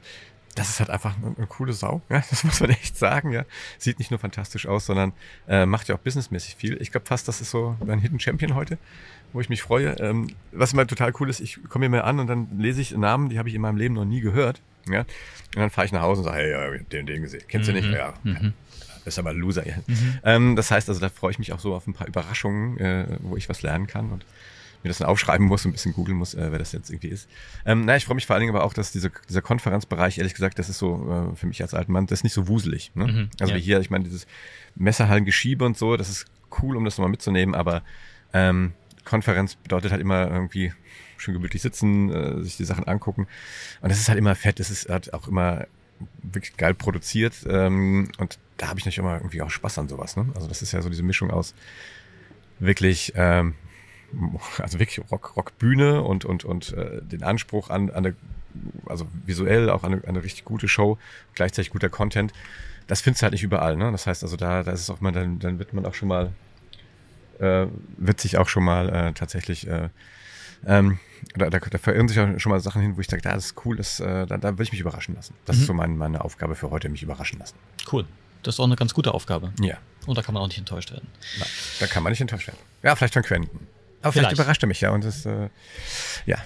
das 0.55 0.69
ist 0.69 0.81
halt 0.81 0.91
einfach 0.91 1.17
eine, 1.17 1.37
eine 1.37 1.47
coole 1.47 1.73
Sau. 1.73 2.03
Ja, 2.09 2.23
das 2.31 2.45
muss 2.45 2.61
man 2.61 2.71
echt 2.71 2.97
sagen. 2.97 3.33
Ja, 3.33 3.45
sieht 3.79 3.99
nicht 3.99 4.11
nur 4.11 4.19
fantastisch 4.19 4.67
aus, 4.67 4.87
sondern 4.87 5.13
äh, 5.49 5.67
macht 5.67 5.89
ja 5.89 5.95
auch 5.95 6.01
businessmäßig 6.01 6.57
viel. 6.57 6.81
Ich 6.81 6.91
glaube 6.91 7.07
fast, 7.07 7.29
das 7.29 7.41
ist 7.41 7.51
so 7.51 7.77
mein 7.85 8.01
Hidden 8.01 8.21
Champion 8.21 8.55
heute, 8.55 8.79
wo 9.33 9.41
ich 9.41 9.49
mich 9.49 9.63
freue. 9.63 9.91
Ähm, 10.01 10.29
was 10.53 10.73
immer 10.73 10.87
total 10.87 11.13
cool 11.21 11.31
ist, 11.31 11.41
ich 11.41 11.61
komme 11.69 11.85
hier 11.85 11.91
mal 11.91 12.03
an 12.03 12.21
und 12.21 12.27
dann 12.27 12.49
lese 12.59 12.81
ich 12.81 12.97
Namen, 12.97 13.29
die 13.29 13.39
habe 13.39 13.49
ich 13.49 13.55
in 13.55 13.61
meinem 13.61 13.77
Leben 13.77 13.95
noch 13.95 14.05
nie 14.05 14.21
gehört. 14.21 14.61
Ja, 14.89 15.01
und 15.01 15.07
dann 15.57 15.71
fahre 15.71 15.85
ich 15.85 15.93
nach 15.93 16.03
Hause 16.03 16.23
und 16.23 16.25
sage, 16.25 16.39
hey, 16.39 16.51
ja, 16.51 16.79
den, 16.79 17.07
den 17.07 17.23
gesehen. 17.23 17.43
Kennst 17.49 17.69
du 17.69 17.73
nicht? 17.73 17.89
Ja. 17.89 18.15
Mhm. 18.23 18.55
Das 19.05 19.15
ist 19.15 19.19
aber 19.19 19.31
ein 19.31 19.37
Loser. 19.37 19.67
Ja. 19.67 19.75
Ähm, 20.25 20.57
das 20.57 20.71
heißt 20.71 20.89
also, 20.89 21.01
da 21.01 21.09
freue 21.09 21.31
ich 21.31 21.39
mich 21.39 21.53
auch 21.53 21.61
so 21.61 21.75
auf 21.75 21.87
ein 21.87 21.95
paar 21.95 22.07
Überraschungen, 22.07 22.79
äh, 22.79 23.07
wo 23.21 23.37
ich 23.37 23.49
was 23.49 23.63
lernen 23.63 23.87
kann 23.87 24.11
und 24.11 24.25
mir 24.83 24.89
das 24.89 24.99
dann 24.99 25.09
aufschreiben 25.09 25.47
muss 25.47 25.65
und 25.65 25.71
ein 25.71 25.73
bisschen 25.73 25.93
googeln 25.93 26.17
muss, 26.17 26.35
äh, 26.35 26.51
wer 26.51 26.59
das 26.59 26.73
jetzt 26.73 26.91
irgendwie 26.91 27.09
ist. 27.09 27.29
Ähm, 27.67 27.85
na, 27.85 27.97
ich 27.97 28.05
freue 28.05 28.15
mich 28.15 28.27
vor 28.27 28.35
allen 28.35 28.41
Dingen 28.41 28.55
aber 28.55 28.65
auch, 28.65 28.73
dass 28.73 28.93
diese, 28.93 29.11
dieser 29.29 29.43
Konferenzbereich, 29.43 30.19
ehrlich 30.19 30.35
gesagt, 30.35 30.59
das 30.59 30.69
ist 30.69 30.79
so 30.79 31.33
äh, 31.33 31.37
für 31.37 31.47
mich 31.47 31.63
als 31.63 31.75
alten 31.75 31.93
Mann, 31.93 32.07
das 32.07 32.21
ist 32.21 32.25
nicht 32.25 32.33
so 32.33 32.49
wuselig. 32.49 32.93
Ne? 32.95 33.07
Mhm, 33.07 33.31
also 33.41 33.53
ja. 33.53 33.59
wie 33.59 33.63
hier, 33.63 33.81
ich 33.81 33.91
meine, 33.91 34.05
dieses 34.05 34.27
Messerhallengeschiebe 34.77 35.65
und 35.65 35.77
so, 35.77 35.97
das 35.97 36.09
ist 36.09 36.27
cool, 36.63 36.77
um 36.77 36.85
das 36.85 36.97
nochmal 36.97 37.11
mitzunehmen, 37.11 37.55
aber 37.55 37.83
ähm, 38.33 38.73
Konferenz 39.05 39.57
bedeutet 39.57 39.93
halt 39.93 40.01
immer 40.01 40.31
irgendwie 40.31 40.73
schön 41.17 41.35
gemütlich 41.35 41.63
sitzen, 41.63 42.11
äh, 42.11 42.43
sich 42.43 42.57
die 42.57 42.65
Sachen 42.65 42.85
angucken. 42.85 43.27
Und 43.81 43.91
das 43.91 43.99
ist 43.99 44.09
halt 44.09 44.19
immer 44.19 44.35
fett, 44.35 44.61
es 44.61 44.71
ist 44.71 44.89
halt 44.89 45.13
auch 45.13 45.29
immer 45.29 45.67
wirklich 46.23 46.57
geil 46.57 46.75
produziert. 46.75 47.35
Ähm, 47.49 48.11
und 48.19 48.39
da 48.57 48.69
habe 48.69 48.79
ich 48.79 48.85
natürlich 48.85 48.99
immer 48.99 49.17
irgendwie 49.17 49.43
auch 49.43 49.51
Spaß 49.51 49.79
an 49.79 49.89
sowas. 49.89 50.17
Ne? 50.17 50.27
Also 50.35 50.49
das 50.49 50.63
ist 50.63 50.73
ja 50.73 50.81
so 50.83 50.89
diese 50.89 51.03
Mischung 51.03 51.31
aus 51.31 51.55
wirklich, 52.59 53.13
ähm, 53.17 53.55
also 54.59 54.79
wirklich 54.79 55.01
Rock, 55.11 55.37
Rockbühne 55.37 56.03
und, 56.03 56.25
und, 56.25 56.45
und 56.45 56.73
äh, 56.73 57.01
den 57.03 57.23
Anspruch 57.23 57.71
an, 57.71 57.91
an 57.91 58.07
eine, 58.07 58.17
also 58.87 59.07
visuell 59.25 59.71
auch 59.71 59.85
an 59.85 59.93
eine, 59.95 60.05
eine 60.09 60.23
richtig 60.25 60.45
gute 60.45 60.69
Show, 60.69 60.99
gleichzeitig 61.35 61.71
guter 61.71 61.89
Content. 61.89 62.33
Das 62.87 63.01
findest 63.01 63.23
du 63.23 63.25
halt 63.25 63.33
nicht 63.33 63.43
überall. 63.45 63.77
Ne? 63.77 63.91
Das 63.93 64.07
heißt 64.07 64.23
also, 64.25 64.37
da, 64.37 64.63
da 64.63 64.73
ist 64.73 64.81
es 64.81 64.91
auch 64.91 65.01
mal, 65.01 65.13
dann, 65.13 65.39
dann 65.39 65.59
wird 65.59 65.73
man 65.73 65.87
auch 65.87 65.95
schon 65.95 66.09
mal, 66.09 66.33
äh, 67.39 67.67
wird 67.97 68.21
sich 68.21 68.37
auch 68.39 68.49
schon 68.49 68.65
mal 68.65 68.89
äh, 68.89 69.13
tatsächlich 69.13 69.67
äh, 69.69 69.89
ähm, 70.67 70.99
da, 71.37 71.49
da, 71.49 71.59
da 71.59 71.79
verirren 71.79 72.07
sich 72.09 72.19
auch 72.21 72.39
schon 72.39 72.51
mal 72.51 72.61
Sachen 72.61 72.83
hin, 72.83 72.97
wo 72.97 73.01
ich 73.01 73.07
sage, 73.07 73.23
da 73.23 73.33
ist 73.33 73.55
cool, 73.65 73.77
das, 73.77 73.99
äh, 74.01 74.27
da, 74.27 74.37
da 74.37 74.59
will 74.59 74.65
ich 74.65 74.73
mich 74.73 74.81
überraschen 74.81 75.15
lassen. 75.15 75.35
Das 75.47 75.57
Mhm. 75.57 75.61
ist 75.63 75.67
so 75.69 75.75
mein, 75.75 75.97
meine 75.97 76.23
Aufgabe 76.25 76.55
für 76.55 76.71
heute, 76.71 76.89
mich 76.91 77.03
überraschen 77.03 77.39
lassen. 77.39 77.55
Cool. 77.91 78.05
Das 78.43 78.55
ist 78.57 78.61
auch 78.61 78.65
eine 78.65 78.77
ganz 78.77 78.93
gute 78.95 79.13
Aufgabe. 79.15 79.53
Ja, 79.61 79.77
Und 80.07 80.17
da 80.19 80.23
kann 80.23 80.35
man 80.35 80.43
auch 80.43 80.49
nicht 80.49 80.59
enttäuscht 80.59 80.91
werden. 80.93 81.07
na, 81.39 81.47
da 81.79 81.87
kann 81.87 82.03
man 82.03 82.11
nicht 82.11 82.21
enttäuscht 82.21 82.47
werden. 82.49 82.59
Ja, 82.83 82.95
vielleicht 82.97 83.15
von 83.15 83.23
Quenten. 83.23 83.67
Aber 84.03 84.13
vielleicht, 84.13 84.29
Vielleicht. 84.31 84.33
überrascht 84.39 84.63
er 84.63 84.67
mich 84.69 84.81
ja 84.81 84.91
und 84.91 85.05
das, 85.05 85.27
äh, 85.27 85.49
ja, 86.27 86.39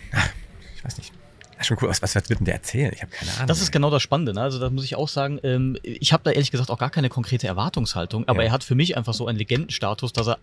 ich 0.76 0.84
weiß 0.84 0.98
nicht. 0.98 1.12
Das 1.56 1.68
schon 1.68 1.78
cool. 1.80 1.88
Was, 1.88 2.02
was 2.02 2.14
wird 2.16 2.28
denn 2.30 2.44
der 2.44 2.54
erzählen? 2.54 2.90
Ich 2.92 3.00
habe 3.02 3.12
keine 3.12 3.32
Ahnung. 3.34 3.46
Das 3.46 3.60
ist 3.62 3.70
genau 3.70 3.88
das 3.90 4.02
Spannende. 4.02 4.34
Ne? 4.34 4.42
Also 4.42 4.58
da 4.58 4.70
muss 4.70 4.84
ich 4.84 4.96
auch 4.96 5.08
sagen, 5.08 5.38
ähm, 5.44 5.78
ich 5.84 6.12
habe 6.12 6.22
da 6.24 6.32
ehrlich 6.32 6.50
gesagt 6.50 6.68
auch 6.68 6.78
gar 6.78 6.90
keine 6.90 7.08
konkrete 7.08 7.46
Erwartungshaltung, 7.46 8.26
aber 8.28 8.40
Ja. 8.42 8.48
er 8.48 8.52
hat 8.52 8.64
für 8.64 8.74
mich 8.74 8.96
einfach 8.96 9.14
so 9.14 9.28
einen 9.28 9.38
Legendenstatus, 9.38 10.12
dass 10.12 10.26
er 10.28 10.38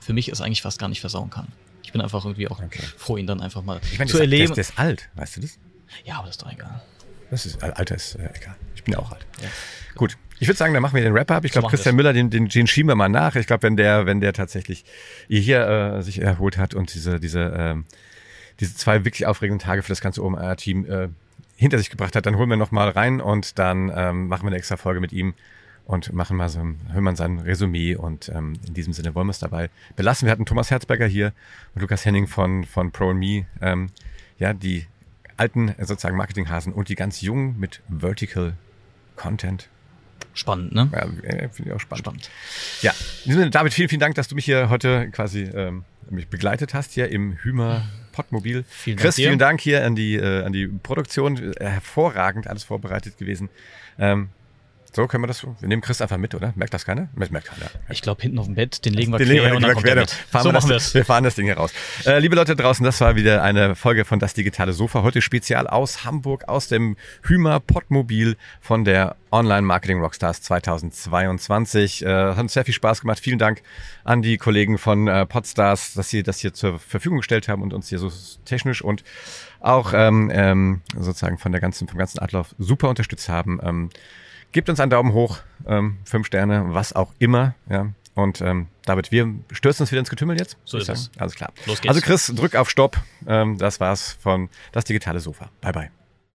für 0.00 0.12
mich 0.12 0.28
es 0.28 0.40
eigentlich 0.40 0.62
fast 0.62 0.78
gar 0.78 0.88
nicht 0.88 1.00
versauen 1.00 1.30
kann. 1.30 1.48
Ich 1.82 1.90
bin 1.92 2.00
einfach 2.00 2.24
irgendwie 2.24 2.46
auch 2.48 2.60
Okay. 2.62 2.80
froh, 2.96 3.16
ihn 3.16 3.26
dann 3.26 3.40
einfach 3.40 3.62
mal 3.62 3.80
ich 3.90 3.98
meine, 3.98 4.08
zu 4.10 4.16
der, 4.18 4.24
ist- 4.26 4.30
der, 4.30 4.38
erleben. 4.38 4.52
ist- 4.52 4.56
der 4.56 4.62
ist 4.62 4.78
alt, 4.78 5.08
weißt 5.16 5.36
du 5.36 5.40
das? 5.40 5.58
ja, 6.04 6.14
aber 6.18 6.26
das 6.26 6.36
ist 6.36 6.42
doch 6.42 6.52
egal. 6.52 6.82
Das 7.30 7.44
ist, 7.46 7.62
Alter 7.62 7.94
ist 7.96 8.14
äh, 8.14 8.30
egal. 8.34 8.54
Ich 8.76 8.84
bin 8.84 8.92
ja 8.94 9.00
auch 9.00 9.10
alt. 9.10 9.26
Gut. 9.96 10.16
Ich 10.38 10.48
würde 10.48 10.58
sagen, 10.58 10.74
dann 10.74 10.82
machen 10.82 10.94
wir 10.94 11.02
den 11.02 11.14
Wrap-Up. 11.14 11.44
Ich 11.44 11.52
So 11.52 11.60
glaube, 11.60 11.70
Christian 11.70 11.94
wir's. 11.94 12.04
Müller, 12.04 12.12
den, 12.12 12.30
den, 12.30 12.48
den 12.48 12.66
schieben 12.66 12.88
wir 12.88 12.94
mal 12.94 13.08
nach. 13.08 13.36
Ich 13.36 13.46
glaube, 13.46 13.62
wenn 13.62 13.76
der, 13.76 14.06
wenn 14.06 14.20
der 14.20 14.32
tatsächlich 14.32 14.84
hier 15.28 15.66
äh, 15.66 16.02
sich 16.02 16.20
erholt 16.20 16.58
hat 16.58 16.74
und 16.74 16.92
diese, 16.94 17.20
diese, 17.20 17.54
ähm, 17.56 17.84
diese 18.60 18.74
zwei 18.74 19.04
wirklich 19.04 19.26
aufregenden 19.26 19.64
Tage 19.64 19.82
für 19.82 19.88
das 19.88 20.00
ganze 20.00 20.22
OMR-Team 20.22 20.84
äh, 20.86 21.08
hinter 21.56 21.78
sich 21.78 21.90
gebracht 21.90 22.14
hat, 22.16 22.26
dann 22.26 22.36
holen 22.36 22.50
wir 22.50 22.56
noch 22.56 22.70
mal 22.70 22.88
rein 22.90 23.20
und 23.20 23.58
dann 23.58 23.90
ähm, 23.94 24.28
machen 24.28 24.42
wir 24.42 24.48
eine 24.48 24.56
extra 24.56 24.76
Folge 24.76 25.00
mit 25.00 25.12
ihm 25.12 25.34
und 25.86 26.12
machen 26.12 26.36
mal 26.36 26.48
so, 26.48 26.58
hören 26.58 27.04
mal 27.04 27.16
sein 27.16 27.38
Resümee 27.38 27.94
und 27.94 28.28
ähm, 28.28 28.54
in 28.66 28.74
diesem 28.74 28.92
Sinne 28.92 29.14
wollen 29.14 29.28
wir 29.28 29.30
es 29.30 29.38
dabei 29.38 29.70
belassen. 29.94 30.26
Wir 30.26 30.32
hatten 30.32 30.44
Thomas 30.44 30.70
Herzberger 30.70 31.06
hier 31.06 31.32
und 31.74 31.80
Lukas 31.80 32.04
Henning 32.04 32.26
von, 32.26 32.64
von 32.64 32.90
Pro 32.90 33.14
Me, 33.14 33.46
ähm, 33.62 33.88
ja, 34.38 34.52
die 34.52 34.86
alten 35.36 35.68
äh, 35.68 35.84
sozusagen 35.86 36.16
Marketinghasen 36.16 36.72
und 36.72 36.88
die 36.88 36.94
ganz 36.94 37.20
jungen 37.20 37.58
mit 37.58 37.82
Vertical 37.88 38.54
Content. 39.14 39.68
Spannend, 40.34 40.74
ne? 40.74 40.90
Ja, 40.92 40.98
äh, 41.28 41.48
finde 41.48 41.70
ich 41.70 41.72
auch 41.72 41.80
spannend. 41.80 42.04
Spannend. 42.04 42.30
Ja, 42.82 42.90
in 42.90 43.30
diesem 43.30 43.40
Sinne, 43.40 43.50
David, 43.50 43.72
vielen, 43.72 43.88
vielen 43.88 44.00
Dank, 44.00 44.14
dass 44.16 44.28
du 44.28 44.34
mich 44.34 44.44
hier 44.44 44.68
heute 44.68 45.10
quasi 45.10 45.42
ähm, 45.42 45.84
mich 46.10 46.28
begleitet 46.28 46.74
hast 46.74 46.92
hier 46.92 47.08
im 47.08 47.36
Hümer 47.38 47.86
Podmobil. 48.12 48.64
Vielen 48.68 48.96
Dank 48.96 49.04
Chris, 49.04 49.16
dir. 49.16 49.28
vielen 49.28 49.38
Dank 49.38 49.60
hier 49.60 49.84
an 49.84 49.94
die, 49.94 50.16
äh, 50.16 50.44
an 50.44 50.52
die 50.52 50.66
Produktion. 50.68 51.52
Hervorragend 51.58 52.46
alles 52.46 52.64
vorbereitet 52.64 53.18
gewesen. 53.18 53.48
Ähm, 53.98 54.28
so 54.96 55.06
können 55.06 55.22
wir 55.22 55.28
das. 55.28 55.44
Wir 55.44 55.68
nehmen 55.68 55.82
Chris 55.82 56.00
einfach 56.00 56.16
mit, 56.16 56.34
oder? 56.34 56.54
Merkt 56.56 56.72
das 56.72 56.86
keiner? 56.86 57.08
Merkt 57.14 57.30
merkt 57.30 57.48
keiner. 57.48 57.70
Ich 57.90 58.00
glaube, 58.00 58.22
hinten 58.22 58.38
auf 58.38 58.46
dem 58.46 58.54
Bett, 58.54 58.82
den 58.86 58.94
legen 58.94 59.12
wir 59.12 59.18
Den 59.18 59.26
quer 59.26 59.34
legen 59.34 59.46
wir 59.46 59.56
und 59.56 59.62
dann 59.62 59.74
kommt 59.74 59.86
er 59.86 59.94
quer, 59.94 60.06
fahren 60.06 60.42
So 60.42 60.48
wir 60.48 60.52
machen 60.54 60.68
wir 60.70 60.74
das. 60.74 60.94
Wir 60.94 61.04
fahren 61.04 61.22
das 61.22 61.34
Ding 61.34 61.44
hier 61.44 61.58
raus. 61.58 61.70
Äh, 62.06 62.18
liebe 62.18 62.34
Leute 62.34 62.56
draußen, 62.56 62.82
das 62.82 62.98
war 63.02 63.14
wieder 63.14 63.42
eine 63.42 63.74
Folge 63.74 64.06
von 64.06 64.18
Das 64.20 64.32
Digitale 64.32 64.72
Sofa. 64.72 65.02
Heute 65.02 65.20
spezial 65.20 65.66
aus 65.66 66.06
Hamburg, 66.06 66.48
aus 66.48 66.68
dem 66.68 66.96
Hümer 67.22 67.60
Podmobil 67.60 68.38
von 68.62 68.86
der 68.86 69.16
Online 69.30 69.62
Marketing 69.62 70.00
Rockstars 70.00 70.40
2022. 70.40 72.02
Äh, 72.02 72.08
hat 72.08 72.38
uns 72.38 72.54
sehr 72.54 72.64
viel 72.64 72.72
Spaß 72.72 73.02
gemacht. 73.02 73.20
Vielen 73.20 73.38
Dank 73.38 73.60
an 74.02 74.22
die 74.22 74.38
Kollegen 74.38 74.78
von 74.78 75.08
äh, 75.08 75.26
Podstars, 75.26 75.92
dass 75.92 76.08
sie 76.08 76.22
das 76.22 76.38
hier 76.38 76.54
zur 76.54 76.78
Verfügung 76.78 77.18
gestellt 77.18 77.48
haben 77.48 77.60
und 77.60 77.74
uns 77.74 77.90
hier 77.90 77.98
so 77.98 78.10
technisch 78.46 78.80
und 78.80 79.04
auch 79.60 79.92
ähm, 79.94 80.30
ähm, 80.32 80.80
sozusagen 80.98 81.36
von 81.36 81.52
der 81.52 81.60
ganzen, 81.60 81.86
vom 81.86 81.98
ganzen 81.98 82.18
Ablauf 82.18 82.54
super 82.58 82.88
unterstützt 82.88 83.28
haben. 83.28 83.60
Ähm, 83.62 83.90
Gebt 84.56 84.70
uns 84.70 84.80
einen 84.80 84.88
Daumen 84.88 85.12
hoch, 85.12 85.40
ähm, 85.66 85.98
fünf 86.06 86.28
Sterne, 86.28 86.72
was 86.72 86.94
auch 86.94 87.12
immer. 87.18 87.54
Ja. 87.68 87.88
Und 88.14 88.40
ähm, 88.40 88.68
David, 88.86 89.12
wir 89.12 89.34
stürzen 89.52 89.82
uns 89.82 89.92
wieder 89.92 90.00
ins 90.00 90.08
Getümmel 90.08 90.38
jetzt. 90.38 90.56
So 90.64 90.78
ist 90.78 90.86
sagen. 90.86 90.98
Alles 91.18 91.34
klar. 91.34 91.52
Los 91.66 91.82
geht's. 91.82 91.94
Also 91.94 92.00
Chris, 92.00 92.32
drück 92.34 92.56
auf 92.56 92.70
Stopp. 92.70 92.96
Ähm, 93.26 93.58
das 93.58 93.80
war's 93.80 94.16
von 94.18 94.48
Das 94.72 94.84
Digitale 94.84 95.20
Sofa. 95.20 95.50
Bye 95.60 95.72
bye. 95.72 95.90